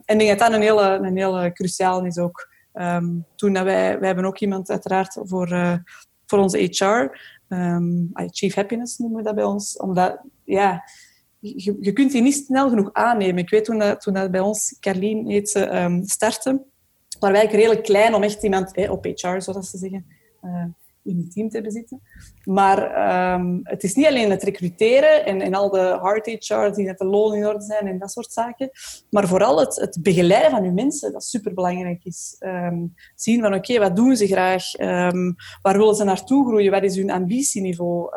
en 0.06 0.20
ik 0.20 0.20
denk 0.20 0.30
dat 0.30 0.40
dat 0.40 0.54
een 0.54 0.62
hele, 0.62 1.00
een 1.02 1.18
hele 1.18 1.52
cruciaal 1.52 2.06
is 2.06 2.18
ook. 2.18 2.50
Um, 2.74 3.26
toen 3.36 3.54
dat 3.54 3.64
wij, 3.64 4.00
wij 4.00 4.08
hebben 4.08 4.26
ook 4.26 4.40
iemand 4.40 4.70
uiteraard 4.70 5.18
voor, 5.24 5.52
uh, 5.52 5.76
voor 6.26 6.40
onze 6.40 6.58
HR, 6.58 7.20
um, 7.50 8.12
Chief 8.32 8.56
Happiness 8.56 8.98
noemen 8.98 9.18
we 9.18 9.24
dat 9.24 9.36
bij 9.36 9.44
ons, 9.44 9.78
omdat, 9.78 10.20
ja, 10.44 10.84
je, 11.40 11.94
kunt 11.94 12.12
die 12.12 12.22
niet 12.22 12.44
snel 12.46 12.70
genoeg 12.70 12.94
aannemen. 12.94 13.38
Ik 13.38 13.50
weet 13.50 13.66
toen 13.66 13.80
dat, 13.80 14.02
toen 14.02 14.14
dat 14.14 14.32
bij 14.32 14.40
ons, 14.40 14.78
Carlien 14.80 15.28
heet 15.28 15.50
ze, 15.50 15.82
um, 15.82 16.06
startte, 16.06 16.62
waren 17.20 17.36
wij 17.36 17.46
redelijk 17.46 17.84
klein 17.84 18.14
om 18.14 18.24
echt 18.24 18.44
iemand 18.44 18.74
eh, 18.74 18.92
op 18.92 19.06
HR, 19.06 19.40
zoals 19.40 19.70
ze 19.70 19.78
zeggen, 19.78 20.06
uh, 20.44 20.66
in 21.10 21.18
het 21.18 21.32
team 21.32 21.50
te 21.50 21.54
hebben 21.54 21.72
zitten. 21.72 22.02
Maar 22.44 22.80
um, 23.40 23.60
het 23.64 23.84
is 23.84 23.96
niet 23.96 24.06
alleen 24.06 24.30
het 24.30 24.44
recruteren 24.44 25.26
en, 25.26 25.42
en 25.42 25.54
al 25.54 25.70
de 25.70 25.98
hard 26.02 26.26
HR, 26.26 26.74
die 26.74 26.88
dat 26.88 26.98
de 26.98 27.06
loon 27.06 27.34
in 27.34 27.48
orde 27.48 27.62
zijn 27.62 27.88
en 27.88 28.00
dat 28.00 28.12
soort 28.12 28.32
zaken, 28.32 28.70
maar 29.10 29.28
vooral 29.28 29.60
het, 29.60 29.76
het 29.76 29.98
begeleiden 30.02 30.52
van 30.52 30.64
uw 30.64 30.74
mensen, 30.74 31.12
dat 31.14 31.24
superbelangrijk 31.24 32.04
is. 32.04 32.36
Um, 32.40 32.96
zien 33.16 33.42
van, 33.42 33.54
oké, 33.54 33.80
wat 33.80 33.96
doen 33.96 34.16
ze 34.16 34.28
graag? 34.28 34.80
Um, 34.80 35.36
waar 35.62 35.78
willen 35.78 35.96
ze 35.96 36.04
naartoe 36.04 36.48
groeien? 36.48 36.72
Wat 36.72 36.84
is 36.84 36.96
hun 36.96 37.12
ambitieniveau? 37.12 38.10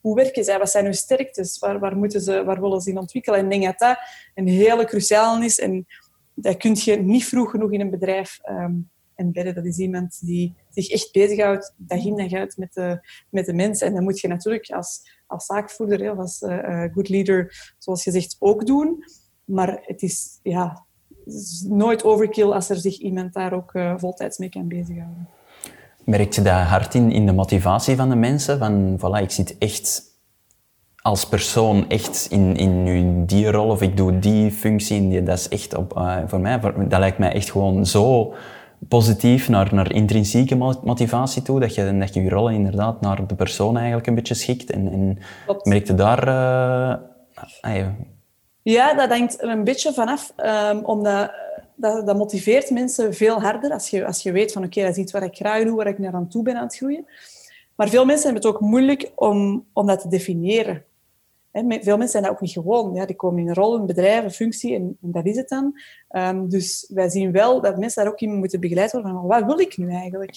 hoe 0.00 0.14
werken 0.14 0.44
zij? 0.44 0.58
Wat 0.58 0.70
zijn 0.70 0.84
hun 0.84 0.94
sterktes? 0.94 1.58
Waar, 1.58 1.78
waar, 1.78 1.96
moeten 1.96 2.20
ze, 2.20 2.44
waar 2.44 2.60
willen 2.60 2.80
ze 2.80 2.90
in 2.90 2.98
ontwikkelen? 2.98 3.38
En 3.38 3.44
ik 3.44 3.50
denk 3.50 3.64
dat 3.64 3.78
dat 3.78 3.98
een 4.34 4.48
hele 4.48 4.84
cruciaal 4.84 5.42
is. 5.42 5.58
En 5.58 5.86
dat 6.34 6.56
kun 6.56 6.76
je 6.78 6.96
niet 6.96 7.24
vroeg 7.24 7.50
genoeg 7.50 7.72
in 7.72 7.80
een 7.80 7.90
bedrijf 7.90 8.38
um, 8.48 8.90
embedden. 9.20 9.54
Dat 9.54 9.64
is 9.64 9.78
iemand 9.78 10.18
die 10.20 10.54
zich 10.68 10.88
echt 10.88 11.12
bezighoudt, 11.12 11.74
dag 11.76 12.04
in 12.04 12.16
dag 12.16 12.32
uit, 12.32 12.56
met 12.56 12.74
de, 12.74 13.08
met 13.30 13.46
de 13.46 13.52
mensen. 13.52 13.86
En 13.86 13.94
dat 13.94 14.02
moet 14.02 14.20
je 14.20 14.28
natuurlijk 14.28 14.70
als, 14.70 15.00
als 15.26 15.46
zaakvoerder 15.46 16.10
of 16.10 16.18
als 16.18 16.40
uh, 16.40 16.84
good 16.92 17.08
leader, 17.08 17.74
zoals 17.78 18.04
je 18.04 18.10
zegt, 18.10 18.36
ook 18.38 18.66
doen. 18.66 19.04
Maar 19.44 19.78
het 19.82 20.02
is, 20.02 20.38
ja, 20.42 20.84
is 21.24 21.64
nooit 21.68 22.04
overkill 22.04 22.50
als 22.50 22.70
er 22.70 22.76
zich 22.76 22.98
iemand 22.98 23.32
daar 23.32 23.52
ook 23.52 23.74
uh, 23.74 23.94
voltijds 23.96 24.38
mee 24.38 24.48
kan 24.48 24.68
bezighouden. 24.68 25.28
Merk 26.04 26.32
je 26.32 26.42
dat 26.42 26.62
hard 26.62 26.94
in, 26.94 27.12
in 27.12 27.26
de 27.26 27.32
motivatie 27.32 27.96
van 27.96 28.08
de 28.08 28.16
mensen? 28.16 28.58
Van, 28.58 28.98
voilà, 28.98 29.22
ik 29.22 29.30
zit 29.30 29.58
echt 29.58 30.08
als 31.02 31.28
persoon 31.28 31.88
echt 31.88 32.26
in, 32.30 32.56
in 32.56 33.24
die 33.26 33.50
rol 33.50 33.68
of 33.68 33.82
ik 33.82 33.96
doe 33.96 34.18
die 34.18 34.50
functie. 34.50 35.22
Dat 35.22 35.38
is 35.38 35.48
echt 35.48 35.74
op, 35.74 35.92
voor 36.26 36.40
mij, 36.40 36.60
dat 36.88 36.98
lijkt 36.98 37.18
mij 37.18 37.32
echt 37.32 37.50
gewoon 37.50 37.86
zo 37.86 38.34
positief 38.88 39.48
naar, 39.48 39.74
naar 39.74 39.92
intrinsieke 39.92 40.56
motivatie 40.84 41.42
toe, 41.42 41.60
dat 41.60 41.74
je, 41.74 41.98
dat 41.98 42.14
je 42.14 42.22
je 42.22 42.28
rollen 42.28 42.54
inderdaad 42.54 43.00
naar 43.00 43.26
de 43.26 43.34
persoon 43.34 43.76
eigenlijk 43.76 44.06
een 44.06 44.14
beetje 44.14 44.34
schikt. 44.34 44.70
En, 44.70 44.92
en 44.92 45.18
merk 45.62 45.86
je 45.86 45.94
daar... 45.94 46.28
Uh, 47.62 47.86
ja, 48.62 48.94
dat 48.94 49.08
hangt 49.08 49.42
er 49.42 49.48
een 49.48 49.64
beetje 49.64 49.92
vanaf, 49.92 50.32
um, 50.36 50.84
omdat 50.84 51.32
dat, 51.74 52.06
dat, 52.06 52.16
motiveert 52.16 52.70
mensen 52.70 53.14
veel 53.14 53.40
harder 53.40 53.72
als 53.72 53.90
je, 53.90 54.06
als 54.06 54.22
je 54.22 54.32
weet 54.32 54.52
van 54.52 54.64
oké, 54.64 54.70
okay, 54.70 54.88
dat 54.88 54.96
is 54.96 55.02
iets 55.02 55.12
wat 55.12 55.22
ik 55.22 55.36
graag 55.36 55.64
doe, 55.64 55.76
waar 55.76 55.86
ik 55.86 55.98
naar 55.98 56.14
aan 56.14 56.28
toe 56.28 56.42
ben 56.42 56.56
aan 56.56 56.62
het 56.62 56.76
groeien. 56.76 57.06
Maar 57.74 57.88
veel 57.88 58.04
mensen 58.04 58.24
hebben 58.24 58.42
het 58.42 58.54
ook 58.54 58.68
moeilijk 58.68 59.12
om, 59.14 59.66
om 59.72 59.86
dat 59.86 60.00
te 60.00 60.08
definiëren. 60.08 60.84
Veel 61.52 61.96
mensen 61.96 62.08
zijn 62.08 62.22
dat 62.22 62.32
ook 62.32 62.40
niet 62.40 62.52
gewoon. 62.52 62.94
Ja, 62.94 63.06
die 63.06 63.16
komen 63.16 63.42
in 63.42 63.48
een 63.48 63.54
rol, 63.54 63.74
een 63.74 63.86
bedrijf, 63.86 64.24
een 64.24 64.30
functie 64.30 64.74
en, 64.74 64.98
en 65.02 65.10
dat 65.12 65.26
is 65.26 65.36
het 65.36 65.48
dan. 65.48 65.80
Um, 66.10 66.48
dus 66.48 66.90
wij 66.94 67.08
zien 67.08 67.32
wel 67.32 67.60
dat 67.60 67.78
mensen 67.78 68.04
daar 68.04 68.12
ook 68.12 68.20
in 68.20 68.34
moeten 68.34 68.60
begeleid 68.60 68.92
worden 68.92 69.12
van 69.12 69.26
wat 69.26 69.44
wil 69.44 69.58
ik 69.60 69.76
nu 69.76 69.90
eigenlijk? 69.90 70.36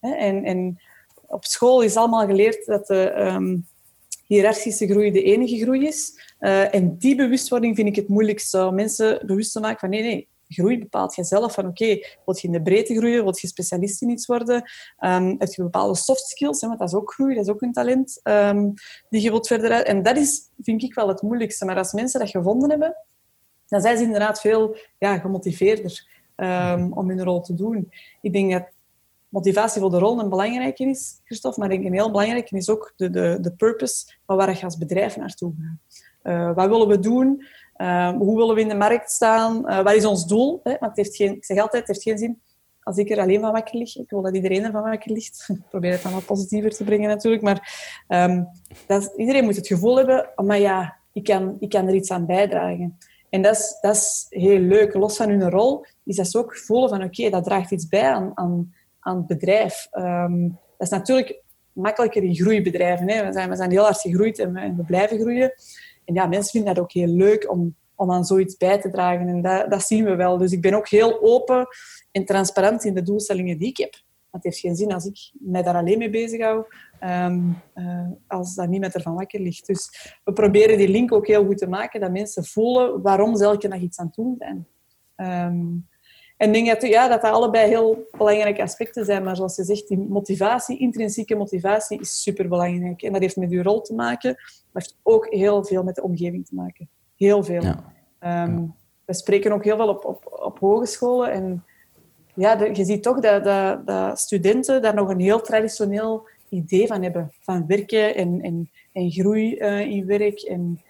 En, 0.00 0.44
en, 0.44 0.80
op 1.26 1.44
school 1.44 1.82
is 1.82 1.96
allemaal 1.96 2.26
geleerd 2.26 2.66
dat 2.66 2.86
de 2.86 3.14
um, 3.16 3.66
hiërarchische 4.26 4.86
groei 4.86 5.10
de 5.10 5.22
enige 5.22 5.58
groei 5.58 5.86
is. 5.86 6.34
Uh, 6.40 6.74
en 6.74 6.96
die 6.98 7.16
bewustwording 7.16 7.76
vind 7.76 7.88
ik 7.88 7.96
het 7.96 8.08
moeilijkste. 8.08 8.66
Om 8.66 8.74
mensen 8.74 9.26
bewust 9.26 9.52
te 9.52 9.60
maken 9.60 9.78
van 9.78 9.90
nee, 9.90 10.02
nee, 10.02 10.28
groei 10.52 10.78
bepaalt 10.78 11.14
je 11.14 11.24
zelf. 11.24 11.54
Van 11.54 11.66
oké, 11.66 11.82
okay, 11.82 12.06
wil 12.24 12.36
je 12.40 12.46
in 12.46 12.52
de 12.52 12.62
breedte 12.62 12.96
groeien? 12.96 13.22
Wil 13.22 13.34
je 13.40 13.46
specialist 13.46 14.02
in 14.02 14.10
iets 14.10 14.26
worden? 14.26 14.54
Um, 15.00 15.34
heb 15.38 15.48
je 15.48 15.62
bepaalde 15.62 15.96
soft 15.96 16.26
skills? 16.26 16.60
Hè, 16.60 16.66
want 16.66 16.78
dat 16.78 16.88
is 16.88 16.94
ook 16.94 17.12
groei, 17.12 17.34
dat 17.34 17.44
is 17.44 17.50
ook 17.50 17.62
een 17.62 17.72
talent 17.72 18.20
um, 18.22 18.74
die 19.08 19.22
je 19.22 19.30
wilt 19.30 19.46
verder 19.46 19.70
uit. 19.72 19.86
En 19.86 20.02
dat 20.02 20.16
is, 20.16 20.40
vind 20.62 20.82
ik, 20.82 20.94
wel 20.94 21.08
het 21.08 21.22
moeilijkste. 21.22 21.64
Maar 21.64 21.76
als 21.76 21.92
mensen 21.92 22.20
dat 22.20 22.30
gevonden 22.30 22.70
hebben, 22.70 22.96
dan 23.68 23.80
zijn 23.80 23.96
ze 23.96 24.02
inderdaad 24.02 24.40
veel 24.40 24.76
ja, 24.98 25.18
gemotiveerder 25.18 26.08
um, 26.36 26.92
om 26.92 27.08
hun 27.08 27.24
rol 27.24 27.40
te 27.40 27.54
doen. 27.54 27.92
Ik 28.20 28.32
denk 28.32 28.52
dat 28.52 28.68
motivatie 29.28 29.80
voor 29.80 29.90
de 29.90 29.98
rol 29.98 30.20
een 30.20 30.28
belangrijke 30.28 30.84
is, 30.84 31.20
Christophe, 31.24 31.60
maar 31.60 31.68
denk 31.68 31.84
een 31.84 31.92
heel 31.92 32.10
belangrijke 32.10 32.56
is 32.56 32.70
ook 32.70 32.92
de, 32.96 33.10
de, 33.10 33.38
de 33.40 33.52
purpose 33.52 34.12
van 34.26 34.36
waar 34.36 34.56
je 34.56 34.64
als 34.64 34.78
bedrijf 34.78 35.16
naartoe 35.16 35.54
gaat. 35.58 36.10
Uh, 36.22 36.54
wat 36.54 36.68
willen 36.68 36.88
we 36.88 36.98
doen? 36.98 37.44
Uh, 37.82 38.10
hoe 38.10 38.36
willen 38.36 38.54
we 38.54 38.60
in 38.60 38.68
de 38.68 38.74
markt 38.74 39.10
staan? 39.10 39.62
Uh, 39.66 39.82
wat 39.82 39.94
is 39.94 40.04
ons 40.04 40.26
doel? 40.26 40.60
Hè? 40.62 40.74
Heeft 40.92 41.16
geen, 41.16 41.36
ik 41.36 41.44
zeg 41.44 41.58
altijd, 41.58 41.86
het 41.86 41.86
heeft 41.86 42.02
geen 42.02 42.18
zin 42.18 42.40
als 42.82 42.96
ik 42.96 43.10
er 43.10 43.20
alleen 43.20 43.40
van 43.40 43.52
wakker 43.52 43.78
lig. 43.78 43.96
Ik 43.96 44.10
wil 44.10 44.22
dat 44.22 44.34
iedereen 44.34 44.64
er 44.64 44.70
van 44.70 44.82
wakker 44.82 45.12
ligt. 45.12 45.44
Ik 45.48 45.68
probeer 45.68 45.92
het 45.92 46.02
dan 46.02 46.12
wat 46.12 46.24
positiever 46.24 46.70
te 46.70 46.84
brengen 46.84 47.08
natuurlijk. 47.08 47.42
Maar 47.42 47.94
um, 48.08 48.48
dat, 48.86 49.12
iedereen 49.16 49.44
moet 49.44 49.56
het 49.56 49.66
gevoel 49.66 49.96
hebben, 49.96 50.30
maar 50.36 50.58
ja, 50.58 50.96
ik 51.12 51.24
kan, 51.24 51.56
ik 51.60 51.68
kan 51.68 51.88
er 51.88 51.94
iets 51.94 52.10
aan 52.10 52.26
bijdragen. 52.26 52.98
En 53.30 53.42
dat 53.42 53.56
is, 53.56 53.78
dat 53.80 53.96
is 53.96 54.26
heel 54.28 54.58
leuk. 54.58 54.94
Los 54.94 55.16
van 55.16 55.28
hun 55.28 55.50
rol 55.50 55.86
is 56.04 56.16
dat 56.16 56.30
ze 56.30 56.38
ook 56.38 56.56
voelen 56.56 56.88
van 56.88 57.02
oké, 57.02 57.30
dat 57.30 57.44
draagt 57.44 57.70
iets 57.70 57.88
bij 57.88 58.10
aan, 58.10 58.30
aan, 58.34 58.74
aan 59.00 59.16
het 59.16 59.26
bedrijf. 59.26 59.88
Um, 59.92 60.58
dat 60.78 60.86
is 60.86 60.88
natuurlijk 60.88 61.42
makkelijker 61.72 62.22
in 62.22 62.34
groeibedrijven. 62.34 63.10
Hè. 63.10 63.26
We, 63.26 63.32
zijn, 63.32 63.48
we 63.48 63.56
zijn 63.56 63.70
heel 63.70 63.82
hard 63.82 64.00
gegroeid 64.00 64.38
en 64.38 64.76
we, 64.76 64.84
blijven 64.86 65.20
groeien. 65.20 65.52
En 66.04 66.14
ja, 66.14 66.26
mensen 66.26 66.50
vinden 66.50 66.74
dat 66.74 66.84
ook 66.84 66.92
heel 66.92 67.06
leuk 67.06 67.50
om, 67.50 67.76
om 67.94 68.12
aan 68.12 68.24
zoiets 68.24 68.56
bij 68.56 68.80
te 68.80 68.90
dragen. 68.90 69.28
En 69.28 69.42
dat, 69.42 69.70
dat 69.70 69.82
zien 69.82 70.04
we 70.04 70.14
wel. 70.14 70.38
Dus 70.38 70.52
ik 70.52 70.60
ben 70.60 70.74
ook 70.74 70.88
heel 70.88 71.22
open 71.22 71.66
en 72.12 72.24
transparant 72.24 72.84
in 72.84 72.94
de 72.94 73.02
doelstellingen 73.02 73.58
die 73.58 73.68
ik 73.68 73.76
heb. 73.76 73.94
Het 74.30 74.44
heeft 74.44 74.58
geen 74.58 74.76
zin 74.76 74.92
als 74.92 75.04
ik 75.04 75.32
mij 75.32 75.62
daar 75.62 75.74
alleen 75.74 75.98
mee 75.98 76.10
bezig 76.10 76.40
hou, 76.40 76.64
um, 77.00 77.62
uh, 77.74 78.08
als 78.26 78.54
dat 78.54 78.68
niemand 78.68 78.94
ervan 78.94 79.14
wakker 79.14 79.40
ligt. 79.40 79.66
Dus 79.66 80.14
we 80.24 80.32
proberen 80.32 80.78
die 80.78 80.88
link 80.88 81.12
ook 81.12 81.26
heel 81.26 81.44
goed 81.44 81.58
te 81.58 81.68
maken, 81.68 82.00
dat 82.00 82.10
mensen 82.10 82.44
voelen 82.44 83.02
waarom 83.02 83.36
ze 83.36 83.44
elke 83.44 83.68
dag 83.68 83.80
iets 83.80 83.98
aan 83.98 84.06
het 84.06 84.14
doen 84.14 84.34
zijn. 84.38 84.66
Um, 85.52 85.88
en 86.42 86.48
ik 86.48 86.64
denk 86.64 86.80
dat, 86.80 86.90
ja, 86.90 87.08
dat 87.08 87.22
dat 87.22 87.32
allebei 87.32 87.68
heel 87.68 88.08
belangrijke 88.16 88.62
aspecten 88.62 89.04
zijn. 89.04 89.24
Maar 89.24 89.36
zoals 89.36 89.56
je 89.56 89.64
zegt, 89.64 89.88
die 89.88 89.98
motivatie, 89.98 90.78
intrinsieke 90.78 91.34
motivatie, 91.34 92.00
is 92.00 92.22
superbelangrijk. 92.22 93.02
En 93.02 93.12
dat 93.12 93.20
heeft 93.20 93.36
met 93.36 93.50
uw 93.50 93.62
rol 93.62 93.80
te 93.80 93.94
maken. 93.94 94.34
Maar 94.72 94.82
heeft 94.82 94.98
ook 95.02 95.26
heel 95.30 95.64
veel 95.64 95.82
met 95.82 95.94
de 95.94 96.02
omgeving 96.02 96.46
te 96.46 96.54
maken. 96.54 96.88
Heel 97.16 97.44
veel. 97.44 97.62
Ehm, 98.18 98.66
we 99.04 99.14
spreken 99.14 99.52
ook 99.52 99.64
heel 99.64 99.76
veel 99.76 99.88
op, 99.88 100.04
op, 100.04 100.38
op 100.44 100.58
hogescholen. 100.58 101.32
En 101.32 101.64
ja, 102.34 102.64
je 102.64 102.84
ziet 102.84 103.02
toch 103.02 103.20
dat, 103.20 103.44
dat, 103.44 103.86
dat, 103.86 104.18
studenten 104.18 104.82
daar 104.82 104.94
nog 104.94 105.08
een 105.08 105.20
heel 105.20 105.40
traditioneel 105.40 106.28
idee 106.48 106.86
van 106.86 107.02
hebben. 107.02 107.32
Van 107.40 107.66
werken 107.66 108.14
en, 108.14 108.40
en, 108.40 108.70
en 108.92 109.10
groei 109.10 109.56
uh, 109.58 109.80
in 109.80 110.06
werk 110.06 110.40
en, 110.40 110.80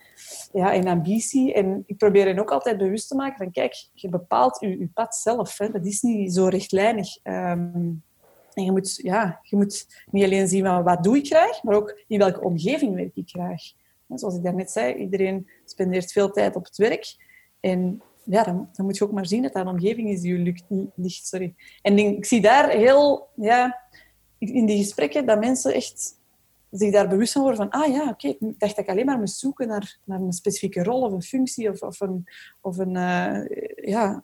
ja, 0.52 0.72
en 0.72 0.86
ambitie. 0.86 1.54
En 1.54 1.82
ik 1.86 1.96
probeer 1.96 2.26
hen 2.26 2.38
ook 2.38 2.50
altijd 2.50 2.78
bewust 2.78 3.08
te 3.08 3.14
maken 3.14 3.36
van, 3.36 3.52
kijk, 3.52 3.88
je 3.92 4.08
bepaalt 4.08 4.60
je, 4.60 4.88
pad 4.94 5.14
zelf. 5.14 5.58
Hè. 5.58 5.70
Dat 5.70 5.86
is 5.86 6.00
niet 6.00 6.34
zo 6.34 6.46
rechtlijnig. 6.46 7.18
Um, 7.22 8.02
en 8.54 8.64
je 8.64 8.72
moet, 8.72 8.96
ja, 9.02 9.40
je 9.42 9.56
moet 9.56 9.86
niet 10.10 10.24
alleen 10.24 10.48
zien 10.48 10.82
wat 10.84 11.04
doe 11.04 11.16
ik 11.16 11.26
graag, 11.26 11.62
maar 11.62 11.74
ook 11.74 12.02
in 12.06 12.18
welke 12.18 12.40
omgeving 12.40 12.94
werk 12.94 13.16
ik 13.16 13.28
graag. 13.28 13.62
Zoals 14.14 14.36
ik 14.36 14.42
daarnet 14.42 14.70
zei, 14.70 14.94
iedereen 14.94 15.48
spendeert 15.64 16.12
veel 16.12 16.30
tijd 16.30 16.56
op 16.56 16.64
het 16.64 16.76
werk. 16.76 17.16
En 17.60 18.02
ja, 18.24 18.42
dan, 18.42 18.68
dan, 18.72 18.84
moet 18.84 18.96
je 18.96 19.04
ook 19.04 19.12
maar 19.12 19.26
zien 19.26 19.42
dat 19.42 19.52
dat 19.52 19.62
een 19.62 19.72
omgeving 19.72 20.08
is 20.08 20.20
die 20.20 20.36
je 20.36 20.54
ligt. 20.94 21.26
Sorry. 21.26 21.54
En 21.82 21.98
ik 21.98 22.24
zie 22.24 22.40
daar 22.40 22.70
heel, 22.70 23.28
ja, 23.34 23.80
in 24.38 24.66
die 24.66 24.78
gesprekken, 24.78 25.26
dat 25.26 25.40
mensen 25.40 25.74
echt 25.74 26.20
zich 26.72 26.92
daar 26.92 27.08
bewust 27.08 27.32
van 27.32 27.42
worden 27.42 27.70
van, 27.70 27.80
ah 27.80 27.92
ja, 27.92 28.08
oké, 28.08 28.28
ik 28.28 28.38
dacht 28.40 28.76
dat 28.76 28.84
ik 28.84 28.90
alleen 28.90 29.06
maar 29.06 29.18
moest 29.18 29.38
zoeken 29.38 29.68
naar, 29.68 29.98
naar 30.04 30.20
een 30.20 30.32
specifieke 30.32 30.82
rol 30.82 31.00
of 31.00 31.12
een 31.12 31.22
functie 31.22 31.70
of, 31.70 31.82
of 31.82 32.00
een, 32.00 32.28
of 32.60 32.78
een 32.78 32.94
uh, 32.94 33.38
ja, 33.88 34.22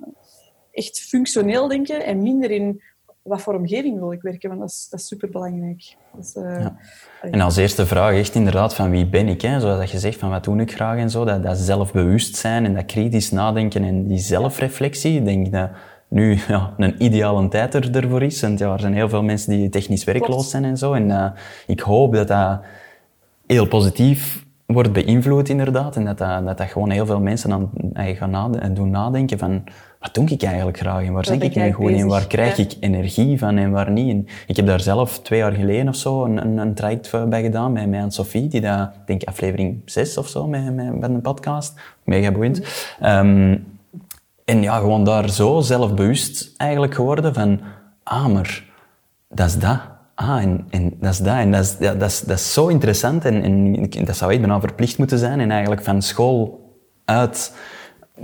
echt 0.70 1.00
functioneel 1.00 1.68
denken 1.68 2.04
en 2.04 2.22
minder 2.22 2.50
in 2.50 2.82
wat 3.22 3.42
voor 3.42 3.54
omgeving 3.54 3.98
wil 3.98 4.12
ik 4.12 4.22
werken, 4.22 4.48
want 4.48 4.60
dat 4.60 4.70
is, 4.70 4.86
dat 4.90 5.00
is 5.00 5.06
superbelangrijk. 5.06 5.96
Dus, 6.16 6.34
uh, 6.34 6.60
ja. 6.60 6.76
En 7.20 7.40
als 7.40 7.56
eerste 7.56 7.86
vraag 7.86 8.14
echt 8.14 8.34
inderdaad 8.34 8.74
van 8.74 8.90
wie 8.90 9.06
ben 9.06 9.28
ik, 9.28 9.42
hè? 9.42 9.60
zoals 9.60 9.90
je 9.90 9.98
zegt, 9.98 10.18
van 10.18 10.30
wat 10.30 10.44
doe 10.44 10.60
ik 10.60 10.72
graag 10.74 10.98
en 10.98 11.10
zo, 11.10 11.24
dat, 11.24 11.42
dat 11.42 11.58
zelfbewustzijn 11.58 12.64
en 12.64 12.74
dat 12.74 12.86
kritisch 12.86 13.30
nadenken 13.30 13.84
en 13.84 14.06
die 14.06 14.18
zelfreflectie, 14.18 15.18
ik 15.18 15.24
denk 15.24 15.52
dat 15.52 15.70
nu 16.08 16.38
ja, 16.48 16.74
een 16.76 17.02
ideale 17.02 17.48
tijd 17.48 17.74
er, 17.74 17.96
ervoor 17.96 18.22
is. 18.22 18.40
Want 18.40 18.58
ja, 18.58 18.72
er 18.72 18.80
zijn 18.80 18.94
heel 18.94 19.08
veel 19.08 19.22
mensen 19.22 19.50
die 19.50 19.68
technisch 19.68 20.04
werkloos 20.04 20.50
zijn 20.50 20.64
en 20.64 20.76
zo. 20.76 20.92
En 20.92 21.08
uh, 21.08 21.26
ik 21.66 21.80
hoop 21.80 22.14
dat 22.14 22.28
dat 22.28 22.60
heel 23.46 23.66
positief 23.66 24.46
wordt 24.66 24.92
beïnvloed 24.92 25.48
inderdaad. 25.48 25.96
En 25.96 26.04
dat 26.04 26.18
dat, 26.18 26.44
dat, 26.44 26.58
dat 26.58 26.66
gewoon 26.66 26.90
heel 26.90 27.06
veel 27.06 27.20
mensen 27.20 27.52
aan, 27.52 27.70
gaan 27.94 28.30
nadenken, 28.30 28.74
doen 28.74 28.90
nadenken 28.90 29.38
van 29.38 29.64
wat 30.00 30.14
doe 30.14 30.28
ik 30.28 30.42
eigenlijk 30.42 30.78
graag 30.78 31.04
en 31.04 31.12
waar 31.12 31.24
zit 31.24 31.42
ik 31.42 31.54
nu 31.54 31.72
goed 31.72 31.90
in, 31.90 32.06
waar 32.06 32.26
krijg 32.26 32.58
ik 32.58 32.72
energie 32.80 33.38
van 33.38 33.56
en 33.56 33.70
waar 33.70 33.90
niet. 33.90 34.10
En 34.10 34.26
ik 34.46 34.56
heb 34.56 34.66
daar 34.66 34.80
zelf 34.80 35.18
twee 35.18 35.38
jaar 35.38 35.52
geleden 35.52 35.88
of 35.88 35.96
zo 35.96 36.24
een, 36.24 36.36
een, 36.36 36.58
een 36.58 36.74
traject 36.74 37.28
bij 37.28 37.42
gedaan 37.42 37.72
met, 37.72 37.88
met 37.88 38.14
Sophie, 38.14 38.48
die 38.48 38.60
dat, 38.60 38.90
denk 39.06 39.24
aflevering 39.24 39.80
6 39.84 40.18
of 40.18 40.28
zo 40.28 40.46
met, 40.46 40.74
met, 40.74 40.98
met 40.98 41.10
een 41.10 41.20
podcast, 41.20 41.80
mega 42.04 42.32
boeiend. 42.32 42.60
Um, 43.04 43.77
en 44.48 44.62
ja, 44.62 44.78
gewoon 44.78 45.04
daar 45.04 45.30
zo 45.30 45.60
zelfbewust 45.60 46.54
eigenlijk 46.56 46.94
geworden 46.94 47.34
van, 47.34 47.60
ah, 48.02 48.26
maar 48.26 48.64
dat 49.28 49.46
is 49.46 49.58
dat. 49.58 49.80
Ah, 50.14 50.42
en, 50.70 50.96
dat 51.00 51.12
is 51.12 51.18
dat. 51.18 51.34
En 51.34 51.50
dat 51.50 51.64
is, 51.64 51.76
dat 51.78 52.02
is, 52.02 52.20
dat 52.20 52.38
is 52.38 52.52
zo 52.52 52.66
interessant 52.66 53.24
en, 53.24 53.42
en 53.42 54.04
dat 54.04 54.16
zou 54.16 54.32
ik 54.32 54.38
bijna 54.40 54.60
verplicht 54.60 54.98
moeten 54.98 55.18
zijn 55.18 55.40
en 55.40 55.50
eigenlijk 55.50 55.82
van 55.82 56.02
school 56.02 56.60
uit 57.04 57.56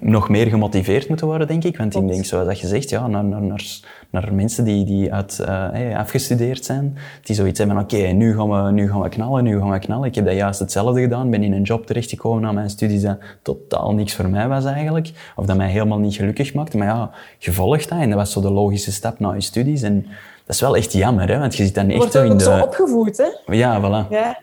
nog 0.00 0.28
meer 0.28 0.46
gemotiveerd 0.46 1.08
moeten 1.08 1.26
worden, 1.26 1.46
denk 1.46 1.64
ik. 1.64 1.76
Want 1.76 1.94
ik 1.94 2.08
denk, 2.08 2.24
zoals 2.24 2.46
dat 2.46 2.60
je 2.60 2.66
zegt, 2.66 2.90
ja, 2.90 3.06
naar, 3.06 3.24
naar, 3.24 3.64
naar, 4.10 4.34
mensen 4.34 4.64
die, 4.64 4.84
die 4.84 5.12
uit, 5.12 5.44
uh, 5.48 5.98
afgestudeerd 5.98 6.64
zijn, 6.64 6.96
die 7.22 7.36
zoiets 7.36 7.58
hebben 7.58 7.76
van, 7.76 7.84
oké, 7.84 7.96
nu, 7.96 8.36
gaan 8.36 8.64
we, 8.64 8.72
nu 8.72 8.90
gaan 8.90 9.00
we 9.00 9.08
knallen, 9.08 9.44
nu 9.44 9.58
gaan 9.58 9.70
we 9.70 9.78
knallen. 9.78 10.08
Ik 10.08 10.14
heb 10.14 10.24
dat 10.24 10.34
juist 10.34 10.58
hetzelfde 10.58 11.00
gedaan, 11.00 11.30
ben 11.30 11.42
in 11.42 11.52
een 11.52 11.62
job 11.62 11.86
terechtgekomen 11.86 12.42
na 12.42 12.52
mijn 12.52 12.70
studies 12.70 13.02
dat 13.02 13.18
totaal 13.42 13.94
niks 13.94 14.14
voor 14.14 14.28
mij 14.28 14.48
was 14.48 14.64
eigenlijk, 14.64 15.10
of 15.36 15.46
dat 15.46 15.56
mij 15.56 15.70
helemaal 15.70 15.98
niet 15.98 16.14
gelukkig 16.14 16.54
maakte. 16.54 16.76
Maar 16.76 16.86
ja, 16.86 17.10
gevolgd 17.38 17.88
dat 17.88 17.98
en 17.98 18.08
dat 18.08 18.18
was 18.18 18.32
zo 18.32 18.40
de 18.40 18.50
logische 18.50 18.92
stap 18.92 19.18
na 19.18 19.32
je 19.32 19.40
studies. 19.40 19.82
En 19.82 20.02
dat 20.46 20.54
is 20.54 20.60
wel 20.60 20.76
echt 20.76 20.92
jammer, 20.92 21.28
hè, 21.28 21.38
want 21.38 21.56
je 21.56 21.64
zit 21.64 21.74
dan 21.74 21.90
echt 21.90 22.12
zo 22.12 22.22
in 22.22 22.36
de... 22.36 22.44
zo 22.44 22.60
opgevoed, 22.60 23.16
hè? 23.16 23.54
Ja, 23.54 23.80
voilà. 23.80 24.08
Ja. 24.10 24.42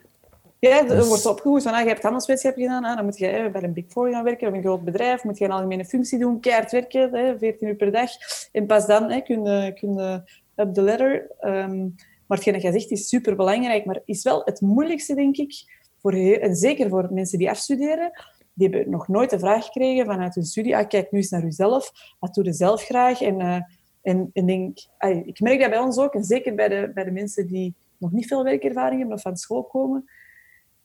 Ja, 0.61 0.83
dus... 0.83 1.07
wordt 1.07 1.25
opgevoed 1.25 1.63
van, 1.63 1.73
ah, 1.73 1.81
je 1.81 1.87
hebt 1.87 2.01
handelswetenschap 2.01 2.55
gedaan, 2.55 2.83
ah, 2.83 2.95
dan 2.95 3.05
moet 3.05 3.17
je 3.17 3.49
bij 3.51 3.63
een 3.63 3.73
Big 3.73 3.85
Four 3.87 4.11
gaan 4.11 4.23
werken, 4.23 4.47
of 4.47 4.53
een 4.53 4.61
groot 4.61 4.83
bedrijf, 4.83 5.23
moet 5.23 5.37
je 5.37 5.45
een 5.45 5.51
algemene 5.51 5.85
functie 5.85 6.19
doen, 6.19 6.39
keihard 6.39 6.71
werken, 6.71 7.13
hè, 7.13 7.37
14 7.37 7.67
uur 7.67 7.75
per 7.75 7.91
dag. 7.91 8.09
En 8.51 8.65
pas 8.65 8.85
dan 8.85 9.11
hè, 9.11 9.21
kun, 9.21 9.43
je, 9.43 9.73
kun 9.73 9.93
je 9.93 10.21
up 10.55 10.73
the 10.73 10.81
ladder. 10.81 11.31
Um, 11.41 11.95
maar 12.27 12.37
hetgeen 12.37 12.53
dat 12.53 12.61
jij 12.61 12.71
zegt 12.71 12.91
is 12.91 13.07
super 13.07 13.35
belangrijk, 13.35 13.85
maar 13.85 14.01
is 14.05 14.23
wel 14.23 14.41
het 14.45 14.61
moeilijkste, 14.61 15.15
denk 15.15 15.37
ik, 15.37 15.53
voor, 15.97 16.13
en 16.13 16.55
zeker 16.55 16.89
voor 16.89 17.07
mensen 17.11 17.37
die 17.37 17.49
afstuderen, 17.49 18.11
die 18.53 18.69
hebben 18.69 18.91
nog 18.91 19.07
nooit 19.07 19.29
de 19.29 19.39
vraag 19.39 19.65
gekregen 19.65 20.05
vanuit 20.05 20.35
hun 20.35 20.43
studie, 20.43 20.77
ah, 20.77 20.87
kijk 20.87 21.11
nu 21.11 21.19
eens 21.19 21.29
naar 21.29 21.43
jezelf, 21.43 21.91
wat 22.19 22.33
doe 22.33 22.43
je 22.43 22.53
zelf 22.53 22.83
graag? 22.83 23.21
En, 23.21 23.39
uh, 23.39 23.61
en, 24.01 24.29
en 24.33 24.45
denk, 24.45 24.77
ah, 24.97 25.27
ik 25.27 25.39
merk 25.39 25.59
dat 25.59 25.69
bij 25.69 25.79
ons 25.79 25.97
ook, 25.97 26.13
en 26.13 26.23
zeker 26.23 26.55
bij 26.55 26.67
de, 26.67 26.91
bij 26.93 27.03
de 27.03 27.11
mensen 27.11 27.47
die 27.47 27.75
nog 27.97 28.11
niet 28.11 28.27
veel 28.27 28.43
werkervaring 28.43 28.99
hebben 28.99 29.17
of 29.17 29.21
van 29.21 29.37
school 29.37 29.63
komen, 29.63 30.09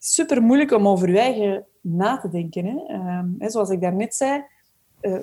super 0.06 0.42
moeilijk 0.42 0.72
om 0.72 0.88
over 0.88 1.10
je 1.10 1.18
eigen 1.18 1.64
na 1.80 2.18
te 2.18 2.28
denken. 2.28 2.64
Hè. 2.64 3.02
Hè, 3.38 3.50
zoals 3.50 3.70
ik 3.70 3.80
daarnet 3.80 4.14
zei, 4.14 4.44
uh, 5.00 5.18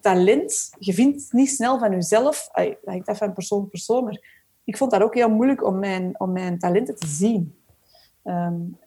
talent, 0.00 0.70
je 0.78 0.92
vindt 0.92 1.32
niet 1.32 1.50
snel 1.50 1.78
van 1.78 1.90
jezelf. 1.90 2.48
Dat 2.52 2.76
hangt 2.84 3.08
af 3.08 3.18
van 3.18 3.32
persoon 3.32 3.60
tot 3.60 3.70
persoon, 3.70 4.04
maar 4.04 4.46
ik 4.64 4.76
vond 4.76 4.90
dat 4.90 5.02
ook 5.02 5.14
heel 5.14 5.30
moeilijk 5.30 5.64
om 5.64 5.78
mijn, 5.78 6.20
om 6.20 6.32
mijn 6.32 6.58
talenten 6.58 6.96
te 6.96 7.06
zien. 7.06 7.54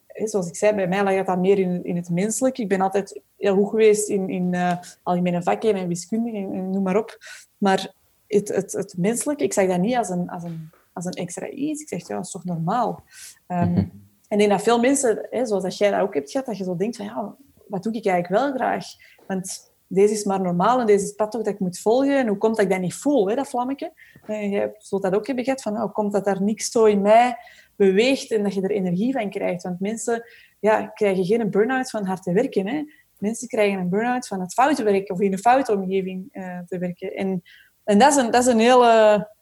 Hè, 0.06 0.26
zoals 0.28 0.48
ik 0.48 0.56
zei, 0.56 0.74
bij 0.74 0.88
mij 0.88 1.02
lag 1.02 1.24
dat 1.24 1.38
meer 1.38 1.58
in, 1.58 1.84
in 1.84 1.96
het 1.96 2.10
menselijk. 2.10 2.58
Ik 2.58 2.68
ben 2.68 2.80
altijd 2.80 3.20
heel 3.36 3.56
goed 3.56 3.68
geweest 3.68 4.08
in, 4.08 4.28
in 4.28 4.52
uh, 4.52 4.76
algemene 5.02 5.42
vakken 5.42 5.74
en 5.74 5.88
wiskunde 5.88 6.32
en, 6.32 6.70
noem 6.70 6.82
maar 6.82 6.96
op. 6.96 7.18
Maar 7.58 7.94
het, 8.26 8.48
het, 8.48 8.72
het 8.72 8.94
menselijke, 8.96 9.44
ik 9.44 9.52
zag 9.52 9.66
dat 9.66 9.80
niet 9.80 9.96
als 9.96 10.08
een, 10.08 10.30
als 10.30 10.42
een, 10.42 10.70
als 10.92 11.04
een 11.04 11.12
extra 11.12 11.48
iets. 11.48 11.82
Ik 11.82 11.88
zeg, 11.88 12.08
ja, 12.08 12.14
dat 12.14 12.24
is 12.24 12.30
toch 12.30 12.44
normaal? 12.44 13.02
Um, 13.48 14.10
en 14.32 14.38
ik 14.38 14.46
denk 14.46 14.50
dat 14.50 14.62
veel 14.62 14.80
mensen, 14.80 15.26
hè, 15.30 15.46
zoals 15.46 15.62
dat 15.62 15.78
jij 15.78 15.90
dat 15.90 16.00
ook 16.00 16.14
hebt 16.14 16.30
gehad, 16.30 16.46
dat 16.46 16.56
je 16.56 16.64
zo 16.64 16.76
denkt 16.76 16.96
van 16.96 17.04
ja, 17.04 17.36
wat 17.66 17.82
doe 17.82 17.92
ik 17.92 18.06
eigenlijk 18.06 18.42
wel 18.42 18.52
graag? 18.54 18.84
Want 19.26 19.72
deze 19.86 20.12
is 20.12 20.24
maar 20.24 20.40
normaal 20.40 20.80
en 20.80 20.86
deze 20.86 21.04
is 21.04 21.12
pad 21.12 21.32
dat 21.32 21.46
ik 21.46 21.58
moet 21.58 21.78
volgen. 21.78 22.18
En 22.18 22.26
hoe 22.26 22.36
komt 22.36 22.56
dat 22.56 22.64
ik 22.64 22.70
dat 22.70 22.80
niet 22.80 22.94
voel, 22.94 23.28
hè, 23.28 23.34
dat 23.34 23.48
vlammetje? 23.48 23.92
En 24.26 24.50
jij 24.50 24.74
zult 24.78 25.02
dat 25.02 25.14
ook 25.14 25.26
hebben 25.26 25.44
gehad, 25.44 25.62
van 25.62 25.72
nou, 25.72 25.84
hoe 25.84 25.94
komt 25.94 26.12
dat 26.12 26.24
daar 26.24 26.42
niks 26.42 26.70
zo 26.70 26.84
in 26.84 27.00
mij 27.00 27.36
beweegt 27.76 28.30
en 28.30 28.42
dat 28.42 28.54
je 28.54 28.60
er 28.60 28.70
energie 28.70 29.12
van 29.12 29.30
krijgt? 29.30 29.62
Want 29.62 29.80
mensen 29.80 30.24
ja, 30.60 30.86
krijgen 30.86 31.24
geen 31.24 31.50
burn-out 31.50 31.90
van 31.90 32.04
hard 32.04 32.22
te 32.22 32.32
werken. 32.32 32.68
Hè. 32.68 32.82
Mensen 33.18 33.48
krijgen 33.48 33.78
een 33.78 33.88
burn-out 33.88 34.26
van 34.26 34.40
het 34.40 34.52
foute 34.52 34.82
werken 34.82 35.14
of 35.14 35.20
in 35.20 35.32
een 35.32 35.38
foute 35.38 35.72
omgeving 35.72 36.28
uh, 36.32 36.58
te 36.66 36.78
werken. 36.78 37.14
En, 37.14 37.42
en 37.84 37.98
dat, 37.98 38.10
is 38.10 38.16
een, 38.16 38.30
dat, 38.30 38.46
is 38.46 38.52
een 38.52 38.58
hele, 38.58 38.86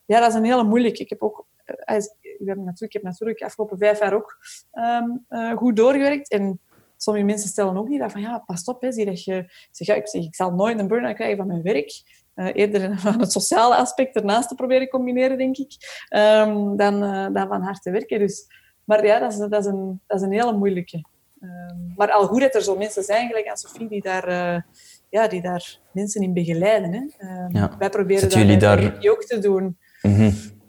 ja, 0.07 0.20
dat 0.20 0.29
is 0.29 0.35
een 0.35 0.44
hele 0.44 0.64
moeilijke. 0.64 1.03
Ik 1.03 1.09
heb 1.09 1.22
ook 1.22 1.46
uh, 1.66 1.96
we 2.40 2.46
hebben 2.46 2.64
natuurlijk, 2.64 2.94
ik 2.94 3.03
heb 3.03 3.11
natuurlijk 3.11 3.38
de 3.38 3.44
afgelopen 3.44 3.79
vijf 3.79 3.98
jaar 3.98 4.14
ook 4.14 4.38
um, 4.72 5.26
uh, 5.29 5.57
goed 5.57 5.76
doorgewerkt. 5.76 6.31
En 6.31 6.61
sommige 6.96 7.26
mensen 7.26 7.48
stellen 7.48 7.76
ook 7.76 7.88
niet 7.88 8.00
dat 8.00 8.12
van, 8.12 8.20
ja, 8.20 8.38
pas 8.38 8.64
op, 8.64 8.83
hè, 8.83 8.92
zie 8.92 9.05
dat 9.05 9.24
je... 9.24 9.44
Zeg, 9.70 9.87
ja, 9.87 9.94
ik, 9.94 10.09
zeg, 10.09 10.22
ik 10.22 10.35
zal 10.35 10.53
nooit 10.53 10.79
een 10.79 10.88
burn-out 10.88 11.14
krijgen 11.14 11.37
van 11.37 11.46
mijn 11.46 11.62
werk. 11.62 12.03
Uh, 12.35 12.48
eerder 12.53 12.98
van 13.00 13.20
het 13.20 13.33
sociale 13.33 13.74
aspect 13.74 14.16
ernaast 14.16 14.48
te 14.48 14.55
proberen 14.55 14.88
combineren, 14.88 15.38
denk 15.38 15.57
ik, 15.57 15.72
um, 16.16 16.76
dan, 16.76 17.03
uh, 17.03 17.26
dan 17.33 17.48
van 17.48 17.62
hard 17.62 17.83
te 17.83 17.90
werken. 17.90 18.18
Dus, 18.18 18.46
maar 18.85 19.07
ja, 19.07 19.18
dat 19.18 19.33
is, 19.33 19.38
dat 19.38 19.53
is, 19.53 19.66
een, 19.66 20.00
dat 20.07 20.20
is 20.20 20.26
een 20.26 20.33
hele 20.33 20.57
moeilijke. 20.57 21.05
Um, 21.42 21.92
maar 21.96 22.11
al 22.11 22.26
goed 22.26 22.40
dat 22.40 22.55
er 22.55 22.62
zo 22.62 22.76
mensen 22.76 23.03
zijn, 23.03 23.29
gelijk 23.29 23.48
aan 23.48 23.57
Sofie, 23.57 23.88
die 23.88 24.03
daar, 24.03 24.29
uh, 24.29 24.62
ja, 25.09 25.29
die 25.29 25.42
daar 25.42 25.79
mensen 25.92 26.22
in 26.22 26.33
begeleiden. 26.33 26.92
Hè. 26.92 27.29
Ja. 27.59 27.76
Wij 27.79 27.90
proberen 27.90 28.29
dat 28.29 28.38
jullie 28.38 28.57
daar 28.57 28.98
ook 29.00 29.25
te 29.25 29.38
doen. 29.38 29.79
Mm 30.02 30.14
-hmm. 30.14 30.60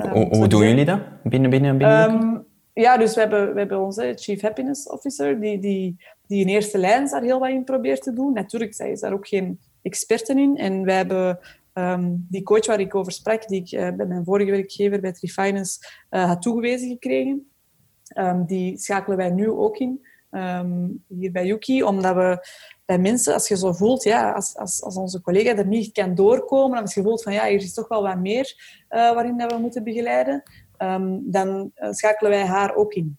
Hoe, 0.00 0.36
hoe 0.36 0.46
doen 0.46 0.68
jullie 0.68 0.84
dat 0.84 1.00
binnen, 1.22 1.50
binnen, 1.50 1.78
binnen? 1.78 2.12
Um, 2.12 2.46
ja, 2.72 2.96
dus 2.96 3.14
we 3.14 3.20
hebben, 3.20 3.52
we 3.52 3.58
hebben 3.58 3.80
onze 3.80 4.12
Chief 4.16 4.40
Happiness 4.40 4.88
Officer, 4.88 5.40
die, 5.40 5.58
die, 5.58 5.96
die 6.26 6.40
in 6.40 6.48
eerste 6.48 6.78
lijn 6.78 7.08
daar 7.08 7.22
heel 7.22 7.38
wat 7.38 7.48
in 7.48 7.64
probeert 7.64 8.02
te 8.02 8.12
doen. 8.12 8.32
Natuurlijk, 8.32 8.74
zij 8.74 8.90
is 8.90 9.00
daar 9.00 9.12
ook 9.12 9.28
geen 9.28 9.60
experten 9.82 10.38
in. 10.38 10.56
En 10.56 10.84
wij 10.84 10.96
hebben 10.96 11.38
ehm, 11.72 12.10
die 12.14 12.42
coach 12.42 12.66
waar 12.66 12.80
ik 12.80 12.94
over 12.94 13.12
sprak, 13.12 13.48
die 13.48 13.60
ik 13.60 13.72
uh, 13.72 13.96
bij 13.96 14.06
mijn 14.06 14.24
vorige 14.24 14.50
werkgever 14.50 15.00
bij 15.00 15.12
Trifinance 15.12 15.78
uh, 16.10 16.24
had 16.24 16.42
toegewezen 16.42 16.88
gekregen, 16.88 17.50
um, 18.18 18.44
die 18.46 18.78
schakelen 18.78 19.16
wij 19.16 19.30
nu 19.30 19.48
ook 19.48 19.78
in, 19.78 20.06
um, 20.30 21.04
hier 21.08 21.32
bij 21.32 21.46
Yuki, 21.46 21.82
omdat 21.82 22.14
we 22.14 22.46
bij 22.84 22.98
mensen, 22.98 23.34
als 23.34 23.48
je 23.48 23.56
zo 23.56 23.72
voelt, 23.72 24.02
ja, 24.02 24.32
als, 24.32 24.56
als, 24.56 24.82
als 24.82 24.96
onze 24.96 25.20
collega 25.20 25.56
er 25.56 25.66
niet 25.66 25.92
kan 25.92 26.14
doorkomen, 26.14 26.80
als 26.80 26.94
je 26.94 27.02
voelt 27.02 27.22
van 27.22 27.32
ja, 27.32 27.46
hier 27.46 27.60
is 27.60 27.74
toch 27.74 27.88
wel 27.88 28.02
wat 28.02 28.18
meer 28.18 28.54
uh, 28.90 29.14
waarin 29.14 29.38
dat 29.38 29.52
we 29.52 29.58
moeten 29.58 29.84
begeleiden, 29.84 30.42
dan 31.20 31.72
schakelen 31.90 32.30
wij 32.30 32.44
haar 32.44 32.74
ook 32.74 32.92
in. 32.92 33.18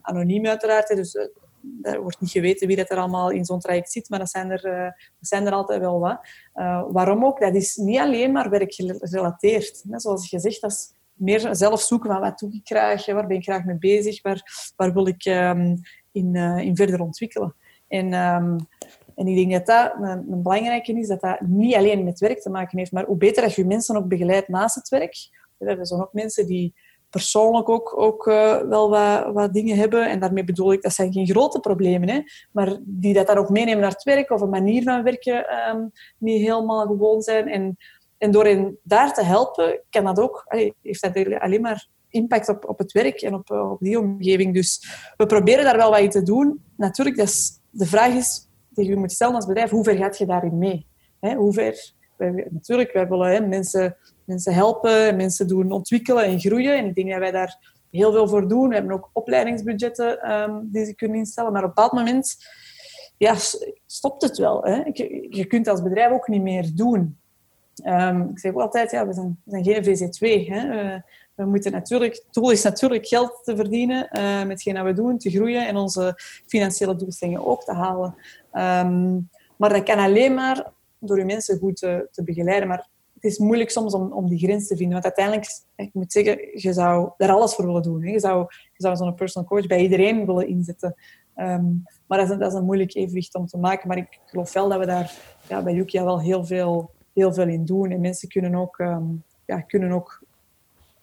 anoniem 0.00 0.46
uiteraard, 0.46 0.88
dus 0.88 1.14
er 1.82 2.00
wordt 2.02 2.20
niet 2.20 2.30
geweten 2.30 2.66
wie 2.66 2.76
dat 2.76 2.90
er 2.90 2.96
allemaal 2.96 3.30
in 3.30 3.44
zo'n 3.44 3.60
traject 3.60 3.92
zit, 3.92 4.08
maar 4.08 4.18
dat 4.18 4.30
zijn 4.30 4.50
er, 4.50 4.62
dat 5.18 5.28
zijn 5.28 5.46
er 5.46 5.52
altijd 5.52 5.80
wel 5.80 6.00
wat. 6.00 6.18
Waarom 6.92 7.24
ook? 7.24 7.40
Dat 7.40 7.54
is 7.54 7.76
niet 7.76 7.98
alleen 7.98 8.32
maar 8.32 8.50
werkgerelateerd. 8.50 9.84
Hè. 9.88 10.00
Zoals 10.00 10.30
je 10.30 10.38
zegt, 10.38 10.60
dat 10.60 10.70
is 10.70 10.92
meer 11.12 11.48
zelf 11.54 11.80
zoeken 11.80 12.10
van 12.10 12.20
wat 12.20 12.42
ik 12.42 12.60
graag, 12.64 13.06
waar 13.06 13.26
ben 13.26 13.36
ik 13.36 13.42
graag 13.42 13.64
mee 13.64 13.78
bezig, 13.78 14.22
waar, 14.22 14.72
waar 14.76 14.92
wil 14.92 15.06
ik 15.06 15.24
um, 15.24 15.80
in, 16.12 16.34
in 16.36 16.76
verder 16.76 17.00
ontwikkelen. 17.00 17.54
En, 17.94 18.12
um, 18.12 18.56
en 19.14 19.26
ik 19.26 19.36
denk 19.36 19.52
dat 19.52 19.66
dat 19.66 20.08
een, 20.08 20.42
belangrijke 20.42 20.92
is, 20.92 21.08
dat 21.08 21.20
dat 21.20 21.40
niet 21.40 21.74
alleen 21.74 22.04
met 22.04 22.18
werk 22.18 22.40
te 22.40 22.50
maken 22.50 22.78
heeft, 22.78 22.92
maar 22.92 23.04
hoe 23.04 23.16
beter 23.16 23.42
dat 23.42 23.54
je 23.54 23.64
mensen 23.64 23.96
ook 23.96 24.08
begeleidt 24.08 24.48
naast 24.48 24.74
het 24.74 24.88
werk. 24.88 25.16
Er 25.58 25.86
zijn 25.86 26.00
ook 26.00 26.12
mensen 26.12 26.46
die 26.46 26.74
persoonlijk 27.10 27.68
ook, 27.68 27.98
ook 27.98 28.26
uh, 28.26 28.60
wel 28.60 28.90
wat, 28.90 29.32
wat 29.32 29.52
dingen 29.52 29.76
hebben. 29.76 30.10
En 30.10 30.20
daarmee 30.20 30.44
bedoel 30.44 30.72
ik, 30.72 30.82
dat 30.82 30.92
zijn 30.92 31.12
geen 31.12 31.26
grote 31.26 31.60
problemen, 31.60 32.08
hè, 32.08 32.20
maar 32.52 32.76
die 32.82 33.14
dat 33.14 33.26
dan 33.26 33.36
ook 33.36 33.48
meenemen 33.48 33.80
naar 33.80 33.90
het 33.90 34.02
werk 34.02 34.30
of 34.30 34.40
een 34.40 34.48
manier 34.48 34.82
van 34.82 35.02
werken 35.02 35.68
um, 35.68 35.90
niet 36.18 36.40
helemaal 36.40 36.86
gewoon 36.86 37.22
zijn. 37.22 37.48
En, 37.48 37.76
en 38.18 38.30
door 38.30 38.44
hen 38.44 38.78
daar 38.82 39.14
te 39.14 39.24
helpen, 39.24 39.80
kan 39.90 40.04
dat 40.04 40.20
ook, 40.20 40.44
heeft 40.82 41.02
dat 41.02 41.40
alleen 41.40 41.60
maar 41.60 41.88
impact 42.08 42.48
op, 42.48 42.68
op 42.68 42.78
het 42.78 42.92
werk 42.92 43.20
en 43.20 43.34
op, 43.34 43.50
op 43.50 43.80
die 43.80 43.98
omgeving. 43.98 44.54
Dus 44.54 44.86
we 45.16 45.26
proberen 45.26 45.64
daar 45.64 45.76
wel 45.76 45.90
wat 45.90 46.00
in 46.00 46.10
te 46.10 46.22
doen. 46.22 46.62
Natuurlijk, 46.76 47.16
dat 47.16 47.28
is, 47.28 47.60
de 47.74 47.86
vraag 47.86 48.14
is, 48.14 48.48
die 48.68 48.88
je 48.88 48.96
moet 48.96 49.12
stellen 49.12 49.34
als 49.34 49.46
bedrijf, 49.46 49.70
hoe 49.70 49.84
ver 49.84 49.96
gaat 49.96 50.18
je 50.18 50.26
daarin 50.26 50.58
mee? 50.58 50.86
Hoe 51.20 51.52
ver... 51.52 51.92
Natuurlijk, 52.50 52.92
wij 52.92 53.08
willen 53.08 53.48
mensen 53.48 53.96
mensen 54.24 54.54
helpen, 54.54 55.16
mensen 55.16 55.48
doen 55.48 55.72
ontwikkelen 55.72 56.24
en 56.24 56.40
groeien. 56.40 56.76
En 56.76 56.86
ik 56.86 56.94
denk 56.94 57.10
dat 57.10 57.18
wij 57.18 57.30
daar 57.30 57.74
heel 57.90 58.12
veel 58.12 58.28
voor 58.28 58.48
doen. 58.48 58.68
We 58.68 58.74
hebben 58.74 58.92
ook 58.92 59.10
opleidingsbudgetten 59.12 60.32
um, 60.32 60.68
die 60.72 60.84
ze 60.84 60.94
kunnen 60.94 61.18
instellen. 61.18 61.52
Maar 61.52 61.62
op 61.62 61.68
een 61.68 61.74
bepaald 61.74 61.92
moment 61.92 62.36
ja, 63.16 63.34
stopt 63.86 64.22
het 64.22 64.38
wel. 64.38 64.68
Je, 65.30 65.44
kunt 65.48 65.68
als 65.68 65.82
bedrijf 65.82 66.12
ook 66.12 66.28
niet 66.28 66.42
meer 66.42 66.70
doen. 66.74 67.18
Um, 67.84 68.30
ik 68.30 68.38
zeg 68.38 68.52
ook 68.52 68.60
altijd, 68.60 68.90
ja, 68.90 69.06
we, 69.06 69.12
zijn, 69.12 69.42
zijn 69.46 69.64
geen 69.64 69.84
VZ2. 69.84 70.48
Hè? 70.48 70.68
We, 70.68 71.02
we, 71.34 71.44
moeten 71.44 71.72
natuurlijk, 71.72 72.14
het 72.14 72.26
doel 72.30 72.50
is 72.50 72.62
natuurlijk 72.62 73.06
geld 73.06 73.40
te 73.44 73.56
verdienen 73.56 74.08
uh, 74.12 74.38
met 74.38 74.48
hetgeen 74.48 74.84
we 74.84 74.92
doen, 74.92 75.18
te 75.18 75.30
groeien 75.30 75.66
en 75.66 75.76
onze 75.76 76.14
financiële 76.46 76.96
doelstellingen 76.96 77.46
ook 77.46 77.64
te 77.64 77.72
halen. 77.72 78.14
Um, 78.52 79.28
maar 79.56 79.70
dat 79.72 79.82
kan 79.82 79.98
alleen 79.98 80.34
maar 80.34 80.72
door 80.98 81.18
je 81.18 81.24
mensen 81.24 81.58
goed 81.58 81.76
te, 81.76 82.22
begeleiden. 82.24 82.68
Maar 82.68 82.88
het 83.14 83.24
is 83.24 83.38
moeilijk 83.38 83.70
soms 83.70 83.94
om, 83.94 84.12
om 84.12 84.28
die 84.28 84.38
grens 84.38 84.66
te 84.66 84.76
vinden. 84.76 84.92
Want 84.92 85.04
uiteindelijk, 85.04 85.60
ik 85.76 85.90
moet 85.92 86.12
zeggen, 86.12 86.38
je 86.52 86.72
zou 86.72 87.10
daar 87.16 87.30
alles 87.30 87.54
voor 87.54 87.66
willen 87.66 87.82
doen. 87.82 88.04
Hè. 88.04 88.10
Je 88.10 88.20
zou, 88.20 88.46
je 88.48 88.82
zou 88.82 88.96
zo'n 88.96 89.14
personal 89.14 89.48
coach 89.48 89.66
bij 89.66 89.80
iedereen 89.80 90.26
willen 90.26 90.48
inzetten. 90.48 90.94
Um, 91.36 91.82
maar 92.06 92.26
dat 92.26 92.40
is, 92.40 92.52
een, 92.54 92.64
moeilijk 92.64 92.94
evenwicht 92.94 93.34
om 93.34 93.46
te 93.46 93.58
maken. 93.58 93.88
Maar 93.88 93.96
ik 93.96 94.20
geloof 94.24 94.52
wel 94.52 94.68
dat 94.68 94.78
we 94.78 94.86
daar 94.86 95.14
ja, 95.48 95.62
bij 95.62 95.74
Yukia 95.74 96.04
wel 96.04 96.20
heel 96.20 96.44
veel, 96.44 96.90
heel 97.14 97.34
veel 97.34 97.48
in 97.48 97.64
doen. 97.64 97.90
En 97.90 98.00
mensen 98.00 98.28
kunnen 98.28 98.54
ook, 98.54 98.78
um, 98.78 99.22
ja, 99.46 99.60
kunnen 99.60 99.92
ook 99.92 100.22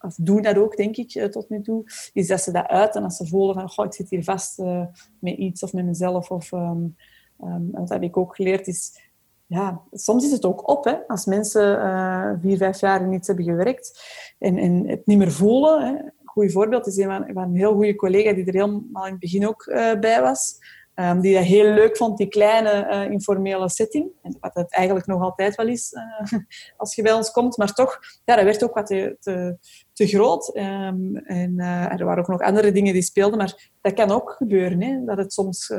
of 0.02 0.14
doen 0.16 0.42
dat 0.42 0.56
ook, 0.56 0.76
denk 0.76 0.96
ik, 0.96 1.14
eh, 1.14 1.24
tot 1.24 1.48
nu 1.48 1.62
toe, 1.62 1.84
is 2.12 2.26
dat 2.26 2.40
ze 2.40 2.52
dat 2.52 2.66
uiten 2.66 3.02
als 3.04 3.16
ze 3.16 3.26
voelen 3.26 3.54
van, 3.54 3.68
goh, 3.68 3.86
ik 3.86 3.94
zit 3.94 4.10
hier 4.10 4.24
vast 4.24 4.58
uh, 4.58 4.84
met 5.18 5.36
iets 5.36 5.62
of 5.62 5.72
met 5.72 5.84
mezelf. 5.84 6.30
Of, 6.30 6.52
um, 6.52 6.96
um, 7.44 7.68
wat 7.72 7.88
heb 7.88 8.02
ik 8.02 8.16
ook 8.16 8.36
geleerd, 8.36 8.66
is 8.66 9.10
ja, 9.46 9.82
soms 9.92 10.24
is 10.24 10.30
het 10.30 10.44
ook 10.44 10.68
op. 10.68 10.84
Hè? 10.84 10.96
Als 11.06 11.24
mensen 11.24 11.78
uh, 11.78 12.30
vier, 12.40 12.56
vijf 12.56 12.80
jaar 12.80 13.02
in 13.02 13.12
iets 13.12 13.26
hebben 13.26 13.44
gewerkt 13.44 14.02
en, 14.38 14.58
en 14.58 14.88
het 14.88 15.06
niet 15.06 15.18
meer 15.18 15.32
voelen. 15.32 15.86
Hè? 15.86 15.88
Een 15.88 16.12
goed 16.24 16.52
voorbeeld 16.52 16.86
is 16.86 16.96
een, 16.96 17.30
van 17.32 17.42
een 17.42 17.56
heel 17.56 17.74
goede 17.74 17.94
collega 17.94 18.32
die 18.32 18.44
er 18.44 18.52
helemaal 18.52 19.04
in 19.04 19.10
het 19.10 19.20
begin 19.20 19.48
ook 19.48 19.64
bij 20.00 20.20
was. 20.20 20.58
Um, 20.94 21.20
die 21.20 21.34
dat 21.34 21.44
heel 21.44 21.72
leuk 21.72 21.96
vond, 21.96 22.18
die 22.18 22.28
kleine 22.28 23.08
informele 23.10 23.68
setting. 23.68 24.10
En 24.22 24.36
wat 24.40 24.54
het 24.54 24.72
eigenlijk 24.72 25.06
nog 25.06 25.22
altijd 25.22 25.54
wel 25.54 25.68
is 25.68 25.92
als 26.76 26.94
je 26.94 27.02
bij 27.02 27.12
ons 27.12 27.30
komt. 27.30 27.56
Maar 27.56 27.72
toch, 27.72 27.98
ja, 28.24 28.36
dat 28.36 28.44
werd 28.44 28.64
ook 28.64 28.74
wat 28.74 28.86
te, 28.86 29.16
te, 29.20 29.56
te 30.06 30.16
groot. 30.16 30.56
Um, 30.56 31.16
en 31.16 31.58
er 31.58 32.04
waren 32.04 32.22
ook 32.22 32.28
nog 32.28 32.40
andere 32.40 32.72
dingen 32.72 32.92
die 32.92 33.02
speelden. 33.02 33.38
Maar 33.38 33.70
dat 33.80 33.92
kan 33.92 34.10
ook 34.10 34.30
gebeuren. 34.30 34.82
Hè? 34.82 35.04
Dat 35.04 35.18
het 35.18 35.32
soms... 35.32 35.72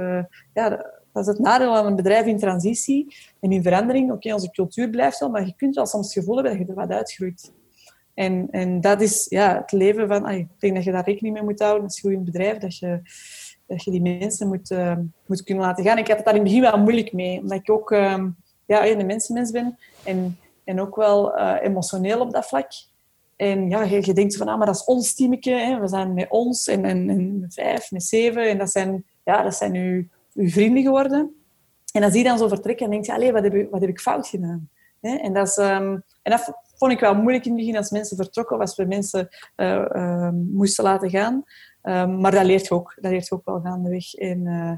ja, 0.53 0.69
dat 1.13 1.27
is 1.27 1.27
het 1.27 1.39
nadeel 1.39 1.75
van 1.75 1.85
een 1.85 1.95
bedrijf 1.95 2.25
in 2.25 2.37
transitie 2.37 3.15
en 3.39 3.51
in 3.51 3.63
verandering. 3.63 4.11
Oké, 4.11 4.33
onze 4.33 4.51
cultuur 4.51 4.89
blijft 4.89 5.19
wel, 5.19 5.29
maar 5.29 5.45
je 5.45 5.53
kunt 5.55 5.75
wel 5.75 5.85
soms 5.85 6.05
het 6.05 6.13
gevoel 6.13 6.35
hebben 6.35 6.57
dat 6.57 6.61
je 6.61 6.73
er 6.73 6.79
wat 6.79 6.97
uitgroeit. 6.97 7.53
En, 8.13 8.47
en 8.51 8.81
dat 8.81 9.01
is 9.01 9.25
ja, 9.29 9.57
het 9.57 9.71
leven 9.71 10.07
van... 10.07 10.29
ik 10.29 10.47
denk 10.59 10.75
dat 10.75 10.83
je 10.83 10.91
daar 10.91 11.05
rekening 11.05 11.33
mee 11.33 11.43
moet 11.43 11.59
houden 11.59 11.83
als 11.83 11.95
je 11.95 12.01
goed 12.01 12.11
in 12.11 12.17
het 12.17 12.25
bedrijf, 12.25 12.57
dat 12.57 12.77
je, 12.77 13.01
dat 13.67 13.83
je 13.83 13.91
die 13.91 14.01
mensen 14.01 14.47
moet, 14.47 14.71
uh, 14.71 14.97
moet 15.25 15.43
kunnen 15.43 15.63
laten 15.63 15.83
gaan. 15.83 15.97
Ik 15.97 16.07
had 16.07 16.15
het 16.15 16.25
daar 16.25 16.35
in 16.35 16.41
het 16.41 16.49
begin 16.49 16.71
wel 16.71 16.79
moeilijk 16.79 17.13
mee, 17.13 17.39
omdat 17.39 17.57
ik 17.57 17.69
ook 17.69 17.91
uh, 17.91 18.23
ja, 18.65 18.87
een 18.87 19.05
mensenmens 19.05 19.51
ben 19.51 19.77
en, 20.03 20.37
en 20.63 20.81
ook 20.81 20.95
wel 20.95 21.37
emotioneel 21.39 22.19
op 22.19 22.31
dat 22.31 22.45
vlak. 22.45 22.71
En 23.35 23.69
ja, 23.69 23.83
je, 23.83 24.05
je 24.05 24.13
denkt 24.13 24.35
van, 24.35 24.47
ah, 24.47 24.57
maar 24.57 24.65
dat 24.65 24.75
is 24.75 24.83
ons 24.83 25.15
teametje, 25.15 25.53
hè. 25.53 25.79
we 25.79 25.87
zijn 25.87 26.13
met 26.13 26.29
ons 26.29 26.67
en, 26.67 26.85
en, 26.85 27.09
en 27.09 27.39
met 27.39 27.53
vijf, 27.53 27.91
met 27.91 28.03
zeven. 28.03 28.49
En 28.49 28.57
dat 28.57 28.71
zijn, 28.71 29.05
ja, 29.23 29.43
dat 29.43 29.55
zijn 29.55 29.75
uw 29.75 30.03
vrienden 30.49 30.83
geworden. 30.83 31.35
En 31.91 32.03
als 32.03 32.13
die 32.13 32.23
dan 32.23 32.37
zo 32.37 32.47
vertrekken, 32.47 32.85
dan 32.85 32.93
denk 32.93 33.05
je, 33.05 33.13
allee, 33.13 33.31
wat 33.31 33.43
heb, 33.43 33.71
wat 33.71 33.81
heb 33.81 33.89
ik 33.89 33.99
fout 33.99 34.27
gedaan? 34.27 34.69
En, 35.01 35.33
dat 35.33 35.57
um, 35.57 36.03
en 36.21 36.31
dat 36.31 36.53
vond 36.75 36.91
ik 36.91 36.99
wel 36.99 37.15
moeilijk 37.15 37.45
in 37.45 37.51
het 37.51 37.59
begin 37.59 37.77
als 37.77 37.89
mensen 37.89 38.17
vertrokken, 38.17 38.59
als 38.59 38.75
we 38.75 38.85
mensen 38.85 39.29
uh, 39.55 39.85
uh, 39.95 40.29
moesten 40.29 40.83
laten 40.83 41.09
gaan. 41.09 41.43
Um, 41.83 42.19
maar 42.19 42.31
dat 42.31 42.45
leert 42.45 42.67
je 42.67 42.73
ook, 42.73 42.97
dat 43.01 43.11
leert 43.11 43.27
je 43.27 43.35
ook 43.35 43.45
wel 43.45 43.61
gaandeweg. 43.61 44.13
En, 44.13 44.39
uh, 44.45 44.69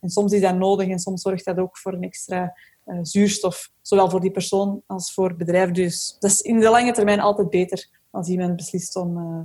en 0.00 0.08
soms 0.08 0.32
is 0.32 0.40
dat 0.40 0.56
nodig 0.56 0.88
en 0.88 0.98
soms 0.98 1.22
zorgt 1.22 1.44
dat 1.44 1.58
ook 1.58 1.78
voor 1.78 1.92
een 1.92 2.02
extra 2.02 2.54
eh, 2.84 2.98
zuurstof, 3.02 3.70
zowel 3.80 4.10
voor 4.10 4.20
die 4.20 4.30
persoon 4.30 4.82
als 4.86 5.12
voor 5.14 5.28
het 5.28 5.36
bedrijf. 5.36 5.70
Dus 5.70 6.16
dat 6.20 6.30
is 6.30 6.40
in 6.40 6.60
de 6.60 6.68
lange 6.68 6.92
termijn 6.92 7.20
altijd 7.20 7.50
beter 7.50 7.88
als 8.14 8.28
iemand 8.28 8.56
beslist 8.56 8.96
om, 8.96 9.18
uh, 9.18 9.40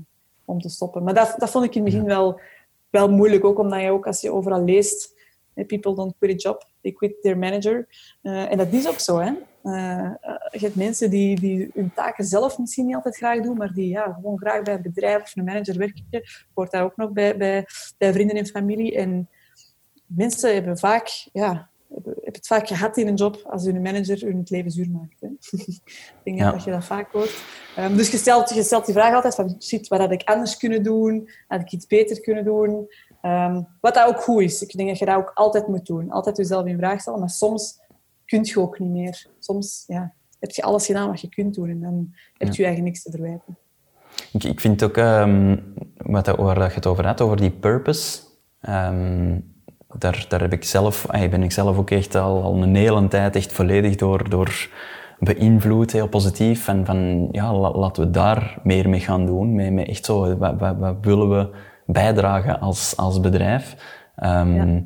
om 0.46 0.62
te 0.62 0.70
stoppen. 0.70 1.04
Maar 1.04 1.14
dat, 1.14 1.36
dat 1.38 1.50
vond 1.50 1.66
ik 1.66 1.76
in 1.76 1.84
het 1.84 1.92
begin 1.92 2.08
wel, 2.08 2.40
wel 2.90 3.10
moeilijk, 3.10 3.46
ook 3.46 3.60
omdat 3.60 3.82
je 3.82 3.92
ook 3.92 4.08
als 4.08 4.22
je 4.22 4.32
overal 4.32 4.64
leest 4.64 5.18
People 5.66 5.96
don't 5.96 6.16
quit 6.18 6.32
a 6.32 6.50
job, 6.50 6.66
they 6.82 6.92
quit 6.92 7.22
their 7.22 7.38
manager. 7.38 7.88
Uh, 8.24 8.52
en 8.52 8.58
dat 8.58 8.72
is 8.72 8.88
ook 8.88 9.00
zo. 9.00 9.18
Hè? 9.18 9.32
Uh, 9.64 10.12
je 10.52 10.60
hebt 10.60 10.76
mensen 10.76 11.10
die, 11.10 11.40
die 11.40 11.70
hun 11.74 11.94
taken 11.94 12.26
zelf 12.26 12.58
misschien 12.58 12.86
niet 12.86 12.96
altijd 12.96 13.18
graag 13.18 13.42
doen, 13.42 13.58
maar 13.58 13.74
die 13.74 13.88
ja, 13.88 14.14
gewoon 14.14 14.38
graag 14.38 14.62
bij 14.62 14.74
een 14.74 14.82
bedrijf 14.82 15.22
of 15.22 15.36
een 15.36 15.44
manager 15.44 15.78
werken. 15.78 16.06
Hoort 16.54 16.72
daar 16.72 16.84
ook 16.84 16.98
nog 16.98 17.12
bij, 17.12 17.38
bij, 17.38 17.66
bij 17.98 18.14
vrienden 18.14 18.38
en 18.38 18.46
familie. 18.46 18.96
En 18.96 19.30
mensen 20.06 20.54
hebben 20.54 20.78
vaak 20.78 21.28
ja, 21.34 21.70
heb 22.30 22.36
het 22.36 22.48
vaak 22.48 22.68
gehad 22.68 22.98
in 22.98 23.08
een 23.08 23.16
job 23.16 23.42
als 23.44 23.66
hun 23.66 23.82
manager 23.82 24.20
hun 24.20 24.38
het 24.38 24.50
leven 24.50 24.72
zuur 24.72 24.90
maakt. 24.90 25.22
Hè. 25.22 25.28
ik 25.58 25.82
denk 26.24 26.38
ja. 26.38 26.52
dat 26.52 26.64
je 26.64 26.72
dat 26.72 26.86
vaak 26.86 27.12
hoort. 27.12 27.44
Um, 27.78 27.98
dus 27.98 28.12
je 28.12 28.18
stelt, 28.18 28.54
je 28.54 28.64
stelt 28.64 28.86
die 28.86 28.94
vraag 28.94 29.14
altijd 29.14 29.36
van, 29.36 29.56
shit, 29.62 29.88
wat 29.88 30.00
had 30.00 30.12
ik 30.12 30.24
anders 30.24 30.58
kunnen 30.58 30.84
doen? 30.84 31.30
Had 31.48 31.62
ik 31.62 31.72
iets 31.72 31.88
beter 31.88 32.22
kunnen 32.22 32.44
doen? 32.44 32.88
Um, 33.22 33.68
wat 33.82 33.94
dat 33.94 34.08
ook 34.08 34.22
goed 34.22 34.42
is. 34.42 34.62
Ik 34.62 34.78
denk 34.78 34.90
dat 34.90 35.00
je 35.00 35.06
dat 35.06 35.16
ook 35.16 35.32
altijd 35.34 35.68
moet 35.68 35.86
doen. 35.86 36.12
Altijd 36.12 36.38
jezelf 36.38 36.66
in 36.66 36.78
vraag 36.78 37.02
stellen. 37.02 37.20
Maar 37.20 37.30
soms 37.30 37.80
kun 38.26 38.44
je 38.44 38.60
ook 38.60 38.80
niet 38.80 38.90
meer. 38.90 39.28
Soms 39.40 39.84
ja, 39.88 40.14
heb 40.40 40.52
je 40.52 40.62
alles 40.62 40.86
gedaan 40.86 41.10
wat 41.10 41.22
je 41.22 41.30
kunt 41.30 41.54
doen. 41.54 41.70
En 41.70 41.80
dan 41.80 42.14
heb 42.38 42.54
je 42.54 42.64
eigenlijk 42.64 42.82
niks 42.82 43.04
te 43.04 43.12
verwijten. 43.12 43.58
Ik, 44.32 44.44
ik 44.44 44.60
vind 44.60 44.84
ook, 44.84 44.98
um, 44.98 45.74
wat, 45.98 46.28
waar 46.28 46.68
je 46.68 46.74
het 46.74 46.86
over 46.86 47.06
had, 47.06 47.22
over 47.22 47.38
die 47.38 47.52
purpose. 47.52 48.20
Um, 48.62 49.58
daar, 49.98 50.26
daar 50.28 50.42
heb 50.42 50.54
ik 50.54 50.64
zelf, 50.64 51.06
ben 51.12 51.44
ik 51.44 51.52
zelf 51.52 51.78
ook 51.78 51.92
echt 51.92 52.16
al, 52.16 52.44
al 52.44 52.64
een 52.64 52.76
hele 52.76 53.08
tijd 53.08 53.36
echt 53.36 53.54
volledig 53.54 53.96
door, 53.96 54.30
door 54.30 54.70
beïnvloed, 55.20 55.92
heel 55.92 56.08
positief. 56.08 56.68
En 56.68 56.86
van, 56.86 57.28
ja, 57.32 57.54
laten 57.54 58.04
we 58.04 58.12
daar 58.12 58.58
meer 58.64 58.90
mee 58.90 59.00
gaan 59.00 59.26
doen. 59.26 59.74
Met, 59.74 59.88
echt 59.88 60.06
zo, 60.06 60.38
wat, 60.38 60.60
wat, 60.60 60.76
wat 60.78 60.96
willen 61.02 61.30
we 61.30 61.50
bijdragen 61.86 62.60
als, 62.60 62.98
als 62.98 63.20
bedrijf. 63.20 63.76
Um, 64.24 64.86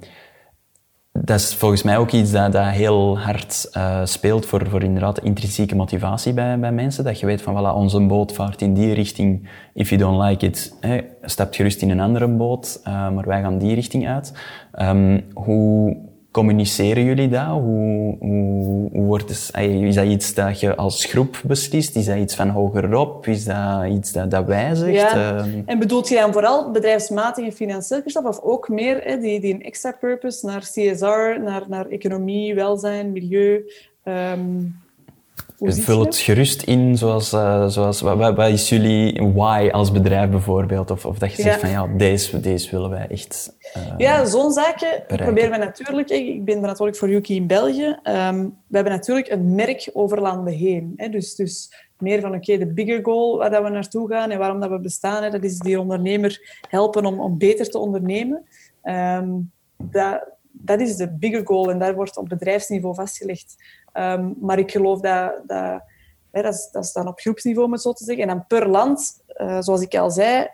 dat 1.21 1.39
is 1.39 1.55
volgens 1.55 1.83
mij 1.83 1.97
ook 1.97 2.11
iets 2.11 2.31
dat, 2.31 2.51
dat 2.51 2.65
heel 2.65 3.19
hard 3.19 3.69
uh, 3.77 4.01
speelt 4.03 4.45
voor, 4.45 4.69
voor 4.69 4.83
inderdaad 4.83 5.19
intrinsieke 5.19 5.75
motivatie 5.75 6.33
bij, 6.33 6.59
bij 6.59 6.71
mensen. 6.71 7.03
Dat 7.03 7.19
je 7.19 7.25
weet 7.25 7.41
van, 7.41 7.53
voilà, 7.53 7.75
onze 7.75 7.99
boot 7.99 8.33
vaart 8.33 8.61
in 8.61 8.73
die 8.73 8.93
richting. 8.93 9.49
If 9.73 9.89
you 9.89 10.01
don't 10.01 10.21
like 10.23 10.45
it, 10.45 10.75
hè, 10.79 10.99
stap 11.21 11.53
gerust 11.53 11.81
in 11.81 11.89
een 11.89 11.99
andere 11.99 12.27
boot. 12.27 12.81
Uh, 12.87 13.09
maar 13.09 13.27
wij 13.27 13.41
gaan 13.41 13.57
die 13.57 13.75
richting 13.75 14.07
uit. 14.07 14.33
Um, 14.79 15.25
hoe 15.33 15.97
communiceren 16.33 17.03
jullie 17.03 17.29
dat? 17.29 17.47
Hoe, 17.47 18.15
hoe, 18.19 18.89
hoe 18.91 19.05
wordt 19.05 19.29
het, 19.29 19.51
is 19.61 19.95
dat 19.95 20.05
iets 20.05 20.33
dat 20.33 20.59
je 20.59 20.75
als 20.75 21.05
groep 21.05 21.41
beslist? 21.43 21.95
Is 21.95 22.05
dat 22.05 22.17
iets 22.17 22.35
van 22.35 22.49
hogerop? 22.49 23.27
Is 23.27 23.45
dat 23.45 23.85
iets 23.89 24.11
dat, 24.11 24.31
dat 24.31 24.45
wijzigt? 24.45 24.93
Ja. 24.93 25.37
Ehm, 25.37 25.61
en 25.65 25.79
bedoelt 25.79 26.07
je 26.07 26.15
dan 26.15 26.33
vooral 26.33 26.71
bedrijfsmatig 26.71 27.45
en 27.45 27.51
financieel? 27.51 28.01
Of 28.23 28.39
ook 28.41 28.69
meer 28.69 29.01
hè, 29.03 29.19
die, 29.19 29.39
die 29.39 29.53
een 29.53 29.63
extra 29.63 29.91
purpose 29.91 30.45
naar 30.45 30.61
CSR, 30.61 31.41
naar, 31.43 31.63
naar 31.67 31.85
economie, 31.87 32.55
welzijn, 32.55 33.11
milieu... 33.11 33.71
Um, 34.05 34.81
Vul 35.59 35.99
het 35.99 36.17
gerust 36.17 36.61
in, 36.61 36.97
zoals, 36.97 37.33
uh, 37.33 37.67
zoals 37.67 38.01
wat, 38.01 38.35
wat, 38.35 38.49
is 38.49 38.69
jullie 38.69 39.31
why 39.33 39.69
als 39.71 39.91
bedrijf 39.91 40.29
bijvoorbeeld? 40.29 40.91
Of, 40.91 41.05
of 41.05 41.17
dat 41.17 41.35
je 41.35 41.41
zegt 41.41 41.59
van 41.59 41.69
ja, 41.69 41.87
deze, 41.87 42.39
deze 42.39 42.71
willen 42.71 42.89
wij 42.89 43.07
echt. 43.07 43.55
Uh, 43.77 43.93
ja, 43.97 44.25
zo'n 44.25 44.51
zaakje 44.51 45.03
proberen 45.07 45.51
we 45.51 45.57
natuurlijk. 45.57 46.09
Ik 46.09 46.45
ben 46.45 46.59
verantwoordelijk 46.59 46.97
voor 46.97 47.09
Yuki 47.09 47.35
in 47.35 47.47
België. 47.47 47.99
Um, 48.03 48.57
we 48.67 48.75
hebben 48.75 48.93
natuurlijk 48.93 49.29
een 49.29 49.55
merk 49.55 49.89
over 49.93 50.21
landen 50.21 50.53
heen. 50.53 50.93
Hè, 50.95 51.09
dus, 51.09 51.35
dus 51.35 51.73
meer 51.97 52.21
van 52.21 52.35
oké, 52.35 52.57
de 52.57 52.67
bigger 52.67 52.99
goal 53.03 53.37
waar 53.37 53.49
dat 53.49 53.63
we 53.63 53.69
naartoe 53.69 54.09
gaan 54.09 54.31
en 54.31 54.39
waarom 54.39 54.59
dat 54.59 54.69
we 54.69 54.79
bestaan, 54.79 55.23
hè, 55.23 55.29
dat 55.29 55.43
is 55.43 55.59
die 55.59 55.79
ondernemer 55.79 56.59
helpen 56.69 57.05
om, 57.05 57.19
om 57.19 57.37
beter 57.37 57.69
te 57.69 57.77
ondernemen. 57.77 58.47
Um, 58.83 59.51
dat, 59.77 60.23
dat 60.51 60.79
is 60.79 60.95
de 60.95 61.11
bigger 61.11 61.41
goal 61.45 61.71
en 61.71 61.79
daar 61.79 61.95
wordt 61.95 62.17
op 62.17 62.29
bedrijfsniveau 62.29 62.95
vastgelegd. 62.95 63.55
Ehm, 63.93 64.31
maar 64.39 64.59
ik 64.59 64.71
geloof 64.71 64.99
dat, 64.99 65.33
dat, 65.45 66.45
is, 66.45 66.69
dat 66.71 66.91
dan 66.93 67.07
op 67.07 67.19
groepsniveau, 67.19 67.65
om 67.67 67.73
het 67.73 67.81
zo 67.81 67.93
te 67.93 68.03
zeggen. 68.03 68.23
En 68.23 68.29
dan 68.29 68.47
per 68.47 68.67
land, 68.67 69.23
uh, 69.37 69.61
zoals 69.61 69.81
ik 69.81 69.95
al 69.95 70.11
zei, 70.11 70.47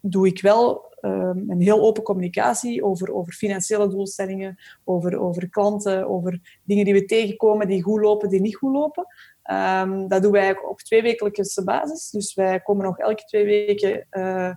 doe 0.00 0.26
ik 0.26 0.40
wel 0.40 0.88
um, 1.00 1.50
een 1.50 1.60
heel 1.60 1.80
open 1.80 2.02
communicatie 2.02 2.84
over, 2.84 3.14
over 3.14 3.32
financiële 3.32 3.88
doelstellingen, 3.88 4.58
over, 4.84 5.20
over 5.20 5.48
klanten, 5.48 6.08
over 6.08 6.60
dingen 6.64 6.84
die 6.84 6.94
we 6.94 7.04
tegenkomen 7.04 7.68
die 7.68 7.82
goed 7.82 8.00
lopen, 8.00 8.28
die 8.28 8.40
niet 8.40 8.56
goed 8.56 8.72
lopen. 8.72 9.06
Um, 9.50 10.08
dat 10.08 10.22
doen 10.22 10.32
wij 10.32 10.58
op 10.58 10.80
tweewekelijkse 10.80 11.64
basis. 11.64 12.10
Dus 12.10 12.34
wij 12.34 12.60
komen 12.60 12.84
nog 12.84 12.98
elke 12.98 13.24
twee 13.24 13.44
weken 13.44 14.06
uh, 14.10 14.50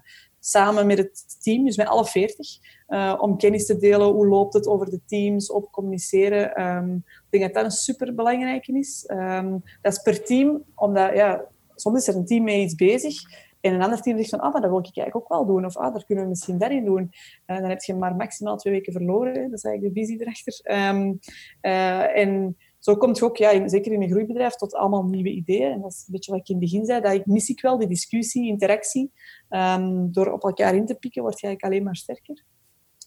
samen 0.44 0.88
met 0.88 0.98
het 0.98 1.44
team, 1.44 1.66
dus 1.66 1.78
met 1.78 1.88
alle 1.88 2.06
veertig, 2.06 2.48
uh, 2.88 3.18
om 3.20 3.38
kennis 3.38 3.66
te 3.66 3.78
delen. 3.78 4.08
Hoe 4.08 4.28
loopt 4.28 4.54
het 4.54 4.68
over 4.68 4.90
de 4.90 5.00
teams, 5.06 5.52
op 5.52 5.72
communiceren. 5.72 6.62
Um, 6.66 6.96
ik 7.06 7.40
denk 7.40 7.44
dat 7.44 7.54
dat 7.54 7.64
een 7.64 7.78
superbelangrijke 7.78 8.74
is. 8.74 9.06
Um, 9.08 9.64
dat 9.82 9.94
is 9.94 10.02
per 10.02 10.24
team, 10.24 10.64
omdat 10.76 11.14
ja, 11.14 11.46
soms 11.76 12.00
is 12.00 12.08
er 12.08 12.16
een 12.16 12.26
team 12.26 12.44
mee 12.44 12.64
iets 12.64 12.76
bezig 12.76 13.22
en 13.62 13.74
een 13.74 13.82
ander 13.82 14.02
team 14.02 14.18
zegt 14.18 14.30
van, 14.30 14.40
ah, 14.40 14.54
maar 14.54 14.62
dat 14.62 14.70
wil 14.70 14.80
ik 14.80 14.86
eigenlijk 14.86 15.16
ook 15.16 15.30
wel 15.30 15.46
doen. 15.46 15.66
Of, 15.66 15.78
ah, 15.78 15.94
daar 15.94 16.06
kunnen 16.06 16.24
we 16.24 16.30
misschien 16.30 16.58
daarin 16.58 16.86
doen. 16.86 17.12
Uh, 17.48 17.58
dan 17.58 17.70
heb 17.70 17.82
je 17.82 17.94
maar 17.94 18.16
maximaal 18.16 18.58
twee 18.58 18.74
weken 18.74 18.94
verloren. 18.94 19.34
Dat 19.34 19.58
is 19.58 19.64
eigenlijk 19.64 19.96
de 19.96 20.02
visie 20.02 20.22
erachter. 20.22 20.60
Um, 20.90 21.20
uh, 21.62 22.18
en 22.18 22.58
zo 22.82 22.96
komt 22.96 23.18
je 23.18 23.26
ook, 23.26 23.38
ja, 23.38 23.68
zeker 23.68 23.92
in 23.92 24.02
een 24.02 24.10
groeibedrijf, 24.10 24.54
tot 24.54 24.74
allemaal 24.74 25.04
nieuwe 25.04 25.30
ideeën. 25.30 25.72
En 25.72 25.82
dat 25.82 25.92
is 25.92 26.04
een 26.08 26.14
beetje 26.14 26.32
wat 26.32 26.40
ik 26.40 26.48
in 26.48 26.56
het 26.56 26.64
begin 26.64 26.86
zei, 26.86 27.02
dat 27.02 27.14
ik 27.14 27.26
mis 27.26 27.50
ik 27.50 27.62
wel, 27.62 27.78
die 27.78 27.88
discussie, 27.88 28.48
interactie. 28.48 29.12
Um, 29.50 30.12
door 30.12 30.32
op 30.32 30.44
elkaar 30.44 30.76
in 30.76 30.86
te 30.86 30.96
pikken, 30.96 31.22
word 31.22 31.40
je 31.40 31.48
eigenlijk 31.48 31.74
alleen 31.74 31.86
maar 31.86 31.96
sterker. 31.96 32.44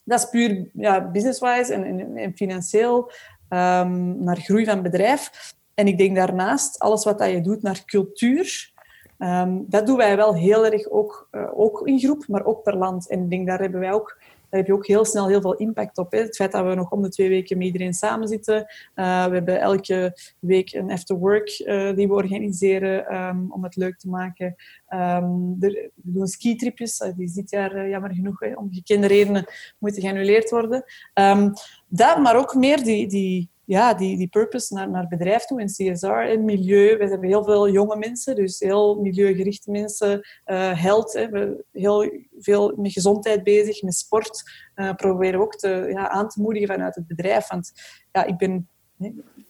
Dat 0.05 0.19
is 0.19 0.29
puur 0.29 0.71
ja, 0.75 1.11
business-wise 1.11 1.75
en, 1.75 2.33
financieel 2.35 3.11
um, 3.49 4.25
naar 4.25 4.37
groei 4.37 4.65
van 4.65 4.83
bedrijf. 4.83 5.55
En 5.75 5.87
ik 5.87 5.99
denk 5.99 6.17
daarnaast, 6.17 6.79
alles 6.79 7.05
wat 7.05 7.19
dat 7.19 7.31
je 7.31 7.41
doet 7.41 7.63
naar 7.63 7.85
cultuur, 7.85 8.73
um, 9.19 9.65
dat 9.69 9.87
doen 9.87 9.97
wij 9.97 10.17
wel 10.17 10.35
heel 10.35 10.65
erg 10.65 10.91
ook, 10.91 11.29
uh, 11.33 11.59
ook 11.59 11.87
in 11.87 11.99
groep, 11.99 12.25
maar 12.29 12.45
ook 12.45 12.63
per 12.63 12.77
land. 12.77 13.09
En 13.09 13.23
ik 13.23 13.31
denk, 13.31 13.47
daar 13.47 13.61
hebben 13.61 13.81
wij 13.81 13.93
ook 13.93 14.19
daar 14.55 14.63
heb 14.63 14.73
je 14.73 14.79
ook 14.79 14.87
heel 14.87 15.05
snel 15.05 15.29
heel 15.29 15.41
veel 15.41 15.55
impact 15.55 15.99
op. 15.99 16.13
Hè. 16.13 16.19
Het 16.19 16.37
feit 16.37 16.53
dat 16.53 16.67
we 16.67 16.75
nog 16.75 16.91
om 16.91 17.03
de 17.03 17.09
twee 17.09 17.29
weken 17.29 17.59
met 17.59 17.67
iedereen 17.67 17.95
samen 17.95 18.29
zitten. 18.29 18.55
Uh, 18.55 19.27
we 19.27 19.35
hebben 19.35 19.61
elke 19.61 20.19
week 20.39 20.73
een 20.73 20.91
afterwork 20.91 21.59
uh, 21.59 21.95
die 21.95 22.09
we 22.09 22.15
organiseren 22.15 23.15
um, 23.15 23.53
om 23.53 23.65
het 23.65 23.77
leuk 23.77 23.99
te 23.99 24.09
maken. 24.09 24.55
Um, 24.89 25.57
er, 25.61 25.71
we 25.95 26.13
doen 26.13 26.27
skitripjes, 26.27 27.01
uh, 27.01 27.09
die 27.17 27.33
dit 27.35 27.51
jaar 27.51 27.89
jammer 27.89 28.15
genoeg 28.15 28.57
om 28.57 28.69
gekende 28.73 29.07
redenen 29.07 29.45
moeten 29.79 30.03
geannuleerd 30.03 30.51
worden. 30.51 30.85
Um, 31.15 31.53
dat, 31.89 32.19
maar 32.19 32.37
ook 32.37 32.55
meer 32.55 32.83
die, 32.83 33.07
die 33.07 33.51
ja, 33.67 33.95
die, 33.95 34.17
die 34.17 34.29
purpose 34.29 34.75
naar, 34.75 34.91
naar 34.91 35.09
bedrijf 35.09 35.45
toe 35.45 35.61
en 35.61 35.67
CSR 35.67 36.07
en 36.07 36.45
milieu. 36.45 36.97
We 36.97 37.09
hebben 37.09 37.29
heel 37.29 37.45
veel 37.45 37.71
jonge 37.71 37.97
mensen, 37.97 38.37
dus 38.37 38.59
heel 38.59 39.01
milieugerichte 39.01 39.71
mensen. 39.71 40.21
Uh, 40.47 40.83
health, 40.83 41.13
hè. 41.13 41.29
we 41.29 41.65
heel 41.73 42.13
veel 42.39 42.75
met 42.77 42.93
gezondheid 42.93 43.43
bezig, 43.43 43.83
met 43.83 43.95
sport. 43.95 44.43
Uh, 44.77 44.95
proberen 44.95 45.39
we 45.39 45.45
ook 45.45 45.57
te, 45.57 45.87
ja, 45.89 46.09
aan 46.09 46.29
te 46.29 46.41
moedigen 46.41 46.69
vanuit 46.69 46.95
het 46.95 47.07
bedrijf. 47.07 47.49
Want 47.49 47.73
ja, 48.13 48.25
ik 48.25 48.37
ben 48.37 48.69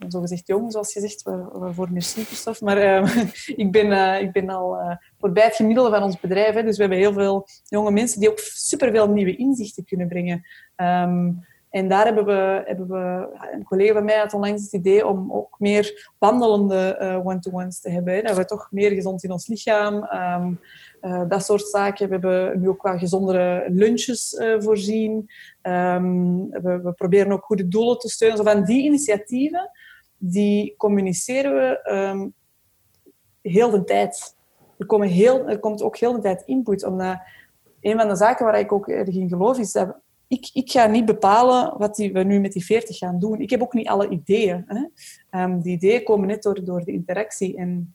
zo 0.08 0.20
gezegd 0.20 0.46
jong, 0.46 0.72
zoals 0.72 0.92
je 0.92 1.00
zegt, 1.00 1.22
voor 1.52 1.92
meer 1.92 2.02
superstof. 2.02 2.60
Maar 2.60 3.04
uh, 3.04 3.24
ik, 3.64 3.72
ben, 3.72 4.20
ik 4.22 4.32
ben 4.32 4.50
al 4.50 4.98
voorbij 5.18 5.44
het 5.44 5.56
gemiddelde 5.56 5.90
van 5.90 6.02
ons 6.02 6.20
bedrijf. 6.20 6.54
Hè, 6.54 6.62
dus 6.62 6.76
we 6.76 6.82
hebben 6.82 7.00
heel 7.00 7.12
veel 7.12 7.46
jonge 7.64 7.90
mensen 7.90 8.20
die 8.20 8.30
ook 8.30 8.38
superveel 8.38 9.08
nieuwe 9.08 9.36
inzichten 9.36 9.84
kunnen 9.84 10.08
brengen. 10.08 10.46
Um, 10.76 11.44
en 11.74 11.88
daar 11.88 12.04
hebben 12.04 12.24
we, 12.24 12.62
hebben 12.64 12.88
we, 12.88 13.28
een 13.52 13.64
collega 13.64 13.92
van 13.92 14.04
mij 14.04 14.18
had 14.18 14.34
onlangs 14.34 14.62
het 14.62 14.72
idee 14.72 15.06
om 15.06 15.32
ook 15.32 15.54
meer 15.58 16.12
wandelende 16.18 16.98
uh, 17.00 17.26
one-to-ones 17.26 17.80
te 17.80 17.90
hebben. 17.90 18.14
Hè. 18.14 18.22
Dat 18.22 18.36
we 18.36 18.44
toch 18.44 18.68
meer 18.70 18.90
gezond 18.90 19.24
in 19.24 19.30
ons 19.30 19.46
lichaam, 19.46 19.94
um, 19.94 20.60
uh, 21.02 21.22
dat 21.28 21.44
soort 21.44 21.68
zaken. 21.68 22.06
We 22.06 22.12
hebben 22.12 22.60
nu 22.60 22.68
ook 22.68 22.82
wel 22.82 22.98
gezondere 22.98 23.64
lunches 23.68 24.32
uh, 24.32 24.60
voorzien. 24.60 25.30
Um, 25.62 26.50
we, 26.50 26.80
we, 26.82 26.92
proberen 26.92 27.32
ook 27.32 27.44
goede 27.44 27.68
doelen 27.68 27.98
te 27.98 28.08
steunen. 28.08 28.44
Van 28.44 28.64
die 28.64 28.84
initiatieven, 28.84 29.70
die 30.16 30.74
communiceren 30.76 31.54
we 31.54 31.92
um, 31.92 32.34
heel 33.42 33.70
de 33.70 33.84
tijd. 33.84 34.36
Er, 34.78 34.86
komen 34.86 35.08
heel, 35.08 35.48
er 35.48 35.58
komt 35.58 35.82
ook 35.82 35.96
heel 35.96 36.12
de 36.12 36.20
tijd 36.20 36.42
input, 36.46 36.84
omdat 36.84 37.18
een 37.80 37.98
van 37.98 38.08
de 38.08 38.16
zaken 38.16 38.44
waar 38.44 38.58
ik 38.58 38.72
ook 38.72 38.88
erg 38.88 39.08
in 39.08 39.28
geloof 39.28 39.58
is 39.58 39.72
ik, 40.28 40.50
ik 40.52 40.70
ga 40.70 40.86
niet 40.86 41.04
bepalen 41.04 41.78
wat 41.78 41.96
die, 41.96 42.12
we 42.12 42.22
nu 42.22 42.40
met 42.40 42.52
die 42.52 42.64
40 42.64 42.98
gaan 42.98 43.18
doen. 43.18 43.40
Ik 43.40 43.50
heb 43.50 43.62
ook 43.62 43.72
niet 43.72 43.88
alle 43.88 44.08
ideeën. 44.08 44.64
Hè. 44.66 45.42
Um, 45.42 45.60
die 45.60 45.72
ideeën 45.72 46.04
komen 46.04 46.28
net 46.28 46.42
door, 46.42 46.64
door 46.64 46.84
de 46.84 46.92
interactie. 46.92 47.56
En 47.56 47.94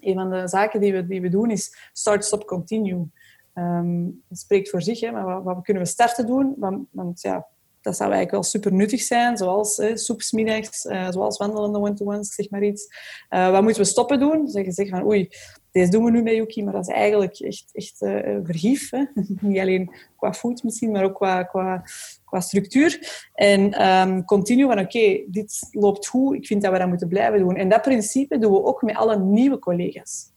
een 0.00 0.14
van 0.14 0.30
de 0.30 0.48
zaken 0.48 0.80
die 0.80 0.92
we, 0.92 1.06
die 1.06 1.20
we 1.20 1.28
doen 1.28 1.50
is 1.50 1.90
start, 1.92 2.24
stop, 2.24 2.46
continue. 2.46 3.06
Um, 3.54 4.22
dat 4.28 4.38
spreekt 4.38 4.70
voor 4.70 4.82
zich, 4.82 5.00
hè, 5.00 5.10
maar 5.10 5.42
wat, 5.42 5.62
kunnen 5.62 5.82
we 5.82 5.88
starten 5.88 6.26
doen? 6.26 6.54
Want, 6.90 7.20
ja, 7.20 7.46
dat 7.80 7.96
zou 7.96 8.12
eigenlijk 8.12 8.30
wel 8.30 8.42
super 8.42 8.72
nuttig 8.72 9.00
zijn, 9.00 9.36
zoals 9.36 9.78
eh, 9.78 9.96
soepsmiddags, 9.96 10.84
uh, 10.84 11.10
zoals 11.10 11.36
wandelende 11.36 11.78
one-to-ones, 11.78 12.34
zeg 12.34 12.50
maar 12.50 12.62
iets. 12.62 12.86
Uh, 13.30 13.50
wat 13.50 13.62
moeten 13.62 13.82
we 13.82 13.88
stoppen 13.88 14.18
doen? 14.18 14.48
Zeggen 14.48 14.72
zeg 14.72 14.88
van, 14.88 15.04
oei, 15.04 15.28
deze 15.74 15.90
doen 15.90 16.04
we 16.04 16.10
nu 16.10 16.22
met 16.22 16.34
Yuki, 16.34 16.64
maar 16.64 16.72
dat 16.72 16.88
is 16.88 16.94
eigenlijk 16.94 17.38
echt, 17.38 17.64
echt 17.72 18.02
uh, 18.02 18.38
vergif. 18.44 18.90
Niet 19.40 19.58
alleen 19.58 19.94
qua 20.16 20.32
food 20.32 20.62
misschien, 20.62 20.90
maar 20.90 21.04
ook 21.04 21.14
qua, 21.14 21.42
qua, 21.42 21.84
qua 22.24 22.40
structuur. 22.40 23.26
En 23.34 23.88
um, 23.88 24.24
continu 24.24 24.66
van, 24.66 24.78
oké, 24.78 25.24
dit 25.26 25.68
loopt 25.70 26.06
goed, 26.06 26.36
ik 26.36 26.46
vind 26.46 26.62
dat 26.62 26.72
we 26.72 26.78
dat 26.78 26.88
moeten 26.88 27.08
blijven 27.08 27.38
doen. 27.38 27.56
En 27.56 27.68
dat 27.68 27.82
principe 27.82 28.38
doen 28.38 28.52
we 28.52 28.64
ook 28.64 28.82
met 28.82 28.96
alle 28.96 29.18
nieuwe 29.18 29.58
collega's. 29.58 30.32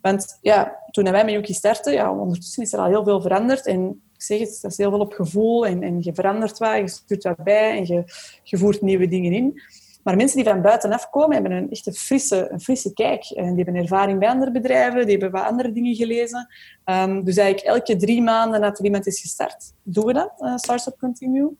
Want 0.00 0.38
ja, 0.40 0.78
toen 0.90 1.10
wij 1.10 1.24
met 1.24 1.34
Yuki 1.34 1.52
starten, 1.52 1.92
ja, 1.92 2.12
ondertussen 2.12 2.62
is 2.62 2.72
er 2.72 2.78
al 2.78 2.86
heel 2.86 3.04
veel 3.04 3.20
veranderd. 3.20 3.66
En 3.66 4.02
ik 4.14 4.22
zeg 4.22 4.38
het, 4.38 4.58
dat 4.62 4.70
is 4.70 4.76
heel 4.76 4.90
veel 4.90 5.00
op 5.00 5.12
gevoel 5.12 5.66
en, 5.66 5.82
en 5.82 6.02
je 6.02 6.14
verandert 6.14 6.58
wat, 6.58 6.76
je 6.76 6.88
stuurt 6.88 7.22
wat 7.22 7.44
bij 7.44 7.76
en 7.76 7.86
je, 7.86 8.04
je 8.42 8.56
voert 8.56 8.82
nieuwe 8.82 9.08
dingen 9.08 9.32
in. 9.32 9.60
Maar 10.08 10.16
mensen 10.16 10.36
die 10.36 10.52
van 10.52 10.62
buitenaf 10.62 11.10
komen, 11.10 11.32
hebben 11.32 11.52
een 11.52 11.70
echt 11.70 11.86
een 11.86 11.94
frisse, 11.94 12.50
een 12.50 12.60
frisse 12.60 12.92
kijk. 12.92 13.24
En 13.24 13.54
die 13.54 13.64
hebben 13.64 13.82
ervaring 13.82 14.18
bij 14.18 14.28
andere 14.28 14.50
bedrijven, 14.50 15.06
die 15.06 15.16
hebben 15.16 15.30
wat 15.30 15.50
andere 15.50 15.72
dingen 15.72 15.94
gelezen. 15.94 16.48
Um, 16.84 17.24
dus 17.24 17.36
eigenlijk 17.36 17.76
elke 17.76 17.96
drie 17.96 18.22
maanden 18.22 18.60
nadat 18.60 18.78
er 18.78 18.84
iemand 18.84 19.06
is 19.06 19.20
gestart, 19.20 19.72
doen 19.82 20.04
we 20.04 20.12
dat, 20.12 20.32
uh, 20.38 20.56
Startup 20.56 20.98
Continue. 20.98 21.50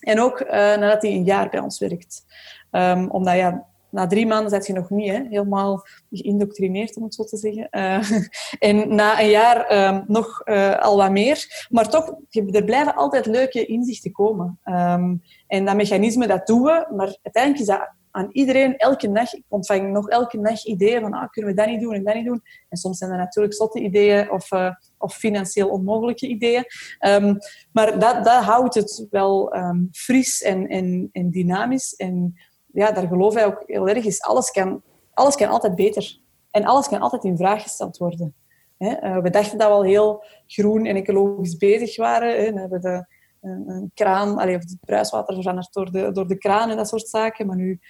En 0.00 0.20
ook 0.20 0.40
uh, 0.40 0.50
nadat 0.50 1.02
hij 1.02 1.10
een 1.10 1.24
jaar 1.24 1.48
bij 1.48 1.60
ons 1.60 1.78
werkt. 1.78 2.24
Um, 2.70 3.10
omdat 3.10 3.36
ja, 3.36 3.66
na 3.96 4.06
drie 4.06 4.26
maanden 4.26 4.50
zit 4.50 4.66
je 4.66 4.72
nog 4.72 4.90
niet 4.90 5.10
hè, 5.10 5.22
helemaal 5.28 5.86
geïndoctrineerd, 6.10 6.96
om 6.96 7.02
het 7.02 7.14
zo 7.14 7.24
te 7.24 7.36
zeggen. 7.36 7.68
Uh, 7.70 8.10
en 8.68 8.94
na 8.94 9.20
een 9.20 9.30
jaar 9.30 9.88
um, 9.88 10.04
nog 10.06 10.42
uh, 10.44 10.78
al 10.78 10.96
wat 10.96 11.10
meer. 11.10 11.66
Maar 11.70 11.88
toch, 11.88 12.14
er 12.30 12.64
blijven 12.64 12.94
altijd 12.94 13.26
leuke 13.26 13.66
inzichten 13.66 14.12
komen. 14.12 14.60
Um, 14.64 15.22
en 15.46 15.64
dat 15.64 15.76
mechanisme, 15.76 16.26
dat 16.26 16.46
doen 16.46 16.62
we. 16.62 16.86
Maar 16.96 17.18
uiteindelijk 17.22 17.62
is 17.62 17.66
dat 17.66 17.94
aan 18.10 18.28
iedereen, 18.32 18.76
elke 18.76 19.08
nacht, 19.08 19.34
ik 19.34 19.44
ontvang 19.48 19.92
nog 19.92 20.08
elke 20.08 20.38
nacht 20.38 20.66
ideeën 20.66 21.00
van, 21.00 21.12
ah, 21.12 21.28
kunnen 21.30 21.50
we 21.50 21.56
dat 21.56 21.66
niet 21.68 21.80
doen 21.80 21.94
en 21.94 22.04
dat 22.04 22.14
niet 22.14 22.26
doen. 22.26 22.42
En 22.68 22.76
soms 22.76 22.98
zijn 22.98 23.10
er 23.10 23.16
natuurlijk 23.16 23.54
zotte 23.54 23.80
ideeën 23.80 24.30
of, 24.30 24.52
uh, 24.52 24.70
of 24.98 25.14
financieel 25.14 25.68
onmogelijke 25.68 26.26
ideeën. 26.26 26.64
Ehm, 26.98 27.34
maar 27.72 27.98
dat, 27.98 28.24
dat 28.24 28.42
houdt 28.44 28.74
het 28.74 29.06
wel 29.10 29.54
fris 29.92 30.42
en, 30.42 30.66
en, 30.68 31.08
en 31.12 31.30
dynamisch. 31.30 31.94
En 31.94 32.34
ja, 32.76 32.92
daar 32.92 33.06
geloof 33.06 33.36
ik 33.36 33.46
ook 33.46 33.62
heel 33.66 33.88
erg 33.88 34.04
is, 34.04 34.22
alles 34.22 34.50
kan, 34.50 34.82
alles 35.14 35.36
kan 35.36 35.48
altijd 35.48 35.74
beter. 35.74 36.18
En 36.50 36.64
alles 36.64 36.88
kan 36.88 37.00
altijd 37.00 37.24
in 37.24 37.36
vraag 37.36 37.62
gesteld 37.62 37.96
worden. 37.96 38.34
Uh, 38.78 39.18
we 39.18 39.30
dachten 39.30 39.58
dat 39.58 39.68
we 39.68 39.74
al 39.74 39.84
heel 39.84 40.24
groen 40.46 40.86
en 40.86 40.96
ecologisch 40.96 41.56
bezig 41.56 41.96
waren. 41.96 42.54
We 42.54 42.60
hebben 42.60 42.80
de, 42.80 43.06
een, 43.40 43.90
kraan, 43.94 44.38
of 44.38 44.44
het 44.44 44.76
bruiswater 44.80 45.34
veranderd 45.34 45.72
door 45.72 45.90
de, 45.90 46.12
door 46.12 46.26
de 46.26 46.38
kraan 46.38 46.70
en 46.70 46.76
dat 46.76 46.88
soort 46.88 47.08
zaken. 47.08 47.46
Maar 47.46 47.56
nu 47.56 47.80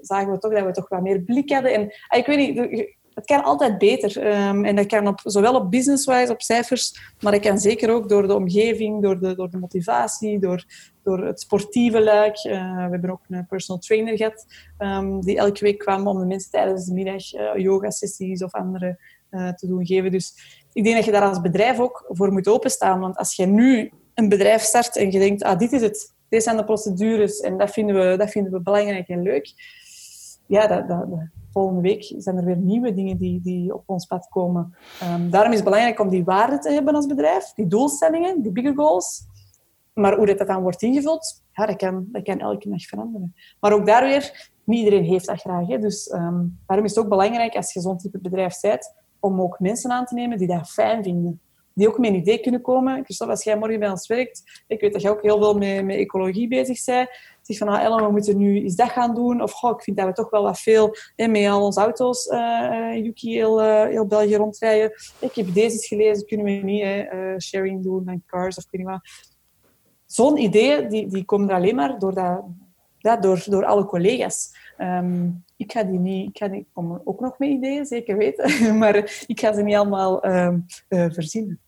zagen 0.00 0.30
we 0.30 0.38
toch 0.38 0.52
dat 0.52 0.64
we 0.64 0.72
toch 0.72 0.88
wat 0.88 1.02
meer 1.02 1.20
blik 1.20 1.50
hadden. 1.50 1.74
En 1.74 1.94
ah, 2.08 2.18
ik 2.18 2.26
weet 2.26 2.38
niet, 2.38 2.86
het 3.14 3.24
kan 3.24 3.42
altijd 3.42 3.78
beter. 3.78 4.26
Um, 4.48 4.64
en 4.64 4.76
dat 4.76 4.86
kan 4.86 5.06
op, 5.06 5.20
zowel 5.24 5.54
op 5.54 5.70
business-wise, 5.70 6.32
op 6.32 6.42
cijfers, 6.42 7.14
maar 7.20 7.32
dat 7.32 7.40
kan 7.40 7.58
zeker 7.58 7.90
ook 7.90 8.08
door 8.08 8.26
de 8.26 8.34
omgeving, 8.34 9.02
door 9.02 9.20
de, 9.20 9.34
door 9.34 9.50
de 9.50 9.58
motivatie, 9.58 10.38
door, 10.38 10.64
door 11.04 11.26
het 11.26 11.40
sportieve 11.40 12.02
luik. 12.02 12.44
Uh, 12.44 12.52
we 12.84 12.90
hebben 12.90 13.10
ook 13.10 13.20
een 13.28 13.46
personal 13.46 13.80
trainer 13.80 14.16
gehad, 14.16 14.46
um, 14.78 15.20
die 15.20 15.38
elke 15.38 15.64
week 15.64 15.78
kwam 15.78 16.06
om 16.06 16.18
de 16.18 16.26
mensen 16.26 16.50
tijdens 16.50 16.86
de 16.86 16.92
middag 16.92 17.32
uh, 17.32 17.56
yoga-sessies 17.56 18.42
of 18.42 18.52
andere 18.52 18.98
uh, 19.30 19.48
te 19.48 19.66
doen 19.66 19.86
geven. 19.86 20.10
Dus 20.10 20.34
ik 20.72 20.84
denk 20.84 20.96
dat 20.96 21.04
je 21.04 21.10
daar 21.10 21.28
als 21.28 21.40
bedrijf 21.40 21.80
ook 21.80 22.04
voor 22.08 22.32
moet 22.32 22.48
openstaan. 22.48 23.00
Want 23.00 23.16
als 23.16 23.36
je 23.36 23.46
nu 23.46 23.92
een 24.14 24.28
bedrijf 24.28 24.62
start 24.62 24.96
en 24.96 25.10
je 25.10 25.18
denkt, 25.18 25.42
ah, 25.42 25.58
dit 25.58 25.72
is 25.72 25.82
het, 25.82 26.14
dit 26.28 26.42
zijn 26.42 26.56
de 26.56 26.64
procedures 26.64 27.40
en 27.40 27.58
dat 27.58 27.70
vinden 27.70 28.10
we, 28.10 28.16
dat 28.16 28.30
vinden 28.30 28.52
we 28.52 28.60
belangrijk 28.60 29.08
en 29.08 29.22
leuk. 29.22 29.52
Ja, 30.46 30.66
dat, 30.66 30.88
dat, 30.88 31.06
volgende 31.54 31.80
week 31.80 32.14
zijn 32.18 32.36
er 32.36 32.44
weer 32.44 32.56
nieuwe 32.56 32.94
dingen 32.94 33.16
die, 33.16 33.40
die 33.40 33.74
op 33.74 33.82
ons 33.86 34.06
pad 34.06 34.28
komen. 34.28 34.74
Um, 35.02 35.30
daarom 35.30 35.50
is 35.50 35.56
het 35.56 35.64
belangrijk 35.64 36.00
om 36.00 36.08
die 36.08 36.24
waarden 36.24 36.60
te 36.60 36.70
hebben 36.70 36.94
als 36.94 37.06
bedrijf, 37.06 37.52
die 37.54 37.66
doelstellingen, 37.66 38.42
die 38.42 38.52
bigger 38.52 38.74
goals. 38.74 39.26
Maar 39.94 40.16
hoe 40.16 40.34
dat 40.34 40.46
dan 40.46 40.62
wordt 40.62 40.82
ingevuld, 40.82 41.42
ja, 41.52 41.66
dat, 41.66 41.76
kan, 41.76 42.08
dat 42.12 42.22
kan 42.22 42.40
elke 42.40 42.68
dag 42.68 42.82
veranderen. 42.82 43.34
Maar 43.60 43.72
ook 43.72 43.86
daar 43.86 44.04
weer, 44.04 44.50
niet 44.64 44.84
iedereen 44.84 45.04
heeft 45.04 45.26
dat 45.26 45.40
graag. 45.40 45.66
Hè. 45.66 45.78
Dus 45.78 46.12
um, 46.12 46.58
daarom 46.66 46.86
is 46.86 46.94
het 46.94 47.04
ook 47.04 47.10
belangrijk, 47.10 47.54
als 47.54 47.72
je 47.72 47.80
zo'n 47.80 47.98
type 47.98 48.18
bedrijf 48.18 48.60
bent, 48.60 48.94
om 49.20 49.40
ook 49.40 49.58
mensen 49.58 49.90
aan 49.90 50.04
te 50.04 50.14
nemen 50.14 50.38
die 50.38 50.48
dat 50.48 50.70
fijn 50.70 51.02
vinden 51.02 51.40
die 51.74 51.88
ook 51.88 51.98
met 51.98 52.10
een 52.10 52.16
idee 52.16 52.38
kunnen 52.38 52.60
komen. 52.60 53.04
Christophe, 53.04 53.32
als 53.32 53.44
jij 53.44 53.58
morgen 53.58 53.78
bij 53.78 53.90
ons 53.90 54.06
werkt, 54.06 54.62
ik 54.66 54.80
weet 54.80 54.92
dat 54.92 55.02
jij 55.02 55.10
ook 55.10 55.22
heel 55.22 55.38
veel 55.38 55.54
met, 55.54 55.84
met 55.84 55.96
ecologie 55.96 56.48
bezig 56.48 56.84
bent. 56.84 57.08
Zeg 57.42 57.58
van, 57.58 57.68
ah, 57.68 57.82
Ellen, 57.82 58.04
we 58.04 58.10
moeten 58.10 58.36
nu 58.36 58.62
eens 58.62 58.74
dat 58.74 58.90
gaan 58.90 59.14
doen. 59.14 59.42
Of, 59.42 59.52
goh, 59.52 59.70
ik 59.70 59.82
vind 59.82 59.96
dat 59.96 60.06
we 60.06 60.12
toch 60.12 60.30
wel 60.30 60.42
wat 60.42 60.58
veel 60.58 60.96
hè, 61.16 61.26
met 61.26 61.46
al 61.46 61.64
onze 61.64 61.80
auto's, 61.80 62.26
uh, 62.26 63.04
Yuki, 63.04 63.32
heel, 63.32 63.62
uh, 63.62 63.84
heel 63.84 64.06
België 64.06 64.36
rondrijden. 64.36 64.92
Ik 65.18 65.34
heb 65.34 65.54
deze 65.54 65.72
eens 65.72 65.86
gelezen, 65.86 66.26
kunnen 66.26 66.46
we 66.46 66.52
niet 66.52 66.82
uh, 66.82 67.38
sharing 67.38 67.82
doen 67.82 68.08
en 68.08 68.22
cars 68.26 68.56
of 68.56 68.64
weet 68.70 68.80
niet 68.80 68.90
wat. 68.90 69.33
Zo'n 70.14 70.36
ideeën, 70.36 70.88
die, 70.88 71.06
die 71.06 71.24
komen 71.24 71.48
er 71.48 71.54
alleen 71.54 71.74
maar 71.74 71.98
door, 71.98 72.14
dat, 73.00 73.22
door, 73.22 73.44
door 73.46 73.64
alle 73.64 73.84
collega's. 73.84 74.54
Um, 74.78 75.44
ik 75.56 75.72
ga 75.72 75.82
die 75.82 75.98
niet, 75.98 76.28
ik, 76.28 76.38
ga 76.38 76.46
ik 76.46 76.64
kom 76.72 77.00
ook 77.04 77.20
nog 77.20 77.38
met 77.38 77.48
ideeën, 77.48 77.86
zeker 77.86 78.16
weten, 78.16 78.78
maar 78.82 78.96
ik 79.26 79.40
ga 79.40 79.52
ze 79.52 79.62
niet 79.62 79.74
allemaal 79.74 80.26
um, 80.26 80.66
uh, 80.88 81.06
verzinnen. 81.10 81.60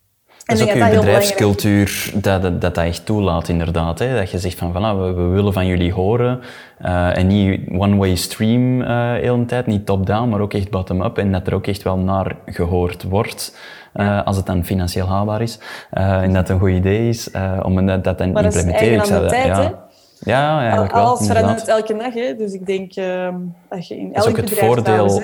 Dat 0.47 0.57
is 0.57 0.63
ook 0.63 0.89
je 0.89 0.95
bedrijfscultuur 0.95 2.11
dat, 2.13 2.41
dat, 2.41 2.61
dat, 2.61 2.77
echt 2.77 3.05
toelaat, 3.05 3.47
inderdaad. 3.47 3.99
Hè? 3.99 4.15
Dat 4.15 4.31
je 4.31 4.39
zegt 4.39 4.57
van, 4.57 4.71
voilà, 4.71 4.99
we, 4.99 5.13
we 5.13 5.27
willen 5.27 5.53
van 5.53 5.65
jullie 5.65 5.93
horen. 5.93 6.39
Uh, 6.81 7.17
en 7.17 7.27
niet 7.27 7.61
one-way 7.71 8.15
stream 8.15 8.81
uh, 8.81 9.45
tijd, 9.45 9.65
niet 9.65 9.85
top-down, 9.85 10.29
maar 10.29 10.39
ook 10.39 10.53
echt 10.53 10.69
bottom-up. 10.69 11.17
En 11.17 11.31
dat 11.31 11.47
er 11.47 11.53
ook 11.53 11.67
echt 11.67 11.83
wel 11.83 11.97
naar 11.97 12.35
gehoord 12.45 13.03
wordt, 13.03 13.57
uh, 13.95 14.25
als 14.25 14.37
het 14.37 14.45
dan 14.45 14.65
financieel 14.65 15.07
haalbaar 15.07 15.41
is. 15.41 15.59
en 15.89 16.33
dat 16.33 16.37
het 16.37 16.49
een 16.49 16.59
goed 16.59 16.69
idee 16.69 17.09
is 17.09 17.31
om 17.61 17.85
dat, 17.85 18.03
dat 18.03 18.17
dan 18.17 18.31
maar 18.31 18.43
implementeren. 18.43 18.97
Dat 18.97 19.23
is 19.23 19.29
tijd, 19.29 19.45
ja. 19.45 19.87
Ja, 20.19 20.59
eigenlijk 20.59 20.93
wel. 20.93 21.03
Alles 21.03 21.27
verandert 21.27 21.67
elke 21.67 21.97
dag, 21.97 22.13
hè? 22.13 22.35
dus 22.35 22.53
ik 22.53 22.65
denk 22.65 22.95
uh, 22.95 23.35
dat 23.69 23.87
je 23.87 23.97
in 23.97 24.13
elk 24.13 24.35
bedrijf 24.35 24.49
het 24.49 24.59
voordeel. 24.59 25.21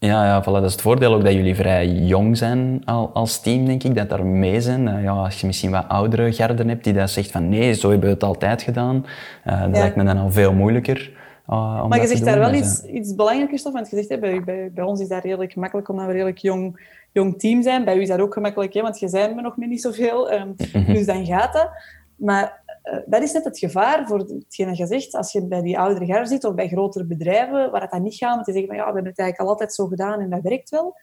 Ja, 0.00 0.24
ja 0.24 0.42
voilà. 0.42 0.44
dat 0.44 0.64
is 0.64 0.72
het 0.72 0.80
voordeel 0.80 1.14
ook 1.14 1.24
dat 1.24 1.32
jullie 1.32 1.54
vrij 1.54 1.88
jong 1.88 2.36
zijn 2.36 2.84
als 3.12 3.40
team, 3.40 3.66
denk 3.66 3.82
ik, 3.82 3.94
dat 3.94 4.08
daar 4.08 4.26
mee 4.26 4.60
zijn. 4.60 4.86
Uh, 4.86 5.02
ja, 5.02 5.10
als 5.10 5.40
je 5.40 5.46
misschien 5.46 5.70
wat 5.70 5.84
oudere 5.88 6.32
garden 6.32 6.68
hebt 6.68 6.84
die 6.84 6.92
dat 6.92 7.10
zegt 7.10 7.30
van 7.30 7.48
nee, 7.48 7.74
zo 7.74 7.90
hebben 7.90 8.08
we 8.08 8.14
het 8.14 8.24
altijd 8.24 8.62
gedaan, 8.62 9.06
uh, 9.46 9.60
dat 9.60 9.70
lijkt 9.70 9.96
me 9.96 10.04
dan 10.04 10.18
al 10.18 10.30
veel 10.30 10.52
moeilijker. 10.52 11.12
Uh, 11.50 11.86
maar 11.86 12.00
je 12.00 12.06
zegt 12.06 12.24
daar 12.24 12.38
wel 12.38 12.54
iets, 12.54 12.82
iets 12.82 13.14
belangrijks, 13.14 13.66
of? 13.66 13.72
Want 13.72 13.90
je 13.90 13.96
zegt, 13.96 14.20
bij, 14.20 14.44
bij, 14.44 14.70
bij, 14.74 14.84
ons 14.84 15.00
is 15.00 15.08
dat 15.08 15.24
redelijk 15.24 15.52
gemakkelijk 15.52 15.88
omdat 15.88 16.04
we 16.04 16.10
een 16.10 16.16
redelijk 16.16 16.38
jong, 16.38 16.80
jong 17.12 17.38
team 17.38 17.62
zijn. 17.62 17.84
Bij 17.84 17.96
u 17.96 18.00
is 18.00 18.08
dat 18.08 18.20
ook 18.20 18.32
gemakkelijk, 18.32 18.74
hè? 18.74 18.82
want 18.82 18.98
je 18.98 19.08
zijn 19.08 19.34
me 19.34 19.42
nog 19.42 19.56
niet 19.56 19.80
zoveel. 19.80 20.32
Um, 20.32 20.54
Dus 20.86 21.06
dan 21.06 21.26
gaat 21.26 21.52
dat. 21.52 21.70
Maar 22.16 22.59
dat 23.06 23.22
is 23.22 23.32
net 23.32 23.44
het 23.44 23.58
gevaar 23.58 24.06
voor 24.06 24.18
hetgeen 24.18 24.74
dat. 24.76 25.14
Als 25.14 25.32
je 25.32 25.46
bij 25.46 25.62
die 25.62 25.78
oudere 25.78 26.06
garde 26.06 26.28
zit 26.28 26.44
of 26.44 26.54
bij 26.54 26.68
grotere 26.68 27.04
bedrijven, 27.04 27.70
waar 27.70 27.80
het 27.80 27.90
dan 27.90 28.02
niet 28.02 28.14
gaat 28.14 28.36
om 28.36 28.42
te 28.42 28.52
zeggen 28.52 28.68
van 28.68 28.76
ja, 28.76 28.86
we 28.86 28.92
hebben 28.92 29.10
het 29.10 29.18
eigenlijk 29.18 29.48
al 29.48 29.54
altijd 29.54 29.74
zo 29.74 29.86
gedaan 29.86 30.20
en 30.20 30.30
dat 30.30 30.42
werkt 30.42 30.70
wel. 30.70 30.94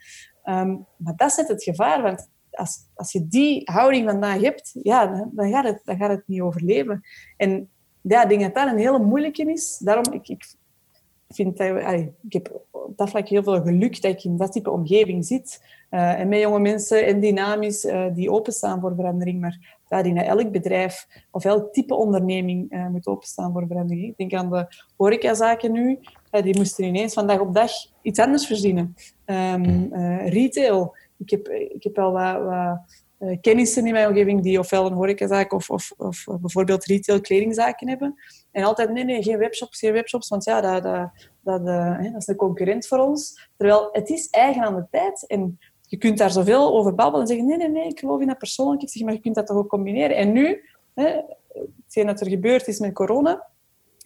Um, 0.43 0.85
maar 0.97 1.15
dat 1.15 1.29
is 1.29 1.37
net 1.37 1.47
het 1.47 1.63
gevaar, 1.63 2.01
want 2.01 2.29
als, 2.51 2.87
als 2.95 3.11
je 3.11 3.27
die 3.27 3.61
houding 3.63 4.09
vandaag 4.09 4.41
hebt, 4.41 4.71
ja, 4.83 5.07
dan, 5.07 5.29
dan, 5.33 5.49
gaat 5.49 5.65
het, 5.65 5.81
dan 5.83 5.97
gaat 5.97 6.09
het 6.09 6.23
niet 6.25 6.41
overleven. 6.41 7.01
En 7.37 7.69
ja, 8.01 8.23
ik 8.23 8.29
denk 8.29 8.41
dat 8.41 8.55
dat 8.55 8.67
een 8.67 8.77
hele 8.79 8.99
moeilijke 8.99 9.51
is. 9.51 9.77
Daarom, 9.77 10.13
ik, 10.13 10.27
ik 10.27 10.45
vind 11.29 11.57
dat, 11.57 11.77
ik 12.27 12.33
heb 12.33 12.61
op 12.71 12.97
dat 12.97 13.09
vlak 13.09 13.27
heel 13.27 13.43
veel 13.43 13.61
geluk 13.61 14.01
dat 14.01 14.11
ik 14.11 14.23
in 14.23 14.37
dat 14.37 14.51
type 14.51 14.71
omgeving 14.71 15.25
zit. 15.25 15.63
Uh, 15.91 16.19
en 16.19 16.27
met 16.27 16.39
jonge 16.39 16.59
mensen 16.59 17.05
en 17.05 17.19
dynamisch 17.19 17.85
uh, 17.85 18.05
die 18.13 18.31
openstaan 18.31 18.79
voor 18.79 18.95
verandering. 18.95 19.41
Maar 19.41 19.76
daarin 19.87 20.17
elk 20.17 20.51
bedrijf 20.51 21.07
of 21.31 21.45
elk 21.45 21.73
type 21.73 21.95
onderneming 21.95 22.73
uh, 22.73 22.87
moet 22.87 23.07
openstaan 23.07 23.51
voor 23.51 23.67
verandering. 23.67 24.07
Ik 24.07 24.17
denk 24.17 24.33
aan 24.33 24.49
de 24.49 24.67
horecazaken 24.97 25.71
nu. 25.71 25.99
die 26.31 26.57
moesten 26.57 26.83
ineens 26.83 27.13
van 27.13 27.27
dag 27.27 27.39
op 27.39 27.53
dag 27.53 27.71
iets 28.01 28.19
anders 28.19 28.45
verzinnen. 28.45 28.95
Um, 29.25 29.93
retail. 30.27 30.95
Ik 31.17 31.29
heb, 31.29 31.47
ik 31.49 31.83
heb 31.83 31.95
wel 31.95 32.11
wat, 32.11 32.43
wat 32.43 32.79
kennissen 33.41 33.85
in 33.85 33.93
mijn 33.93 34.07
omgeving 34.07 34.41
die 34.41 34.59
ofwel 34.59 34.85
een 34.85 34.93
horecazaak 34.93 35.53
of, 35.53 35.69
of, 35.69 35.93
of 35.97 36.25
bijvoorbeeld 36.41 36.85
retail 36.85 37.21
kledingzaken 37.21 37.89
hebben. 37.89 38.15
En 38.51 38.63
altijd, 38.63 38.91
nee, 38.91 39.03
nee, 39.03 39.23
geen 39.23 39.37
webshops, 39.37 39.79
geen 39.79 39.93
webshops, 39.93 40.27
want 40.27 40.43
ja, 40.43 40.61
dat, 40.61 40.83
dat, 40.83 41.11
dat, 41.43 41.67
uh, 41.67 42.03
dat 42.03 42.21
is 42.21 42.27
een 42.27 42.35
concurrent 42.35 42.87
voor 42.87 42.97
ons. 42.97 43.49
Terwijl 43.57 43.89
het 43.91 44.09
is 44.09 44.29
eigen 44.29 44.63
aan 44.63 44.75
de 44.75 44.87
tijd. 44.91 45.27
En 45.27 45.59
je 45.89 45.97
kunt 45.97 46.17
daar 46.17 46.31
zoveel 46.31 46.77
over 46.77 46.95
babbelen 46.95 47.21
en 47.21 47.27
zeggen, 47.27 47.45
nee, 47.45 47.57
nee, 47.57 47.69
nee, 47.69 47.89
ik 47.89 47.99
geloof 47.99 48.21
in 48.21 48.27
dat 48.27 48.37
persoonlijk. 48.37 48.81
Ik 48.81 48.89
zeg, 48.89 49.03
maar 49.03 49.13
je 49.13 49.19
kunt 49.19 49.35
dat 49.35 49.47
toch 49.47 49.57
ook 49.57 49.69
combineren. 49.69 50.15
En 50.15 50.31
nu, 50.31 50.63
hè, 50.93 51.21
hetgeen 51.83 52.05
dat 52.05 52.21
er 52.21 52.29
gebeurd 52.29 52.67
is 52.67 52.79
met 52.79 52.93
corona, 52.93 53.47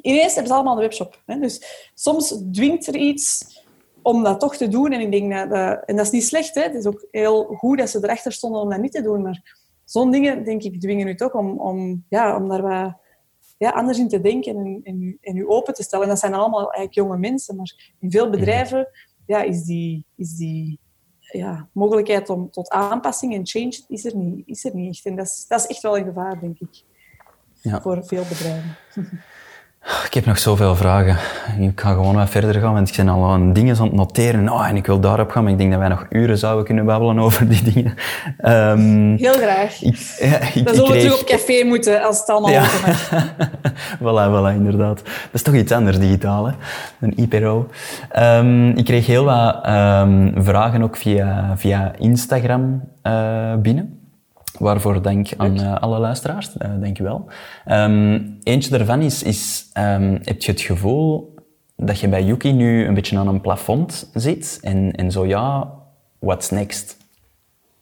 ineens 0.01 0.33
hebben 0.33 0.47
ze 0.47 0.53
allemaal 0.53 0.75
een 0.75 0.81
webshop. 0.81 1.21
Hè. 1.25 1.39
Dus 1.39 1.89
soms 1.93 2.43
dwingt 2.51 2.87
er 2.87 2.95
iets 2.95 3.59
om 4.01 4.23
dat 4.23 4.39
toch 4.39 4.55
te 4.57 4.67
doen. 4.67 4.91
En 4.91 5.01
ik 5.01 5.11
denk 5.11 5.31
dat, 5.33 5.49
dat 5.49 5.85
en 5.85 5.95
dat 5.95 6.05
is 6.05 6.11
niet 6.11 6.25
slecht, 6.25 6.55
hè. 6.55 6.61
het 6.61 6.75
is 6.75 6.85
ook 6.85 7.07
heel 7.11 7.43
goed 7.43 7.77
dat 7.77 7.89
ze 7.89 7.99
erachter 8.03 8.31
stonden 8.31 8.61
om 8.61 8.69
dat 8.69 8.79
niet 8.79 8.91
te 8.91 9.01
doen. 9.01 9.21
Maar 9.21 9.59
zo'n 9.85 10.11
dingen, 10.11 10.43
denk 10.43 10.63
ik, 10.63 10.79
dwingen 10.79 11.07
u 11.07 11.15
toch 11.15 11.33
om, 11.33 11.59
om, 11.59 12.05
ja, 12.09 12.35
om 12.35 12.49
daar 12.49 12.61
wat 12.61 12.93
ja, 13.57 13.69
anders 13.69 13.97
in 13.97 14.07
te 14.07 14.21
denken 14.21 14.55
en, 14.57 14.79
en, 14.83 15.01
u, 15.01 15.17
en 15.21 15.37
u 15.37 15.47
open 15.47 15.73
te 15.73 15.83
stellen. 15.83 16.05
En 16.05 16.11
dat 16.11 16.19
zijn 16.19 16.33
allemaal 16.33 16.59
eigenlijk 16.59 16.93
jonge 16.93 17.17
mensen, 17.17 17.55
maar 17.55 17.93
in 17.99 18.11
veel 18.11 18.29
bedrijven 18.29 18.87
ja, 19.25 19.41
is 19.41 19.63
die, 19.63 20.05
is 20.15 20.35
die 20.35 20.79
ja, 21.31 21.67
mogelijkheid 21.71 22.29
om, 22.29 22.51
tot 22.51 22.69
aanpassing 22.69 23.33
en 23.33 23.47
change 23.47 23.81
is 23.87 24.05
er 24.05 24.15
niet, 24.15 24.47
is 24.47 24.65
er 24.65 24.75
niet 24.75 24.93
echt. 24.93 25.05
En 25.05 25.15
dat 25.15 25.25
is, 25.25 25.45
dat 25.47 25.59
is 25.59 25.65
echt 25.65 25.81
wel 25.81 25.97
een 25.97 26.05
gevaar, 26.05 26.39
denk 26.39 26.59
ik, 26.59 26.83
ja. 27.61 27.81
voor 27.81 28.05
veel 28.05 28.23
bedrijven. 28.23 28.77
Ik 29.83 30.13
heb 30.13 30.25
nog 30.25 30.37
zoveel 30.37 30.75
vragen. 30.75 31.17
Ik 31.59 31.79
ga 31.79 31.91
gewoon 31.91 32.15
wat 32.15 32.29
verder 32.29 32.61
gaan, 32.61 32.73
want 32.73 32.89
ik 32.89 32.95
ben 32.95 33.09
al 33.09 33.29
aan 33.29 33.53
dingen 33.53 33.77
aan 33.77 33.83
het 33.83 33.93
noteren. 33.93 34.49
Oh, 34.49 34.67
en 34.67 34.75
ik 34.75 34.85
wil 34.85 34.99
daarop 34.99 35.29
gaan, 35.29 35.43
maar 35.43 35.51
ik 35.51 35.57
denk 35.57 35.71
dat 35.71 35.79
wij 35.79 35.89
nog 35.89 36.05
uren 36.09 36.37
zouden 36.37 36.65
kunnen 36.65 36.85
babbelen 36.85 37.19
over 37.19 37.49
die 37.49 37.73
dingen. 37.73 37.93
Um, 38.45 39.15
Heel 39.17 39.33
graag. 39.33 39.81
Ik, 39.81 39.97
ja, 40.31 40.39
ik, 40.53 40.65
Dan 40.65 40.75
zullen 40.75 40.91
we 40.91 40.97
terug 40.97 41.19
op 41.19 41.25
café 41.25 41.63
moeten, 41.63 42.03
als 42.03 42.19
het 42.19 42.29
allemaal 42.29 42.51
ja. 42.51 42.65
voilà, 44.03 44.31
voilà, 44.31 44.55
inderdaad. 44.55 45.01
Dat 45.03 45.33
is 45.33 45.41
toch 45.41 45.55
iets 45.55 45.71
anders, 45.71 45.99
digitaal, 45.99 46.45
hè? 46.45 46.53
Een 46.99 47.13
IPRO. 47.17 47.67
Um, 48.17 48.69
ik 48.69 48.85
kreeg 48.85 49.05
heel 49.05 49.23
wat 49.23 49.67
um, 49.67 50.33
vragen 50.43 50.83
ook 50.83 50.97
via, 50.97 51.53
via 51.57 51.91
Instagram 51.97 52.83
uh, 53.03 53.55
binnen. 53.55 54.00
Waarvoor 54.59 55.01
dank 55.01 55.27
aan 55.37 55.59
uh, 55.59 55.77
alle 55.77 55.99
luisteraars, 55.99 56.55
uh, 56.55 56.81
dank 56.81 56.97
je 56.97 57.03
wel. 57.03 57.25
Um, 57.65 58.39
eentje 58.43 58.77
daarvan 58.77 59.01
is, 59.01 59.23
is 59.23 59.69
um, 59.77 60.19
heb 60.23 60.41
je 60.41 60.51
het 60.51 60.61
gevoel 60.61 61.35
dat 61.75 61.99
je 61.99 62.07
bij 62.07 62.23
Yuki 62.23 62.51
nu 62.51 62.85
een 62.85 62.93
beetje 62.93 63.17
aan 63.17 63.27
een 63.27 63.41
plafond 63.41 64.09
zit? 64.13 64.57
En, 64.61 64.91
en 64.91 65.11
zo 65.11 65.25
ja, 65.25 65.71
what's 66.19 66.49
next? 66.49 66.97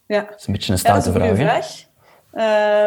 Ja. 0.05 0.21
Dat 0.21 0.39
is 0.39 0.47
een 0.47 0.53
beetje 0.53 0.71
een 0.71 0.79
stoute 0.79 1.11
ja, 1.11 1.35
vraag. 1.35 1.35
vraag. 1.35 1.87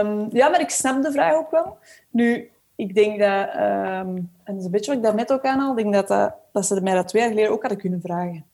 Um, 0.04 0.28
ja, 0.32 0.48
maar 0.48 0.60
ik 0.60 0.70
snap 0.70 1.02
de 1.02 1.12
vraag 1.12 1.34
ook 1.34 1.50
wel. 1.50 1.78
Nu, 2.10 2.50
ik 2.76 2.94
denk 2.94 3.18
dat, 3.18 3.48
en 3.48 4.30
dat 4.44 4.56
is 4.56 4.64
een 4.64 4.70
beetje 4.70 4.86
wat 4.86 4.96
ik 4.96 5.02
daarnet 5.02 5.32
ook 5.32 5.44
aanhaal, 5.44 5.70
ik 5.70 5.82
denk 5.82 5.94
dat, 5.94 6.08
dat, 6.08 6.34
dat 6.52 6.66
ze 6.66 6.80
mij 6.82 6.94
dat 6.94 7.08
twee 7.08 7.22
jaar 7.22 7.30
geleden 7.30 7.52
ook 7.52 7.60
hadden 7.60 7.80
kunnen 7.80 8.00
vragen. 8.00 8.44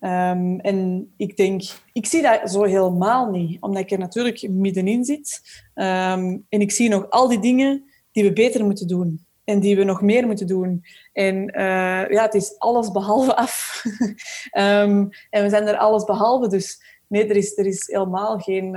Um, 0.00 0.60
en 0.60 1.12
ik 1.16 1.36
denk, 1.36 1.62
ik 1.92 2.06
zie 2.06 2.22
dat 2.22 2.50
zo 2.50 2.62
helemaal 2.62 3.30
niet, 3.30 3.62
omdat 3.62 3.82
ik 3.82 3.90
er 3.90 3.98
natuurlijk 3.98 4.48
middenin 4.48 5.04
zit. 5.04 5.40
Um, 5.74 6.46
en 6.48 6.60
ik 6.60 6.70
zie 6.70 6.88
nog 6.88 7.10
al 7.10 7.28
die 7.28 7.40
dingen 7.40 7.84
die 8.12 8.24
we 8.24 8.32
beter 8.32 8.64
moeten 8.64 8.88
doen. 8.88 9.24
En 9.44 9.60
die 9.60 9.76
we 9.76 9.84
nog 9.84 10.02
meer 10.02 10.26
moeten 10.26 10.46
doen. 10.46 10.84
En 11.12 11.36
uh, 11.36 12.08
ja, 12.08 12.22
het 12.22 12.34
is 12.34 12.58
alles 12.58 12.90
behalve 12.90 13.36
af. 13.36 13.82
um, 14.52 15.08
en 15.30 15.42
we 15.42 15.48
zijn 15.48 15.66
er 15.66 15.76
alles 15.76 16.04
behalve. 16.04 16.48
Dus 16.48 16.82
nee, 17.06 17.28
er 17.28 17.36
is, 17.36 17.58
er 17.58 17.66
is 17.66 17.86
helemaal 17.86 18.38
geen... 18.38 18.72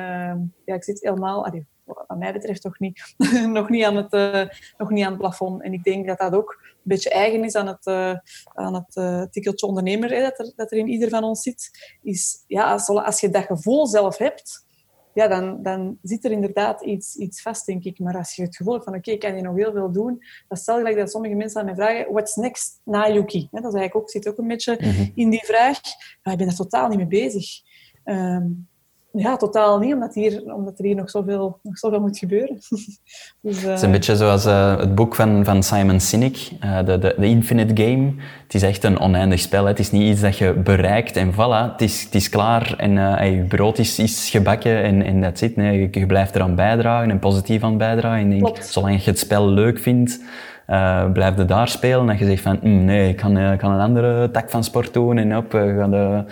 Ja, 0.66 0.76
ik 0.76 0.84
zit 0.84 1.02
helemaal... 1.02 1.46
Allee, 1.46 1.66
wat 1.86 2.18
mij 2.18 2.34
betreft 2.34 2.62
toch 2.62 2.80
niet, 2.80 3.16
nog, 3.48 3.70
niet 3.70 3.84
aan 3.84 3.96
het, 3.96 4.14
uh, 4.14 4.46
nog 4.78 4.90
niet 4.90 5.04
aan 5.04 5.12
het 5.12 5.20
plafond. 5.20 5.62
En 5.62 5.74
ik 5.74 5.84
denk 5.84 6.08
dat 6.08 6.18
dat 6.18 6.34
ook 6.34 6.62
beetje 6.84 7.10
eigen 7.10 7.44
is 7.44 7.56
aan 7.56 7.68
het, 7.68 7.86
uh, 7.86 8.16
aan 8.54 8.74
het 8.74 8.96
uh, 8.96 9.24
tikkeltje 9.24 9.68
ondernemer 9.68 10.10
hè, 10.10 10.22
dat, 10.22 10.40
er, 10.40 10.54
dat 10.56 10.72
er 10.72 10.78
in 10.78 10.88
ieder 10.88 11.10
van 11.10 11.24
ons 11.24 11.42
zit. 11.42 11.96
Is, 12.02 12.44
ja, 12.48 12.72
als, 12.72 12.88
als 12.88 13.20
je 13.20 13.30
dat 13.30 13.44
gevoel 13.44 13.88
zelf 13.88 14.18
hebt, 14.18 14.66
ja, 15.14 15.28
dan, 15.28 15.64
dan 15.64 15.98
zit 16.02 16.26
er 16.26 16.32
inderdaad 16.32 16.82
iets, 16.82 17.16
iets 17.16 17.42
vast, 17.42 17.66
denk 17.66 17.84
ik. 17.84 18.00
Maar 18.00 18.18
als 18.18 18.36
je 18.36 18.42
het 18.42 18.56
gevoel 18.56 18.74
hebt 18.74 18.86
van, 18.86 18.94
oké, 18.94 19.02
okay, 19.02 19.14
ik 19.14 19.20
kan 19.20 19.34
hier 19.34 19.44
nog 19.44 19.56
heel 19.56 19.72
veel 19.72 19.92
doen, 19.92 20.24
dan 20.48 20.58
stel 20.58 20.78
gelijk 20.78 20.98
dat 20.98 21.12
sommige 21.12 21.36
mensen 21.36 21.60
aan 21.60 21.66
mij 21.66 21.76
vragen, 21.76 22.12
what's 22.12 22.36
next 22.36 22.82
na 22.84 23.10
Yuki? 23.10 23.48
Dat 23.52 23.66
is 23.66 23.74
eigenlijk 23.74 23.96
ook, 23.96 24.10
zit 24.10 24.28
ook 24.28 24.38
een 24.38 24.48
beetje 24.48 24.78
mm-hmm. 24.80 25.12
in 25.16 25.30
die 25.30 25.46
vraag. 25.46 25.80
Maar 26.24 26.34
ik 26.34 26.40
ben 26.40 26.48
er 26.48 26.56
totaal 26.56 26.88
niet 26.88 26.98
mee 26.98 27.08
bezig. 27.08 27.62
Um, 28.06 28.68
ja, 29.16 29.38
totaal 29.38 29.80
niet, 29.80 29.94
omdat, 29.94 30.14
hier, 30.14 30.54
omdat 30.54 30.80
er 30.80 30.86
hier 30.86 30.96
nog 30.96 31.10
zoveel, 31.10 31.60
nog 31.62 31.78
zoveel 31.78 32.00
moet 32.00 32.18
gebeuren. 32.18 32.58
dus, 33.42 33.64
uh... 33.64 33.64
Het 33.64 33.78
is 33.78 33.82
een 33.82 33.92
beetje 33.92 34.16
zoals 34.16 34.46
uh, 34.46 34.78
het 34.78 34.96
boek 34.96 35.16
van, 35.16 35.46
van 35.46 35.64
Simon 35.64 36.00
Sinek, 36.00 36.52
uh, 36.64 36.78
de, 36.78 37.00
de, 37.00 37.16
de, 37.18 37.26
Infinite 37.26 37.84
Game. 37.84 38.14
Het 38.44 38.54
is 38.54 38.62
echt 38.62 38.84
een 38.84 39.00
oneindig 39.00 39.40
spel. 39.40 39.64
Hè. 39.64 39.70
Het 39.70 39.80
is 39.80 39.92
niet 39.92 40.02
iets 40.02 40.22
dat 40.22 40.38
je 40.38 40.54
bereikt 40.54 41.16
en 41.16 41.34
voilà, 41.34 41.72
het 41.72 41.82
is, 41.82 42.04
het 42.04 42.16
is 42.16 42.30
klaar 42.30 42.74
en 42.78 42.92
je 43.36 43.44
brood 43.48 43.78
is, 43.78 44.00
is 44.00 44.30
gebakken 44.30 44.84
en, 44.84 45.04
en 45.04 45.22
that's 45.22 45.42
it. 45.42 45.56
Nee, 45.56 45.80
je, 45.80 46.00
je 46.00 46.06
blijft 46.06 46.36
eraan 46.36 46.56
bijdragen 46.56 47.12
en 47.12 47.20
positief 47.20 47.64
aan 47.64 47.78
bijdragen. 47.78 48.20
En 48.20 48.30
denk, 48.30 48.58
zolang 48.58 49.04
je 49.04 49.10
het 49.10 49.20
spel 49.20 49.48
leuk 49.48 49.80
vindt, 49.80 50.20
uh, 50.68 51.12
blijf 51.12 51.38
je 51.38 51.46
daar 51.46 51.68
spelen. 51.68 52.10
En 52.10 52.18
je 52.18 52.26
zegt 52.26 52.42
van, 52.42 52.60
mm, 52.62 52.86
nee, 52.86 53.10
ik 53.10 53.16
kan, 53.16 53.38
ik 53.38 53.58
kan 53.58 53.72
een 53.72 53.80
andere 53.80 54.32
tak 54.32 54.50
van 54.50 54.64
sport 54.64 54.94
doen 54.94 55.18
en 55.18 55.38
op, 55.38 55.54
uh, 55.54 55.78
ga 55.78 55.88
de 55.88 56.24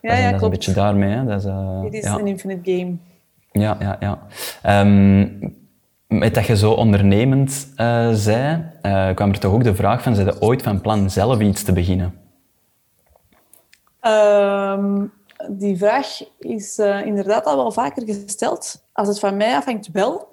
ja, 0.00 0.14
ja, 0.14 0.30
dat 0.30 0.38
klopt. 0.38 0.42
een 0.42 0.50
beetje 0.50 0.72
daarmee. 0.72 1.10
Hè. 1.10 1.24
Dat 1.24 1.40
is, 1.40 1.46
uh, 1.46 1.82
Dit 1.82 1.94
is 1.94 2.04
ja. 2.04 2.18
infinite 2.18 2.72
game. 2.72 2.96
Ja, 3.52 3.76
ja, 3.80 3.96
ja. 4.00 4.80
Um, 4.80 5.58
met 6.06 6.34
dat 6.34 6.46
je 6.46 6.56
zo 6.56 6.72
ondernemend 6.72 7.72
uh, 7.76 8.12
zei, 8.12 8.64
uh, 8.82 9.14
kwam 9.14 9.30
er 9.30 9.38
toch 9.38 9.52
ook 9.52 9.64
de 9.64 9.74
vraag 9.74 10.02
van, 10.02 10.14
zijn 10.14 10.26
je 10.26 10.40
ooit 10.40 10.62
van 10.62 10.80
plan 10.80 11.10
zelf 11.10 11.40
iets 11.40 11.62
te 11.62 11.72
beginnen? 11.72 12.14
Um, 14.02 15.12
die 15.48 15.76
vraag 15.76 16.22
is 16.38 16.78
uh, 16.78 17.06
inderdaad 17.06 17.44
al 17.44 17.56
wel 17.56 17.72
vaker 17.72 18.02
gesteld. 18.06 18.84
Als 18.92 19.08
het 19.08 19.18
van 19.18 19.36
mij 19.36 19.56
afhangt, 19.56 19.90
wel. 19.92 20.28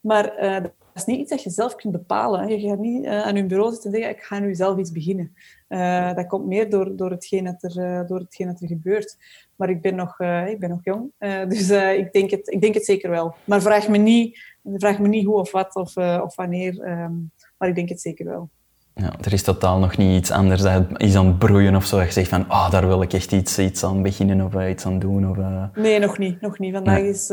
Maar 0.00 0.22
dat 0.62 0.72
is 0.94 1.04
niet 1.04 1.20
iets 1.20 1.30
dat 1.30 1.42
je 1.42 1.50
zelf 1.50 1.74
kunt 1.74 1.92
bepalen. 1.92 2.48
Je 2.48 2.68
gaat 2.68 2.78
niet 2.78 3.06
aan 3.06 3.36
je 3.36 3.44
bureau 3.44 3.72
zitten 3.72 3.92
en 3.92 3.96
zeggen, 3.96 4.16
ik 4.16 4.22
ga 4.22 4.38
nu 4.38 4.54
zelf 4.54 4.78
iets 4.78 4.92
beginnen. 4.92 5.36
Uh, 5.68 6.14
dat 6.14 6.26
komt 6.26 6.46
meer 6.46 6.70
door, 6.70 6.96
door, 6.96 7.10
hetgeen 7.10 7.44
dat 7.44 7.62
er, 7.62 8.00
uh, 8.00 8.08
door 8.08 8.18
hetgeen 8.18 8.46
dat 8.46 8.60
er 8.60 8.68
gebeurt. 8.68 9.16
Maar 9.56 9.70
ik 9.70 9.80
ben 9.80 9.94
nog, 9.94 10.20
ik 10.46 10.58
ben 10.58 10.68
nog 10.68 10.80
jong, 10.82 11.12
dus 11.52 11.70
ik, 11.70 12.12
denk 12.12 12.30
het, 12.30 12.52
ik 12.52 12.60
denk 12.60 12.74
het 12.74 12.84
zeker 12.84 13.10
wel. 13.10 13.34
Maar 13.44 13.62
vraag 13.62 13.88
me 13.88 13.96
niet, 13.96 14.56
vraag 14.64 14.98
me 14.98 15.08
niet 15.08 15.26
hoe 15.26 15.34
of 15.34 15.52
wat 15.52 15.74
of, 15.74 15.96
of 15.96 16.36
wanneer, 16.36 16.88
um, 16.88 17.30
maar 17.58 17.68
ik 17.68 17.74
denk 17.74 17.88
het 17.88 18.00
zeker 18.00 18.26
wel. 18.26 18.48
Ja, 18.94 19.14
er 19.20 19.32
is 19.32 19.42
totaal 19.42 19.78
nog 19.78 19.96
niet 19.96 20.18
iets 20.18 20.30
anders 20.30 20.62
dat 20.62 20.84
is 20.96 21.14
aan 21.14 21.26
het 21.26 21.38
broeien 21.38 21.76
of 21.76 21.84
zo. 21.84 21.96
Dat 21.96 22.06
je 22.06 22.12
zegt 22.12 22.28
van, 22.28 22.48
ah, 22.48 22.58
oh, 22.58 22.70
daar 22.70 22.86
wil 22.86 23.02
ik 23.02 23.12
echt 23.12 23.32
iets, 23.32 23.58
iets 23.58 23.84
aan 23.84 24.02
beginnen 24.02 24.40
of 24.40 24.68
iets 24.68 24.86
aan 24.86 24.98
doen. 24.98 25.30
Of, 25.30 25.36
Nee, 25.74 25.98
nog 25.98 26.18
niet. 26.18 26.40
Nog 26.40 26.58
niet. 26.58 26.74
Vandaag 26.74 27.00
nee. 27.00 27.08
is 27.08 27.28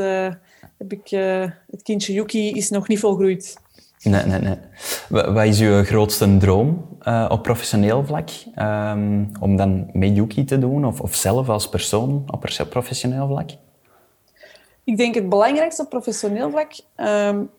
heb 0.77 0.91
ik, 0.91 1.09
het 1.69 1.81
kindje 1.83 2.13
Yuki 2.13 2.51
is 2.51 2.69
nog 2.69 2.87
niet 2.87 2.99
volgroeid. 2.99 3.61
Nee, 4.03 4.25
nee, 4.25 4.39
nee. 4.39 4.57
Wat 5.09 5.45
is 5.45 5.59
uw 5.59 5.83
grootste 5.83 6.37
droom 6.37 6.97
uh, 7.07 7.25
op 7.29 7.43
professioneel 7.43 8.05
vlak? 8.05 8.29
Um, 8.59 9.31
om 9.39 9.55
dan 9.55 9.89
met 9.93 10.15
Yuki 10.15 10.43
te 10.45 10.59
doen 10.59 10.85
of, 10.85 11.01
of 11.01 11.15
zelf 11.15 11.49
als 11.49 11.69
persoon 11.69 12.23
op 12.27 12.65
professioneel 12.69 13.27
vlak? 13.27 13.49
Ik 14.83 14.97
denk 14.97 15.15
het 15.15 15.29
belangrijkste 15.29 15.81
op 15.81 15.89
professioneel 15.89 16.49
vlak, 16.49 16.71
um, 16.95 17.49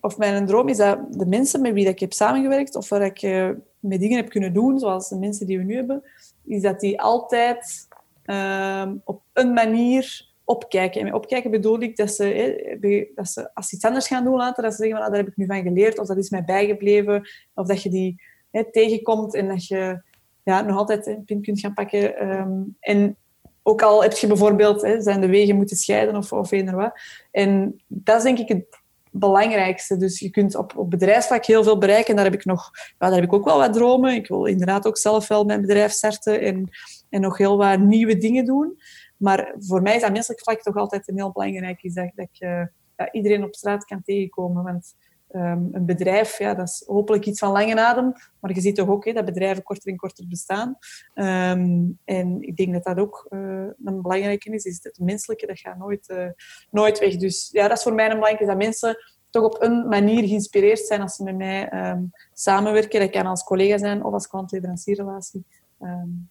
of 0.00 0.18
mijn 0.18 0.46
droom, 0.46 0.68
is 0.68 0.76
dat 0.76 0.98
de 1.10 1.26
mensen 1.26 1.60
met 1.60 1.72
wie 1.72 1.88
ik 1.88 1.98
heb 1.98 2.12
samengewerkt 2.12 2.74
of 2.74 2.88
waar 2.88 3.02
ik 3.02 3.22
uh, 3.22 3.48
met 3.80 4.00
dingen 4.00 4.16
heb 4.16 4.28
kunnen 4.28 4.52
doen, 4.52 4.78
zoals 4.78 5.08
de 5.08 5.16
mensen 5.16 5.46
die 5.46 5.58
we 5.58 5.64
nu 5.64 5.74
hebben, 5.74 6.02
is 6.44 6.62
dat 6.62 6.80
die 6.80 7.00
altijd 7.00 7.88
um, 8.26 9.00
op 9.04 9.22
een 9.32 9.52
manier 9.52 10.30
opkijken. 10.54 11.00
En 11.00 11.06
met 11.06 11.14
opkijken 11.14 11.50
bedoel 11.50 11.80
ik 11.80 11.96
dat 11.96 12.14
ze, 12.14 13.10
dat 13.14 13.28
ze 13.28 13.54
als 13.54 13.68
ze 13.68 13.76
iets 13.76 13.84
anders 13.84 14.06
gaan 14.06 14.24
doen 14.24 14.36
later, 14.36 14.62
dat 14.62 14.72
ze 14.72 14.78
zeggen 14.78 14.96
van, 14.96 15.06
ah, 15.06 15.12
daar 15.12 15.22
heb 15.22 15.30
ik 15.30 15.36
nu 15.36 15.46
van 15.46 15.62
geleerd, 15.62 15.98
of 15.98 16.06
dat 16.06 16.16
is 16.16 16.30
mij 16.30 16.44
bijgebleven, 16.44 17.28
of 17.54 17.66
dat 17.66 17.82
je 17.82 17.90
die 17.90 18.22
hè, 18.50 18.70
tegenkomt 18.72 19.34
en 19.34 19.48
dat 19.48 19.66
je 19.66 20.02
ja, 20.42 20.60
nog 20.60 20.76
altijd 20.76 21.06
een 21.06 21.24
pin 21.24 21.42
kunt 21.42 21.60
gaan 21.60 21.74
pakken. 21.74 22.30
Um, 22.30 22.76
en 22.80 23.16
ook 23.62 23.82
al 23.82 24.02
heb 24.02 24.12
je 24.12 24.26
bijvoorbeeld, 24.26 24.82
hè, 24.82 25.00
zijn 25.00 25.20
de 25.20 25.26
wegen 25.26 25.56
moeten 25.56 25.76
scheiden 25.76 26.16
of, 26.16 26.32
of 26.32 26.50
eender 26.50 26.76
wat. 26.76 26.92
En 27.30 27.80
dat 27.86 28.16
is 28.16 28.22
denk 28.22 28.38
ik 28.38 28.48
het 28.48 28.80
belangrijkste. 29.10 29.96
Dus 29.96 30.18
je 30.18 30.30
kunt 30.30 30.56
op, 30.56 30.76
op 30.76 30.90
bedrijfsvlak 30.90 31.46
heel 31.46 31.62
veel 31.62 31.78
bereiken. 31.78 32.16
Daar 32.16 32.24
heb 32.24 32.34
ik 32.34 32.44
nog, 32.44 32.70
ja, 32.74 33.06
daar 33.06 33.14
heb 33.14 33.24
ik 33.24 33.32
ook 33.32 33.44
wel 33.44 33.58
wat 33.58 33.72
dromen. 33.72 34.14
Ik 34.14 34.28
wil 34.28 34.44
inderdaad 34.44 34.86
ook 34.86 34.98
zelf 34.98 35.28
wel 35.28 35.44
mijn 35.44 35.60
bedrijf 35.60 35.92
starten 35.92 36.40
en, 36.40 36.70
en 37.08 37.20
nog 37.20 37.38
heel 37.38 37.56
wat 37.56 37.78
nieuwe 37.78 38.18
dingen 38.18 38.44
doen. 38.44 38.78
Maar 39.22 39.54
voor 39.58 39.82
mij 39.82 39.94
is 39.94 40.00
dat 40.00 40.12
menselijk 40.12 40.42
vlak 40.42 40.62
toch 40.62 40.76
altijd 40.76 41.08
een 41.08 41.16
heel 41.16 41.32
belangrijk 41.32 41.82
is 41.82 41.94
dat, 41.94 42.10
dat 42.14 42.28
je 42.32 42.70
iedereen 43.12 43.44
op 43.44 43.54
straat 43.54 43.84
kan 43.84 44.02
tegenkomen. 44.02 44.62
Want 44.62 44.94
um, 45.32 45.68
een 45.72 45.86
bedrijf, 45.86 46.38
ja, 46.38 46.54
dat 46.54 46.68
is 46.68 46.82
hopelijk 46.86 47.26
iets 47.26 47.38
van 47.38 47.52
lange 47.52 47.80
adem, 47.80 48.12
maar 48.40 48.54
je 48.54 48.60
ziet 48.60 48.74
toch 48.74 48.88
ook 48.88 49.04
hè, 49.04 49.12
dat 49.12 49.24
bedrijven 49.24 49.62
korter 49.62 49.90
en 49.90 49.96
korter 49.96 50.28
bestaan. 50.28 50.78
Um, 51.14 51.98
en 52.04 52.42
ik 52.42 52.56
denk 52.56 52.72
dat 52.72 52.84
dat 52.84 52.98
ook 52.98 53.26
uh, 53.30 53.40
een 53.84 54.02
belangrijke 54.02 54.50
is, 54.50 54.64
is 54.64 54.78
het 54.82 54.98
menselijke, 54.98 55.46
dat 55.46 55.58
gaat 55.58 55.78
nooit, 55.78 56.08
uh, 56.08 56.26
nooit 56.70 56.98
weg. 56.98 57.16
Dus 57.16 57.48
ja, 57.52 57.68
dat 57.68 57.76
is 57.76 57.82
voor 57.82 57.94
mij 57.94 58.10
een 58.10 58.18
belangrijk, 58.18 58.46
dat 58.46 58.56
mensen 58.56 58.96
toch 59.30 59.44
op 59.44 59.62
een 59.62 59.88
manier 59.88 60.26
geïnspireerd 60.26 60.78
zijn 60.78 61.00
als 61.00 61.14
ze 61.14 61.22
met 61.22 61.36
mij 61.36 61.90
um, 61.90 62.10
samenwerken. 62.32 63.00
Dat 63.00 63.10
kan 63.10 63.26
als 63.26 63.44
collega 63.44 63.78
zijn 63.78 64.04
of 64.04 64.12
als 64.12 64.26
klant-leverancierrelatie. 64.26 65.44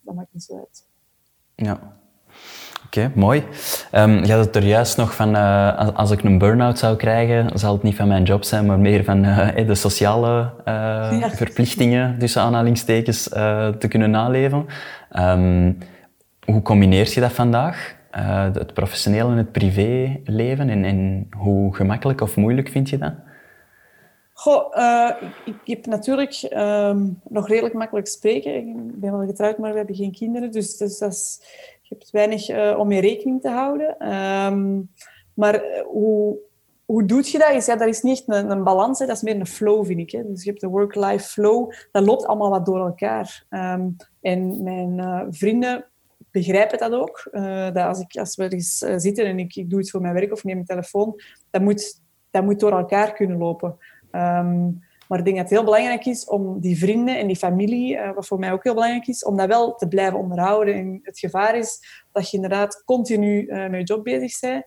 dat 0.01 0.15
maakt 0.15 0.33
niet 0.33 0.43
zo 0.43 0.57
uit. 0.57 0.87
Ja, 1.55 1.99
Oké, 2.93 3.11
mooi. 3.15 3.43
Um, 3.91 4.23
je 4.23 4.33
had 4.33 4.45
het 4.45 4.55
er 4.55 4.63
juist 4.63 4.97
nog 4.97 5.15
van, 5.15 5.35
uh, 5.35 5.77
als, 5.77 5.93
als, 5.93 6.11
ik 6.11 6.23
een 6.23 6.37
burn-out 6.37 6.79
zou 6.79 6.95
krijgen, 6.95 7.59
zal 7.59 7.73
het 7.73 7.83
niet 7.83 7.95
van 7.95 8.07
mijn 8.07 8.23
job 8.23 8.43
zijn, 8.43 8.65
maar 8.65 8.79
meer 8.79 9.03
van 9.03 9.25
uh, 9.25 9.67
de 9.67 9.75
sociale 9.75 10.53
uh, 10.59 10.73
ja. 11.19 11.29
verplichtingen, 11.29 12.19
tussen 12.19 12.41
aanhalingstekens, 12.41 13.23
te 13.23 13.85
kunnen 13.89 14.11
naleven. 14.11 14.65
Um, 15.19 15.77
hoe 16.45 16.61
combineert 16.61 17.13
je 17.13 17.21
dat 17.21 17.31
vandaag? 17.31 17.99
het 18.53 18.73
professionele 18.73 19.31
en 19.31 19.37
het 19.37 19.51
privéleven? 19.51 20.69
En, 20.69 20.83
en 20.83 21.27
hoe 21.37 21.75
gemakkelijk 21.75 22.21
of 22.21 22.35
moeilijk 22.35 22.69
vind 22.69 22.89
je 22.89 22.97
dat? 22.97 23.13
Goh, 24.33 24.75
ik, 25.45 25.55
ik, 25.63 25.75
heb 25.75 25.85
natuurlijk 25.85 26.49
um, 26.53 27.21
nog 27.29 27.47
redelijk 27.47 27.73
makkelijk 27.73 28.07
spreken. 28.07 28.55
Ik 28.55 28.99
ben 28.99 29.17
wel 29.17 29.27
getrouwd, 29.27 29.57
maar 29.57 29.71
we 29.71 29.77
hebben 29.77 29.95
geen 29.95 30.11
kinderen. 30.11 30.51
Dus, 30.51 30.77
dus 30.77 30.97
dat 30.97 31.11
is 31.11 31.39
je 31.91 31.97
hebt 31.97 32.11
weinig 32.11 32.49
uh, 32.49 32.79
om 32.79 32.87
mee 32.87 33.01
rekening 33.01 33.41
te 33.41 33.49
houden. 33.49 34.13
Um, 34.13 34.89
maar 35.33 35.53
eh, 35.53 35.83
hoe, 35.85 36.37
hoe 36.85 37.05
doe 37.05 37.31
je 37.31 37.37
dat? 37.37 37.51
Is, 37.51 37.65
ja, 37.65 37.75
dat 37.75 37.87
is 37.87 38.01
niet 38.01 38.23
een, 38.25 38.51
een 38.51 38.63
balans, 38.63 38.99
hè. 38.99 39.05
dat 39.05 39.15
is 39.15 39.21
meer 39.21 39.35
een 39.35 39.47
flow, 39.47 39.85
vind 39.85 39.99
ik. 39.99 40.11
Hè. 40.11 40.23
Dus 40.27 40.43
je 40.43 40.49
hebt 40.49 40.61
de 40.61 40.67
work-life 40.67 41.27
flow, 41.27 41.71
dat 41.91 42.05
loopt 42.05 42.25
allemaal 42.25 42.49
wat 42.49 42.65
door 42.65 42.79
elkaar. 42.79 43.45
Um, 43.49 43.95
en 44.21 44.63
mijn 44.63 44.97
uh, 44.97 45.21
vrienden 45.29 45.85
begrijpen 46.31 46.77
dat 46.77 46.91
ook. 46.91 47.29
Dat 47.73 47.77
als, 47.77 47.99
ik, 47.99 48.15
als 48.15 48.35
we 48.35 48.43
ergens 48.43 48.81
uh, 48.81 48.93
zitten 48.97 49.25
en 49.25 49.39
ik, 49.39 49.55
ik 49.55 49.69
doe 49.69 49.79
iets 49.79 49.91
voor 49.91 50.01
mijn 50.01 50.13
werk 50.13 50.31
of 50.31 50.43
neem 50.43 50.55
mijn 50.55 50.67
telefoon, 50.67 51.21
dat 51.49 51.61
moet, 51.61 52.01
dat 52.29 52.43
moet 52.43 52.59
door 52.59 52.71
elkaar 52.71 53.13
kunnen 53.13 53.37
lopen. 53.37 53.77
Um, 54.11 54.83
maar 55.11 55.19
ik 55.19 55.25
denk 55.25 55.37
dat 55.37 55.49
het 55.49 55.57
heel 55.57 55.65
belangrijk 55.65 56.05
is 56.05 56.25
om 56.25 56.59
die 56.59 56.77
vrienden 56.77 57.17
en 57.17 57.27
die 57.27 57.35
familie, 57.35 57.95
uh, 57.95 58.13
wat 58.13 58.27
voor 58.27 58.39
mij 58.39 58.51
ook 58.51 58.63
heel 58.63 58.73
belangrijk 58.73 59.07
is, 59.07 59.23
om 59.23 59.37
dat 59.37 59.47
wel 59.47 59.75
te 59.75 59.87
blijven 59.87 60.19
onderhouden. 60.19 60.73
En 60.73 60.99
het 61.03 61.19
gevaar 61.19 61.57
is 61.57 61.79
dat 62.11 62.29
je 62.29 62.35
inderdaad 62.35 62.83
continu 62.85 63.41
uh, 63.41 63.69
met 63.69 63.79
je 63.79 63.83
job 63.83 64.03
bezig 64.03 64.39
bent, 64.39 64.65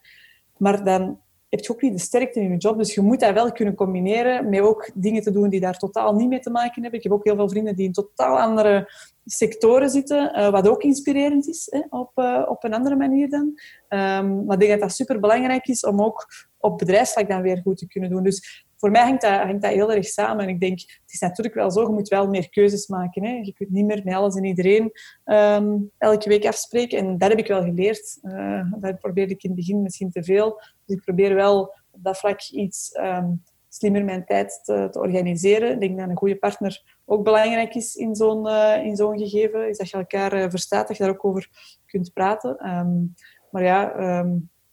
maar 0.57 0.85
dan 0.85 1.21
heb 1.49 1.61
je 1.61 1.73
ook 1.73 1.83
niet 1.83 1.93
de 1.93 1.99
sterkte 1.99 2.41
in 2.41 2.51
je 2.51 2.57
job. 2.57 2.79
Dus 2.79 2.95
je 2.95 3.01
moet 3.01 3.21
dat 3.21 3.33
wel 3.33 3.53
kunnen 3.53 3.75
combineren 3.75 4.49
met 4.49 4.61
ook 4.61 4.91
dingen 4.95 5.23
te 5.23 5.31
doen 5.31 5.49
die 5.49 5.61
daar 5.61 5.79
totaal 5.79 6.15
niet 6.15 6.29
mee 6.29 6.41
te 6.41 6.51
maken 6.51 6.83
hebben. 6.83 6.99
Ik 6.99 7.05
heb 7.05 7.13
ook 7.13 7.25
heel 7.25 7.37
veel 7.37 7.49
vrienden 7.49 7.77
die 7.77 7.87
in 7.87 7.93
totaal 7.93 8.41
andere 8.41 8.93
sectoren 9.25 9.91
zitten, 9.91 10.39
uh, 10.39 10.51
wat 10.51 10.69
ook 10.69 10.83
inspirerend 10.83 11.49
is, 11.49 11.67
hè, 11.71 11.81
op, 11.99 12.11
op 12.49 12.65
een 12.65 12.75
andere 12.75 12.97
manier 12.97 13.29
dan. 13.29 13.43
Um, 13.89 14.45
maar 14.45 14.55
ik 14.55 14.59
denk 14.59 14.71
dat 14.71 14.81
dat 14.81 14.93
super 14.93 15.21
belangrijk 15.21 15.67
is 15.67 15.85
om 15.85 16.03
ook 16.03 16.27
op 16.59 16.79
bedrijfsvlak 16.79 17.29
dan 17.29 17.43
weer 17.43 17.61
goed 17.63 17.79
te 17.79 17.87
kunnen 17.87 18.11
doen. 18.11 18.23
Dus 18.23 18.65
voor 18.85 18.93
mij 18.93 19.03
hangt 19.03 19.62
dat, 19.62 19.72
heel 19.72 19.93
erg 19.93 20.07
samen. 20.07 20.45
En 20.45 20.49
ik 20.49 20.61
denk, 20.61 20.80
het 20.80 21.12
is 21.12 21.20
natuurlijk 21.20 21.55
wel 21.55 21.70
zo, 21.70 21.82
je 21.82 21.89
moet 21.89 22.09
wel 22.09 22.28
meer 22.28 22.49
keuzes 22.49 22.87
maken. 22.87 23.24
Hè. 23.24 23.32
Je 23.43 23.53
kunt 23.53 23.70
niet 23.70 23.85
meer 23.85 24.01
met 24.05 24.14
alles 24.14 24.35
en 24.35 24.45
iedereen 24.45 24.93
ehm, 25.24 25.76
elke 25.99 26.28
week 26.28 26.47
afspreken. 26.47 26.99
En 26.99 27.18
dat 27.18 27.28
heb 27.28 27.39
ik 27.39 27.47
wel 27.47 27.62
geleerd. 27.62 28.18
Uh, 28.22 28.72
dat 28.78 28.99
probeerde 28.99 29.32
ik 29.32 29.43
in 29.43 29.51
het 29.51 29.59
begin 29.59 29.82
misschien 29.82 30.11
te 30.11 30.24
veel. 30.24 30.61
Dus 30.85 30.97
ik 30.97 31.05
probeer 31.05 31.35
wel 31.35 31.61
op 31.91 32.03
dat 32.03 32.18
vlak 32.18 32.43
iets 32.43 32.93
ehm, 32.93 33.32
slimmer 33.68 34.05
mijn 34.05 34.24
tijd 34.24 34.61
te, 34.62 34.89
organiseren. 34.93 35.72
Ik 35.72 35.80
denk 35.80 35.99
dat 35.99 36.09
een 36.09 36.16
goede 36.16 36.37
partner 36.37 36.82
ook 37.05 37.24
belangrijk 37.24 37.74
is 37.74 37.95
in 37.95 38.14
zo'n 38.14 38.47
uh, 38.47 38.85
in 38.85 38.97
zo'n 38.97 39.18
gegeven. 39.18 39.68
Is 39.68 39.78
dat 39.78 39.91
je 39.91 39.97
elkaar 39.97 40.35
uh, 40.35 40.47
verstaat, 40.49 40.89
dat 40.89 40.97
je 40.97 41.03
daar 41.03 41.12
ook 41.12 41.24
over 41.24 41.49
kunt 41.87 42.12
praten. 42.12 42.68
Um, 42.68 43.14
maar 43.51 43.62
ja, 43.62 43.95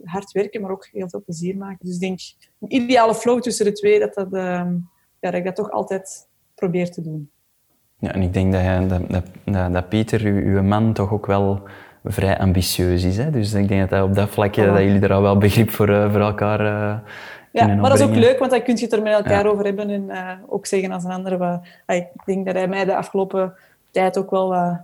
hard 0.03 0.31
werken, 0.31 0.61
maar 0.61 0.71
ook 0.71 0.87
heel 0.91 1.09
veel 1.09 1.23
plezier 1.23 1.57
maken. 1.57 1.85
Dus 1.85 1.93
ik 1.93 1.99
denk, 1.99 2.19
een 2.59 2.73
ideale 2.73 3.15
flow 3.15 3.41
tussen 3.41 3.65
de 3.65 3.71
twee, 3.71 3.99
dat, 3.99 4.13
dat, 4.13 4.33
um, 4.33 4.89
ja, 5.19 5.29
dat 5.29 5.33
ik 5.33 5.45
dat 5.45 5.55
toch 5.55 5.71
altijd 5.71 6.27
probeer 6.55 6.91
te 6.91 7.01
doen. 7.01 7.29
Ja, 7.99 8.13
en 8.13 8.21
ik 8.21 8.33
denk 8.33 8.53
dat, 8.53 8.89
dat, 8.89 9.23
dat, 9.45 9.73
dat 9.73 9.89
Pieter, 9.89 10.21
uw, 10.21 10.55
uw 10.55 10.63
man, 10.63 10.93
toch 10.93 11.11
ook 11.11 11.25
wel 11.25 11.61
vrij 12.03 12.37
ambitieus 12.37 13.03
is. 13.03 13.17
Hè? 13.17 13.29
Dus 13.29 13.53
ik 13.53 13.67
denk 13.67 13.89
dat 13.89 14.03
op 14.03 14.15
dat 14.15 14.29
vlakje 14.29 14.65
dat 14.65 14.77
jullie 14.77 15.01
er 15.01 15.13
al 15.13 15.21
wel 15.21 15.37
begrip 15.37 15.69
voor, 15.69 15.89
uh, 15.89 16.11
voor 16.11 16.21
elkaar 16.21 16.59
uh, 16.61 16.99
ja, 17.51 17.67
maar 17.67 17.89
dat 17.89 17.99
is 17.99 18.05
ook 18.05 18.15
leuk, 18.15 18.39
want 18.39 18.51
dan 18.51 18.63
kun 18.63 18.75
je 18.75 18.83
het 18.83 18.93
er 18.93 19.01
met 19.01 19.13
elkaar 19.13 19.45
over 19.45 19.65
hebben 19.65 19.89
en 19.89 20.03
uh, 20.03 20.31
ook 20.47 20.65
zeggen 20.65 20.91
als 20.91 21.03
een 21.03 21.11
ander. 21.11 21.37
Wat, 21.37 21.61
ik 21.85 22.07
denk 22.25 22.45
dat 22.45 22.55
hij 22.55 22.67
mij 22.67 22.85
de 22.85 22.95
afgelopen 22.95 23.53
tijd 23.91 24.17
ook 24.17 24.31
wel 24.31 24.49
wat 24.49 24.79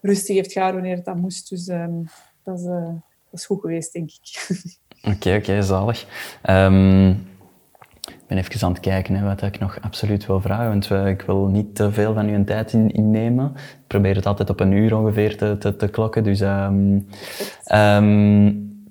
rustig 0.00 0.36
heeft 0.36 0.52
gehouden 0.52 0.80
wanneer 0.80 0.96
het 0.96 1.06
dat 1.06 1.16
moest. 1.16 1.50
Dus 1.50 1.68
um, 1.68 2.04
dat, 2.42 2.58
is, 2.58 2.64
dat 3.34 3.42
is 3.42 3.48
goed 3.48 3.60
geweest, 3.60 3.92
denk 3.92 4.10
ik. 4.10 4.56
Oké, 5.14 5.36
oké, 5.36 5.62
zalig. 5.62 6.06
Um, 6.50 7.08
ik 8.06 8.26
ben 8.26 8.38
even 8.38 8.66
aan 8.66 8.72
het 8.72 8.80
kijken 8.80 9.24
wat 9.24 9.42
ik 9.42 9.58
nog 9.58 9.80
absoluut 9.80 10.26
wil 10.26 10.40
vragen, 10.40 10.68
want 10.68 10.90
uh, 10.90 11.06
ik 11.06 11.22
wil 11.22 11.46
niet 11.46 11.74
te 11.74 11.92
veel 11.92 12.14
van 12.14 12.28
uw 12.28 12.44
tijd 12.44 12.72
in, 12.72 12.90
innemen. 12.90 13.52
Ik 13.54 13.86
probeer 13.86 14.14
het 14.14 14.26
altijd 14.26 14.50
op 14.50 14.60
een 14.60 14.72
uur 14.72 14.96
ongeveer 14.96 15.36
te, 15.36 15.76
te, 15.76 15.88
klokken, 15.88 16.24
dus... 16.24 16.40
Um, 16.40 17.08
um, 17.72 18.88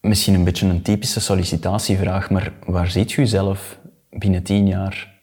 misschien 0.00 0.34
een 0.34 0.44
beetje 0.44 0.66
een 0.66 0.82
typische 0.82 1.20
sollicitatievraag, 1.20 2.30
maar 2.30 2.52
waar 2.66 2.90
ziet 2.90 3.16
u 3.16 3.26
zelf 3.26 3.78
binnen 4.10 4.42
tien 4.42 4.66
jaar? 4.66 5.19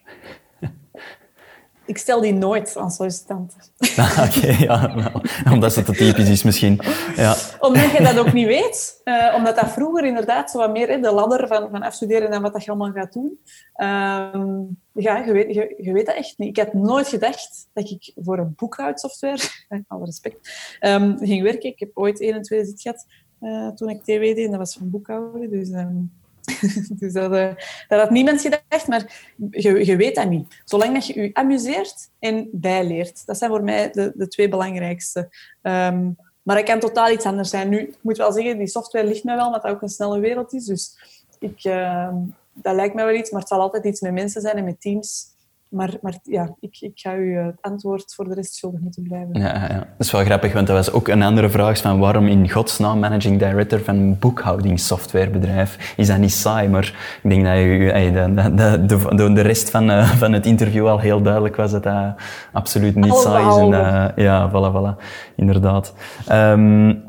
Ik 1.88 1.98
stel 1.98 2.22
die 2.22 2.34
nooit 2.34 2.78
aan 2.78 2.92
sollicitanten. 2.92 3.58
Ah, 3.98 4.28
Oké, 4.28 4.48
ja, 4.48 4.96
nou, 4.96 5.22
omdat 5.52 5.76
het 5.76 5.86
te 5.86 5.92
typisch 5.92 6.30
is 6.30 6.44
misschien. 6.44 6.80
Ja. 7.16 7.36
Omdat 7.60 7.92
je 7.92 8.04
dat 8.04 8.18
ook 8.18 8.34
niet 8.34 8.46
weet. 8.46 9.02
Uh, 9.04 9.34
omdat 9.36 9.56
dat 9.56 9.72
vroeger 9.72 10.06
inderdaad 10.06 10.52
zo 10.52 10.58
wat 10.58 10.72
meer 10.72 10.90
in 10.90 11.02
de 11.02 11.12
ladder 11.12 11.48
van, 11.48 11.70
van 11.70 11.82
afstuderen 11.82 12.30
en 12.30 12.42
wat 12.42 12.54
dat 12.54 12.64
je 12.64 12.70
allemaal 12.70 12.92
gaat 12.92 13.14
doen. 13.14 13.40
Uh, 13.76 14.62
ja, 14.92 15.18
je 15.18 15.32
weet, 15.32 15.54
je, 15.54 15.76
je, 15.78 15.94
weet 15.94 16.06
dat 16.06 16.16
echt 16.16 16.38
niet. 16.38 16.58
Ik 16.58 16.64
had 16.66 16.74
nooit 16.74 17.08
gedacht 17.08 17.68
dat 17.74 17.90
ik 17.90 18.12
voor 18.16 18.38
een 18.38 18.54
boekhoudsoftware, 18.56 19.40
alle 19.88 20.06
respect, 20.06 20.50
um, 20.82 21.18
ging 21.18 21.44
werken. 21.44 21.70
Ik 21.70 21.80
heb 21.80 21.92
ooit 21.94 22.22
één 22.22 22.34
en 22.34 22.42
tweede 22.42 22.66
zit 22.66 22.82
gehad 22.82 23.06
uh, 23.42 23.70
toen 23.70 23.90
ik 23.90 24.02
TW 24.02 24.06
deed. 24.06 24.38
En 24.38 24.50
dat 24.50 24.60
was 24.60 24.76
van 24.78 24.90
boekhouden. 24.90 25.50
Dus, 25.50 25.70
um, 25.70 26.12
dus 27.00 27.14
dat, 27.14 27.32
uh, 27.32 27.54
dat 27.88 28.00
had 28.00 28.10
niemand 28.10 28.42
gedacht, 28.42 28.88
maar 28.88 29.32
je, 29.52 29.86
je 29.86 29.96
weet 29.96 30.16
dat 30.16 30.30
niet. 30.30 30.62
Zolang 30.66 30.94
dat 30.94 31.08
je 31.08 31.22
je 31.22 31.30
amuseert 31.34 32.10
en 32.20 32.50
bijleert. 32.52 33.26
Dat 33.26 33.38
zijn 33.38 33.50
voor 33.50 33.64
mij 33.64 33.92
de, 33.92 34.28
twee 34.28 34.50
belangrijkste. 34.50 35.30
Um, 35.62 36.16
maar 36.44 36.56
het 36.56 36.66
kan 36.66 36.80
totaal 36.80 37.12
iets 37.12 37.26
anders 37.26 37.50
zijn. 37.50 37.70
Nu, 37.70 37.80
ik 37.80 37.98
moet 38.02 38.18
wel 38.18 38.32
zeggen, 38.32 38.58
die 38.58 38.68
software 38.68 39.08
ligt 39.08 39.24
mij 39.24 39.36
wel, 39.36 39.46
omdat 39.46 39.62
dat 39.62 39.72
ook 39.72 39.82
een 39.82 39.90
snelle 39.90 40.20
wereld 40.20 40.54
is. 40.54 40.66
Dus 40.66 40.98
ik, 41.40 41.64
uh, 41.64 42.14
dat 42.54 42.76
lijkt 42.76 42.96
mij 42.96 43.06
wel 43.06 43.16
iets, 43.16 43.32
maar 43.32 43.40
het 43.40 43.50
zal 43.50 43.60
altijd 43.60 43.86
iets 43.86 44.02
met 44.02 44.14
mensen 44.14 44.42
zijn 44.42 44.58
en 44.58 44.64
met 44.64 44.82
teams. 44.82 45.36
Maar, 45.70 45.98
maar 46.02 46.18
ja, 46.24 46.56
ik, 46.60 46.78
ik 46.80 46.92
ga 46.94 47.16
u 47.16 47.38
het 47.38 47.58
antwoord 47.62 48.14
voor 48.16 48.28
de 48.28 48.34
rest 48.34 48.54
schuldig 48.54 48.80
moeten 48.80 49.04
blijven. 49.04 49.40
Ja, 49.40 49.54
ja, 49.54 49.78
dat 49.78 50.06
is 50.06 50.12
wel 50.12 50.24
grappig, 50.24 50.54
want 50.54 50.68
dat 50.68 50.76
was 50.76 50.92
ook 50.92 51.08
een 51.08 51.24
andere 51.24 51.50
vraag 51.50 51.78
van 51.78 52.00
waarom 52.00 52.28
in 52.28 52.50
godsnaam 52.50 53.00
managing 53.00 53.40
director 53.40 53.80
van 53.80 53.96
een 53.96 54.20
boekhoudingssoftwarebedrijf? 54.20 55.94
Is 55.98 56.08
dat 56.08 56.18
niet 56.18 56.32
saai? 56.32 56.70
Maar 56.70 57.20
ik 57.24 57.30
denk 57.30 57.46
dat 57.46 57.58
u, 57.58 57.92
de, 58.12 58.86
de, 58.86 59.16
de, 59.16 59.34
de 59.34 59.42
rest 59.42 59.70
van, 59.70 59.90
uh, 59.90 60.10
van 60.10 60.34
het 60.34 60.46
interview 60.46 60.88
al 60.88 61.00
heel 61.00 61.22
duidelijk 61.22 61.56
was 61.56 61.72
dat 61.72 61.84
dat 61.84 62.16
absoluut 62.52 62.96
niet 62.96 63.14
saai 63.14 63.48
is. 63.48 63.58
En, 63.58 63.70
uh, 63.70 64.06
ja, 64.16 64.50
voilà, 64.50 64.76
voilà. 64.76 65.04
Inderdaad. 65.36 65.94
Um, 66.32 67.04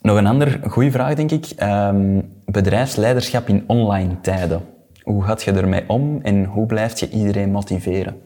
nog 0.00 0.16
een 0.16 0.26
andere 0.26 0.58
goede 0.68 0.90
vraag, 0.90 1.14
denk 1.14 1.30
ik. 1.30 1.52
Um, 1.62 2.34
bedrijfsleiderschap 2.44 3.48
in 3.48 3.64
online 3.66 4.20
tijden. 4.20 4.60
Hoe 5.06 5.22
gaat 5.22 5.42
je 5.42 5.52
ermee 5.52 5.88
om 5.88 6.20
en 6.22 6.44
hoe 6.44 6.66
blijf 6.66 7.00
je 7.00 7.08
iedereen 7.08 7.50
motiveren? 7.50 8.22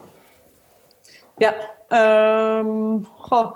Ja, 1.37 1.55
goh, 3.17 3.55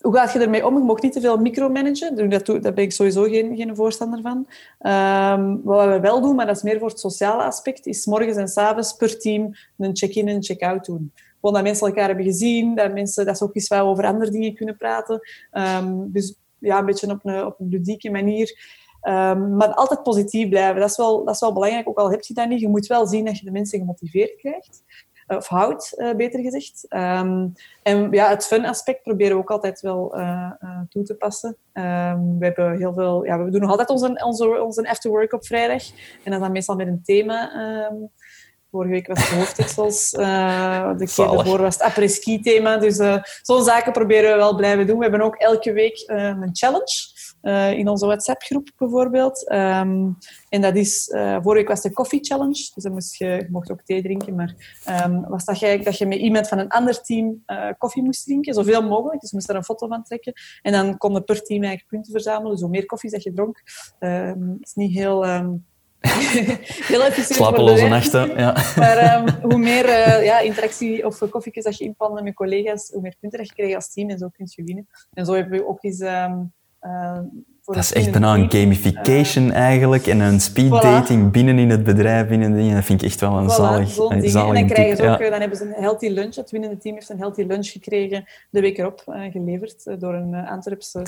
hoe 0.00 0.16
gaat 0.16 0.32
je 0.32 0.38
ermee 0.38 0.66
om? 0.66 0.78
Je 0.78 0.84
mag 0.84 1.00
niet 1.00 1.12
te 1.12 1.20
veel 1.20 1.36
micromanagen. 1.36 2.16
Daar 2.62 2.72
ben 2.72 2.84
ik 2.84 2.92
sowieso 2.92 3.22
geen, 3.22 3.56
geen 3.56 3.76
voorstander 3.76 4.20
van. 4.20 4.46
Um, 4.92 5.60
wat 5.64 5.88
we 5.88 6.00
wel 6.00 6.20
doen, 6.20 6.36
maar 6.36 6.46
dat 6.46 6.56
is 6.56 6.62
meer 6.62 6.78
voor 6.78 6.88
het 6.88 7.00
sociale 7.00 7.42
aspect, 7.42 7.86
is 7.86 8.06
morgens 8.06 8.36
en 8.36 8.48
s 8.48 8.56
avonds 8.56 8.92
per 8.92 9.18
team 9.18 9.54
een 9.78 9.96
check-in 9.96 10.28
en 10.28 10.42
check-out 10.42 10.84
doen. 10.84 11.12
Gewoon 11.40 11.54
dat 11.54 11.62
mensen 11.62 11.86
elkaar 11.86 12.06
hebben 12.06 12.24
gezien, 12.24 12.74
dat, 12.74 12.92
mensen, 12.92 13.26
dat 13.26 13.38
ze 13.38 13.44
ook 13.44 13.54
eens 13.54 13.68
wel 13.68 13.88
over 13.88 14.04
andere 14.04 14.30
dingen 14.30 14.54
kunnen 14.54 14.76
praten. 14.76 15.20
Um, 15.52 16.12
dus 16.12 16.34
ja, 16.58 16.78
een 16.78 16.86
beetje 16.86 17.10
op 17.10 17.20
een, 17.22 17.44
op 17.44 17.60
een 17.60 17.68
ludieke 17.68 18.10
manier. 18.10 18.80
Um, 19.08 19.56
maar 19.56 19.74
altijd 19.74 20.02
positief 20.02 20.48
blijven, 20.48 20.80
dat 20.80 20.90
is, 20.90 20.96
wel, 20.96 21.24
dat 21.24 21.34
is 21.34 21.40
wel 21.40 21.52
belangrijk. 21.52 21.88
Ook 21.88 21.98
al 21.98 22.10
heb 22.10 22.22
je 22.22 22.34
dat 22.34 22.48
niet, 22.48 22.60
je 22.60 22.68
moet 22.68 22.86
wel 22.86 23.06
zien 23.06 23.24
dat 23.24 23.38
je 23.38 23.44
de 23.44 23.50
mensen 23.50 23.78
gemotiveerd 23.78 24.36
krijgt. 24.36 24.82
Uh, 25.28 25.36
of 25.36 25.46
houdt, 25.46 25.94
uh, 25.96 26.14
beter 26.14 26.40
gezegd. 26.40 26.86
Um, 26.88 27.52
en 27.82 28.10
ja, 28.10 28.28
het 28.28 28.46
fun 28.46 28.64
aspect 28.64 29.02
proberen 29.02 29.36
we 29.36 29.42
ook 29.42 29.50
altijd 29.50 29.80
wel 29.80 30.18
uh, 30.18 30.50
toe 30.88 31.02
te 31.02 31.14
passen. 31.14 31.56
Um, 31.72 32.38
we, 32.38 32.44
hebben 32.44 32.76
heel 32.76 32.92
veel, 32.92 33.24
ja, 33.24 33.44
we 33.44 33.50
doen 33.50 33.60
nog 33.60 33.70
altijd 33.70 33.88
onze, 33.88 34.22
onze, 34.24 34.62
onze 34.62 34.88
afterwork 34.88 35.32
op 35.32 35.46
vrijdag. 35.46 35.82
En 35.90 36.24
dat 36.24 36.32
is 36.32 36.40
dan 36.40 36.52
meestal 36.52 36.76
met 36.76 36.86
een 36.86 37.02
thema. 37.04 37.50
Vorige 38.72 38.92
week 38.92 39.06
was 39.06 39.28
het 39.28 39.38
hoofddeksels. 39.38 40.12
Uh, 40.12 40.96
de 40.96 41.06
keer 41.14 41.26
daarvoor 41.26 41.60
was 41.60 41.74
het 41.74 41.82
après-ski 41.82 42.40
thema. 42.40 42.76
Dus 42.76 42.98
uh, 42.98 43.22
zo'n 43.42 43.64
zaken 43.64 43.92
proberen 43.92 44.30
we 44.30 44.36
wel 44.36 44.56
blijven 44.56 44.86
doen. 44.86 44.96
We 44.96 45.02
hebben 45.02 45.20
ook 45.20 45.36
elke 45.36 45.72
week 45.72 46.04
uh, 46.06 46.24
een 46.24 46.50
challenge. 46.52 47.20
In 47.76 47.88
onze 47.88 48.06
WhatsApp-groep 48.06 48.70
bijvoorbeeld. 48.76 49.50
Um, 49.52 50.18
en 50.48 50.60
dat 50.60 50.76
is, 50.76 51.08
vorige 51.12 51.52
week 51.52 51.68
was 51.68 51.80
de 51.80 51.92
Coffee 51.92 52.18
Challenge, 52.22 52.70
dus 52.74 52.82
dan 52.82 52.92
moest 52.92 53.16
je, 53.16 53.26
je 53.26 53.48
mocht 53.50 53.70
ook 53.70 53.82
thee 53.82 54.02
drinken, 54.02 54.34
maar 54.34 54.54
um, 55.04 55.24
was 55.28 55.44
dat 55.44 55.58
je, 55.58 55.78
dat 55.78 55.98
je 55.98 56.06
met 56.06 56.18
iemand 56.18 56.48
van 56.48 56.58
een 56.58 56.68
ander 56.68 57.02
team 57.02 57.44
koffie 57.78 58.02
moest 58.02 58.24
drinken, 58.24 58.54
zoveel 58.54 58.82
mogelijk. 58.82 59.20
Dus 59.20 59.30
je 59.30 59.36
moest 59.36 59.48
er 59.48 59.56
een 59.56 59.64
foto 59.64 59.86
van 59.86 60.02
trekken. 60.02 60.32
En 60.62 60.72
dan 60.72 60.98
konden 60.98 61.24
per 61.24 61.42
team 61.42 61.60
eigenlijk 61.62 61.90
punten 61.90 62.12
verzamelen. 62.12 62.50
Dus 62.50 62.60
hoe 62.60 62.70
meer 62.70 62.86
koffie 62.86 63.10
dat 63.10 63.22
je 63.22 63.32
dronk, 63.32 63.62
um, 64.00 64.56
is 64.60 64.74
niet 64.74 64.92
heel... 64.92 65.24
heel 66.90 67.02
efficiënt. 67.02 67.34
Slapeloze 67.34 67.88
nachten, 67.88 68.36
ja. 68.36 68.56
Maar 68.76 69.22
um, 69.22 69.40
hoe 69.42 69.58
meer 69.58 69.84
uh, 69.84 70.24
ja, 70.24 70.38
interactie 70.38 71.06
of 71.06 71.18
koffietjes 71.30 71.64
dat 71.64 71.78
je 71.78 71.84
inpande 71.84 72.22
met 72.22 72.34
collega's, 72.34 72.90
hoe 72.92 73.00
meer 73.00 73.14
punten 73.20 73.38
dat 73.38 73.48
je 73.48 73.54
krijgt 73.54 73.74
als 73.74 73.92
team 73.92 74.10
en 74.10 74.18
zo 74.18 74.28
kun 74.28 74.46
je 74.50 74.64
winnen. 74.64 74.88
En 75.12 75.26
zo 75.26 75.34
hebben 75.34 75.58
we 75.58 75.68
ook 75.68 75.82
eens 75.82 76.00
um, 76.00 76.52
uh, 76.82 77.18
dat 77.64 77.76
is 77.76 77.92
echt 77.92 78.10
bijna 78.10 78.34
een 78.34 78.50
gamification 78.50 79.46
uh, 79.46 79.56
eigenlijk 79.56 80.06
en 80.06 80.20
een 80.20 80.40
speed 80.40 80.70
dating 80.70 81.28
voilà. 81.28 81.30
binnen 81.30 81.58
in 81.58 81.70
het 81.70 81.84
bedrijf. 81.84 82.28
Binnen 82.28 82.74
Dat 82.74 82.84
vind 82.84 83.02
ik 83.02 83.08
echt 83.08 83.20
wel 83.20 83.38
een 83.38 83.50
voilà, 83.50 83.54
zalig, 83.54 83.98
een 83.98 84.30
zalig 84.30 84.48
En 84.48 84.66
dan, 84.66 84.66
krijgen 84.66 84.96
ze 84.96 85.02
ook, 85.02 85.20
ja. 85.20 85.30
dan 85.30 85.40
hebben 85.40 85.58
ze 85.58 85.64
een 85.64 85.82
healthy 85.82 86.08
lunch. 86.08 86.34
Het 86.34 86.50
winnende 86.50 86.76
team 86.76 86.94
heeft 86.94 87.08
een 87.08 87.18
healthy 87.18 87.42
lunch 87.42 87.66
gekregen 87.66 88.24
de 88.50 88.60
week 88.60 88.78
erop 88.78 89.04
uh, 89.08 89.30
geleverd 89.30 89.82
uh, 89.86 89.94
door 89.98 90.14
een 90.14 90.34
Antwerpse 90.34 90.98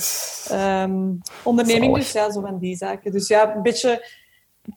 um, 0.51 1.21
onderneming. 1.43 1.91
Zalig. 1.91 2.03
Dus 2.03 2.11
ja, 2.11 2.31
zo 2.31 2.41
van 2.41 2.59
die 2.59 2.75
zaken. 2.75 3.11
Dus 3.11 3.27
ja, 3.27 3.55
een 3.55 3.61
beetje... 3.61 4.23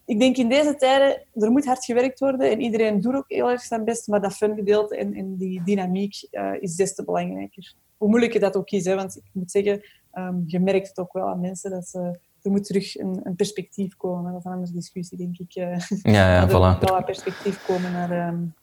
Ik 0.05 0.19
denk 0.19 0.37
in 0.37 0.49
deze 0.49 0.77
tijden, 0.77 1.23
er 1.35 1.51
moet 1.51 1.67
hard 1.67 1.85
gewerkt 1.85 2.21
worden 2.21 2.51
en 2.51 2.61
iedereen 2.61 3.01
doet 3.01 3.15
ook 3.15 3.25
heel 3.29 3.51
erg 3.51 3.61
zijn 3.61 3.85
best, 3.85 4.09
maar 4.09 4.21
dat 4.21 4.37
fun 4.37 4.55
gedeelte 4.55 4.97
en, 4.97 5.15
en 5.15 5.37
die 5.37 5.63
dynamiek 5.65 6.29
is 6.61 6.75
des 6.75 6.95
te 6.95 7.05
belangrijker. 7.05 7.75
Hoe 7.97 8.09
moeilijk 8.09 8.33
je 8.33 8.39
dat 8.39 8.57
ook 8.57 8.71
is, 8.71 8.85
hè? 8.85 8.95
want 8.95 9.17
ik 9.17 9.31
moet 9.33 9.51
zeggen 9.51 9.83
um, 10.15 10.45
je 10.47 10.61
merkt 10.61 10.89
het 10.89 10.99
ook 10.99 11.13
wel 11.13 11.29
aan 11.29 11.41
mensen 11.41 11.71
dat 11.71 11.89
ze, 11.89 11.99
er 12.43 12.51
moet 12.51 12.65
terug 12.65 12.99
een, 12.99 13.21
een 13.23 13.37
perspectief 13.37 13.97
komen. 13.97 14.33
Dat 14.33 14.41
is 14.41 14.45
een 14.45 14.53
andere 14.53 14.73
discussie, 14.73 15.19
denk 15.19 15.39
ik. 15.39 15.57
Uh, 15.57 15.79
ja, 16.15 16.35
ja, 16.35 16.43
er 16.43 16.49
voilà. 16.49 16.79
moet 16.81 16.89
wel 16.89 16.97
een 16.97 17.05
perspectief 17.05 17.67
komen 17.67 17.93
naar, 17.93 18.29
um, 18.29 18.55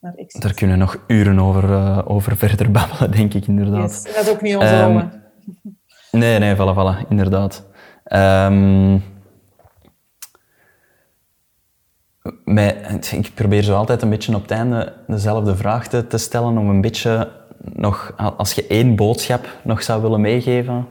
naar 0.00 0.14
Daar 0.38 0.54
kunnen 0.54 0.76
we 0.76 0.82
nog 0.82 1.04
uren 1.06 1.38
over, 1.38 1.64
uh, 1.64 1.98
over 2.04 2.36
verder 2.36 2.70
babbelen, 2.70 3.10
denk 3.10 3.34
ik, 3.34 3.46
inderdaad. 3.46 3.90
Yes. 3.90 4.14
Dat 4.14 4.24
is 4.24 4.30
ook 4.30 4.42
niet 4.42 4.56
onze 4.56 4.74
um. 4.74 5.20
Nee, 6.10 6.38
nee, 6.38 6.54
voilà, 6.54 6.74
voilà, 6.76 7.08
inderdaad. 7.08 7.66
Um, 8.04 9.02
ik 13.10 13.30
probeer 13.34 13.62
zo 13.62 13.76
altijd 13.76 14.02
een 14.02 14.10
beetje 14.10 14.34
op 14.34 14.42
het 14.42 14.50
einde 14.50 14.92
dezelfde 15.06 15.56
vraag 15.56 15.88
te, 15.88 16.06
te 16.06 16.18
stellen 16.18 16.58
om 16.58 16.68
een 16.68 16.80
beetje 16.80 17.30
nog, 17.72 18.14
als 18.36 18.52
je 18.52 18.66
één 18.66 18.96
boodschap 18.96 19.46
nog 19.62 19.82
zou 19.82 20.02
willen 20.02 20.20
meegeven 20.20 20.86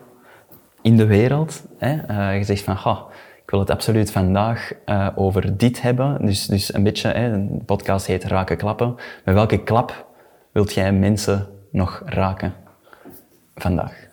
in 0.82 0.98
de 0.98 1.06
wereld, 1.06 1.64
hè, 1.78 1.98
uh, 2.10 2.38
je 2.38 2.44
zegt 2.44 2.64
van, 2.64 2.78
goh, 2.78 3.10
ik 3.44 3.50
wil 3.50 3.60
het 3.60 3.70
absoluut 3.70 4.12
vandaag 4.12 4.72
uh, 4.86 5.08
over 5.16 5.58
dit 5.58 5.82
hebben. 5.82 6.26
Dus, 6.26 6.46
dus 6.46 6.74
een 6.74 6.84
beetje, 6.84 7.10
hè, 7.10 7.48
de 7.48 7.64
podcast 7.66 8.06
heet 8.06 8.24
Raken 8.24 8.58
Klappen. 8.58 8.96
Met 9.26 9.36
welke 9.36 9.64
klap 9.64 10.06
wilt 10.52 10.74
jij 10.74 10.94
mensen 10.94 11.48
nog 11.72 12.02
raken 12.06 12.54
vandaag? 13.56 14.11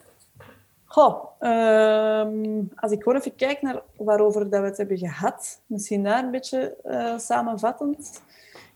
Ehm, 0.98 2.62
als 2.74 2.92
ik 2.92 3.02
gewoon 3.02 3.18
even 3.18 3.36
kijk 3.36 3.62
naar 3.62 3.82
waarover 3.96 4.50
dat 4.50 4.60
we 4.60 4.66
het 4.66 4.76
hebben 4.76 4.98
gehad, 4.98 5.60
misschien 5.66 6.02
daar 6.02 6.24
een 6.24 6.30
beetje 6.30 6.76
uh, 6.84 7.18
samenvattend, 7.18 8.22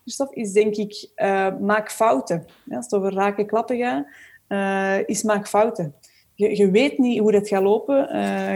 Christophe, 0.00 0.34
is 0.34 0.52
denk 0.52 0.74
ik 0.74 1.10
uh, 1.16 1.58
maak 1.60 1.90
fouten. 1.90 2.46
Ja, 2.64 2.76
als 2.76 2.84
het 2.84 2.94
over 2.94 3.12
raken 3.12 3.46
klappen 3.46 3.78
gaat, 3.78 4.06
uh, 4.48 5.08
is 5.08 5.22
maak 5.22 5.48
fouten. 5.48 5.94
Je, 6.34 6.70
weet 6.70 6.98
niet 6.98 7.18
hoe 7.18 7.32
dat 7.32 7.48
gaat 7.48 7.62
lopen, 7.62 7.96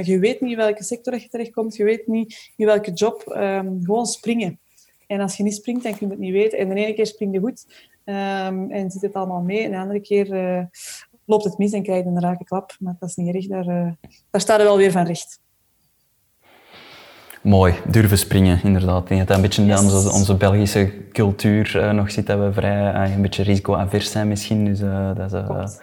je 0.04 0.18
weet 0.18 0.40
niet 0.40 0.50
in 0.50 0.56
welke 0.56 0.82
sector 0.82 1.14
je 1.14 1.28
terechtkomt, 1.28 1.76
je 1.76 1.84
weet 1.84 2.06
niet 2.06 2.52
in 2.56 2.66
welke 2.66 2.92
job. 2.92 3.24
Um, 3.36 3.80
gewoon 3.82 4.06
springen. 4.06 4.58
En 5.06 5.20
als 5.20 5.36
je 5.36 5.42
niet 5.42 5.54
springt, 5.54 5.82
dan 5.82 5.96
kun 5.96 6.06
je 6.06 6.12
het 6.12 6.22
niet 6.22 6.32
weten. 6.32 6.58
En 6.58 6.68
de 6.68 6.74
ene 6.74 6.94
keer 6.94 7.06
spring 7.06 7.34
je 7.34 7.40
goed 7.40 7.66
um, 8.04 8.70
en 8.70 8.90
zit 8.90 9.02
het 9.02 9.14
allemaal 9.14 9.40
mee. 9.40 9.62
En 9.62 9.70
de 9.70 9.76
andere 9.76 10.00
keer 10.00 10.26
loopt 11.26 11.44
het 11.44 11.58
mis 11.58 11.72
en 11.72 11.82
krijg 11.82 12.04
je 12.04 12.10
een 12.10 12.20
rake 12.20 12.44
klap. 12.44 12.76
Maar 12.78 12.96
dat 12.98 13.08
is 13.08 13.14
niet 13.14 13.34
erg, 13.34 13.46
daar, 13.46 13.66
uh, 13.66 13.92
daar 14.30 14.40
staat 14.40 14.58
er 14.58 14.64
wel 14.64 14.76
weer 14.76 14.90
van 14.90 15.04
recht. 15.04 15.40
Mooi, 17.42 17.74
durven 17.86 18.18
springen, 18.18 18.60
inderdaad. 18.62 19.02
Ik 19.02 19.08
denk 19.08 19.18
dat 19.18 19.28
dat 19.28 19.36
een 19.36 19.42
beetje 19.42 19.62
in 19.62 19.78
onze, 19.78 20.12
onze 20.12 20.34
Belgische 20.34 21.08
cultuur 21.12 21.76
uh, 21.76 21.90
nog 21.92 22.10
zit, 22.10 22.26
dat 22.26 22.38
we 22.38 22.52
vrij 22.52 23.08
uh, 23.08 23.14
een 23.14 23.22
beetje 23.22 23.42
risico-avers 23.42 24.10
zijn 24.10 24.28
misschien. 24.28 24.64
Dus 24.64 24.78
dat, 24.78 25.18
is, 25.18 25.30
dat, 25.30 25.80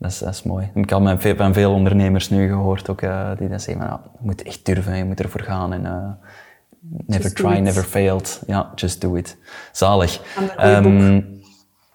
is, 0.00 0.18
dat 0.18 0.34
is 0.34 0.42
mooi. 0.42 0.70
Ik 0.74 0.90
heb 0.90 1.02
van 1.02 1.20
veel, 1.20 1.36
van 1.36 1.52
veel 1.54 1.72
ondernemers 1.72 2.30
nu 2.30 2.48
gehoord 2.48 2.88
ook, 2.88 3.00
die 3.38 3.48
dat 3.48 3.62
zeggen, 3.62 3.86
nou, 3.86 4.00
je 4.02 4.18
moet 4.20 4.42
echt 4.42 4.66
durven, 4.66 4.96
je 4.96 5.04
moet 5.04 5.20
ervoor 5.20 5.42
gaan. 5.42 5.72
En, 5.72 6.18
never 7.06 7.34
try, 7.34 7.58
never 7.58 7.82
failed. 7.82 8.42
Ja, 8.46 8.72
just 8.74 9.00
do 9.00 9.14
it. 9.14 9.36
Zalig. 9.72 10.20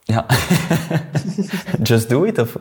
Ja. 0.05 0.25
Just 1.89 2.09
do 2.09 2.23
it? 2.23 2.39
Of? 2.39 2.57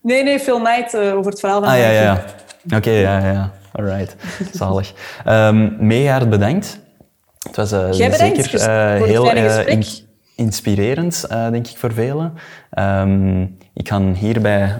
Nee, 0.00 0.22
nee, 0.22 0.38
Phil 0.38 0.60
Knight 0.60 0.94
uh, 0.94 1.16
over 1.16 1.30
het 1.30 1.40
verhaal 1.40 1.60
van 1.60 1.68
Ah, 1.70 1.78
ja, 1.78 1.90
ja. 1.90 2.24
Oké, 2.64 2.76
okay, 2.76 3.00
ja, 3.00 3.32
ja. 3.32 3.52
Alright. 3.72 4.16
Zalig. 4.52 4.92
Um, 5.28 6.28
bedankt. 6.28 6.78
Het 7.42 7.56
was 7.56 7.72
uh, 7.72 7.90
zeker 7.90 8.54
uh, 8.54 9.02
heel 9.02 9.30
in 9.66 9.84
inspirerend, 10.36 11.26
denk 11.28 11.66
ik, 11.66 11.76
voor 11.76 11.92
velen. 11.92 12.32
Um, 12.78 13.56
ik 13.74 13.88
ga 13.88 14.00
hierbij 14.00 14.78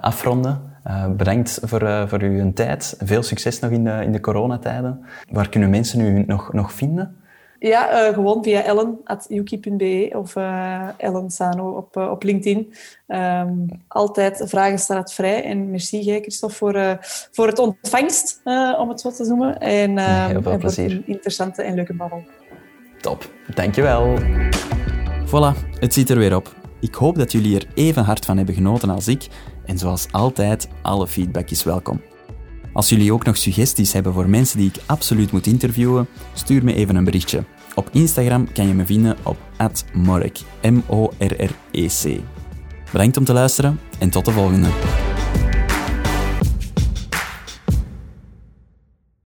afronden. 0.00 0.78
bedankt 1.16 1.58
voor, 1.62 2.08
voor 2.08 2.20
uw 2.20 2.52
tijd. 2.52 2.96
Veel 2.98 3.22
succes 3.22 3.60
nog 3.60 3.70
in 3.70 3.84
de, 3.84 4.00
in 4.04 4.12
de 4.12 4.20
coronatijden. 4.20 5.04
Waar 5.30 5.48
kunnen 5.48 5.70
mensen 5.70 6.00
u 6.00 6.24
nog, 6.26 6.52
nog 6.52 6.72
vinden? 6.72 7.16
Ja, 7.58 8.08
uh, 8.08 8.14
gewoon 8.14 8.42
via 8.42 8.62
ellen.uki.be 8.62 10.10
of 10.12 10.36
uh, 10.36 10.88
Ellen 10.96 11.30
Sano 11.30 11.70
op, 11.70 11.96
uh, 11.96 12.10
op 12.10 12.22
LinkedIn. 12.22 12.74
Um, 13.08 13.66
altijd 13.88 14.42
vragen 14.46 14.78
staat 14.78 15.12
vrij. 15.12 15.44
En 15.44 15.70
merci 15.70 16.00
jij, 16.00 16.20
Christophe, 16.20 16.56
voor, 16.56 16.98
voor 17.32 17.46
het 17.46 17.58
ontvangst, 17.58 18.40
om 18.78 18.88
het 18.88 19.00
zo 19.00 19.10
te 19.10 19.24
noemen. 19.24 19.58
En, 19.58 19.96
uh, 19.96 20.26
Heel 20.26 20.42
veel 20.42 20.52
en 20.52 20.58
plezier. 20.58 20.90
een 20.90 21.06
interessante 21.06 21.62
en 21.62 21.74
leuke 21.74 21.94
babbel. 21.94 22.24
Top, 23.00 23.30
dankjewel. 23.54 24.18
Voilà, 25.26 25.78
het 25.78 25.94
zit 25.94 26.10
er 26.10 26.18
weer 26.18 26.36
op. 26.36 26.54
Ik 26.80 26.94
hoop 26.94 27.16
dat 27.16 27.32
jullie 27.32 27.56
er 27.56 27.66
even 27.74 28.04
hard 28.04 28.24
van 28.24 28.36
hebben 28.36 28.54
genoten 28.54 28.90
als 28.90 29.08
ik. 29.08 29.26
En 29.64 29.78
zoals 29.78 30.06
altijd, 30.12 30.68
alle 30.82 31.06
feedback 31.06 31.50
is 31.50 31.62
welkom. 31.62 32.00
Als 32.74 32.88
jullie 32.88 33.12
ook 33.12 33.24
nog 33.24 33.36
suggesties 33.36 33.92
hebben 33.92 34.12
voor 34.12 34.28
mensen 34.28 34.58
die 34.58 34.68
ik 34.68 34.82
absoluut 34.86 35.32
moet 35.32 35.46
interviewen, 35.46 36.08
stuur 36.32 36.64
me 36.64 36.74
even 36.74 36.96
een 36.96 37.04
berichtje. 37.04 37.44
Op 37.74 37.88
Instagram 37.92 38.52
kan 38.52 38.66
je 38.68 38.74
me 38.74 38.86
vinden 38.86 39.16
op 39.22 39.36
@morrec, 39.92 40.38
M-O-R-R-E-C. 40.62 42.20
Bedankt 42.92 43.16
om 43.16 43.24
te 43.24 43.32
luisteren 43.32 43.80
en 43.98 44.10
tot 44.10 44.24
de 44.24 44.30
volgende. 44.30 44.68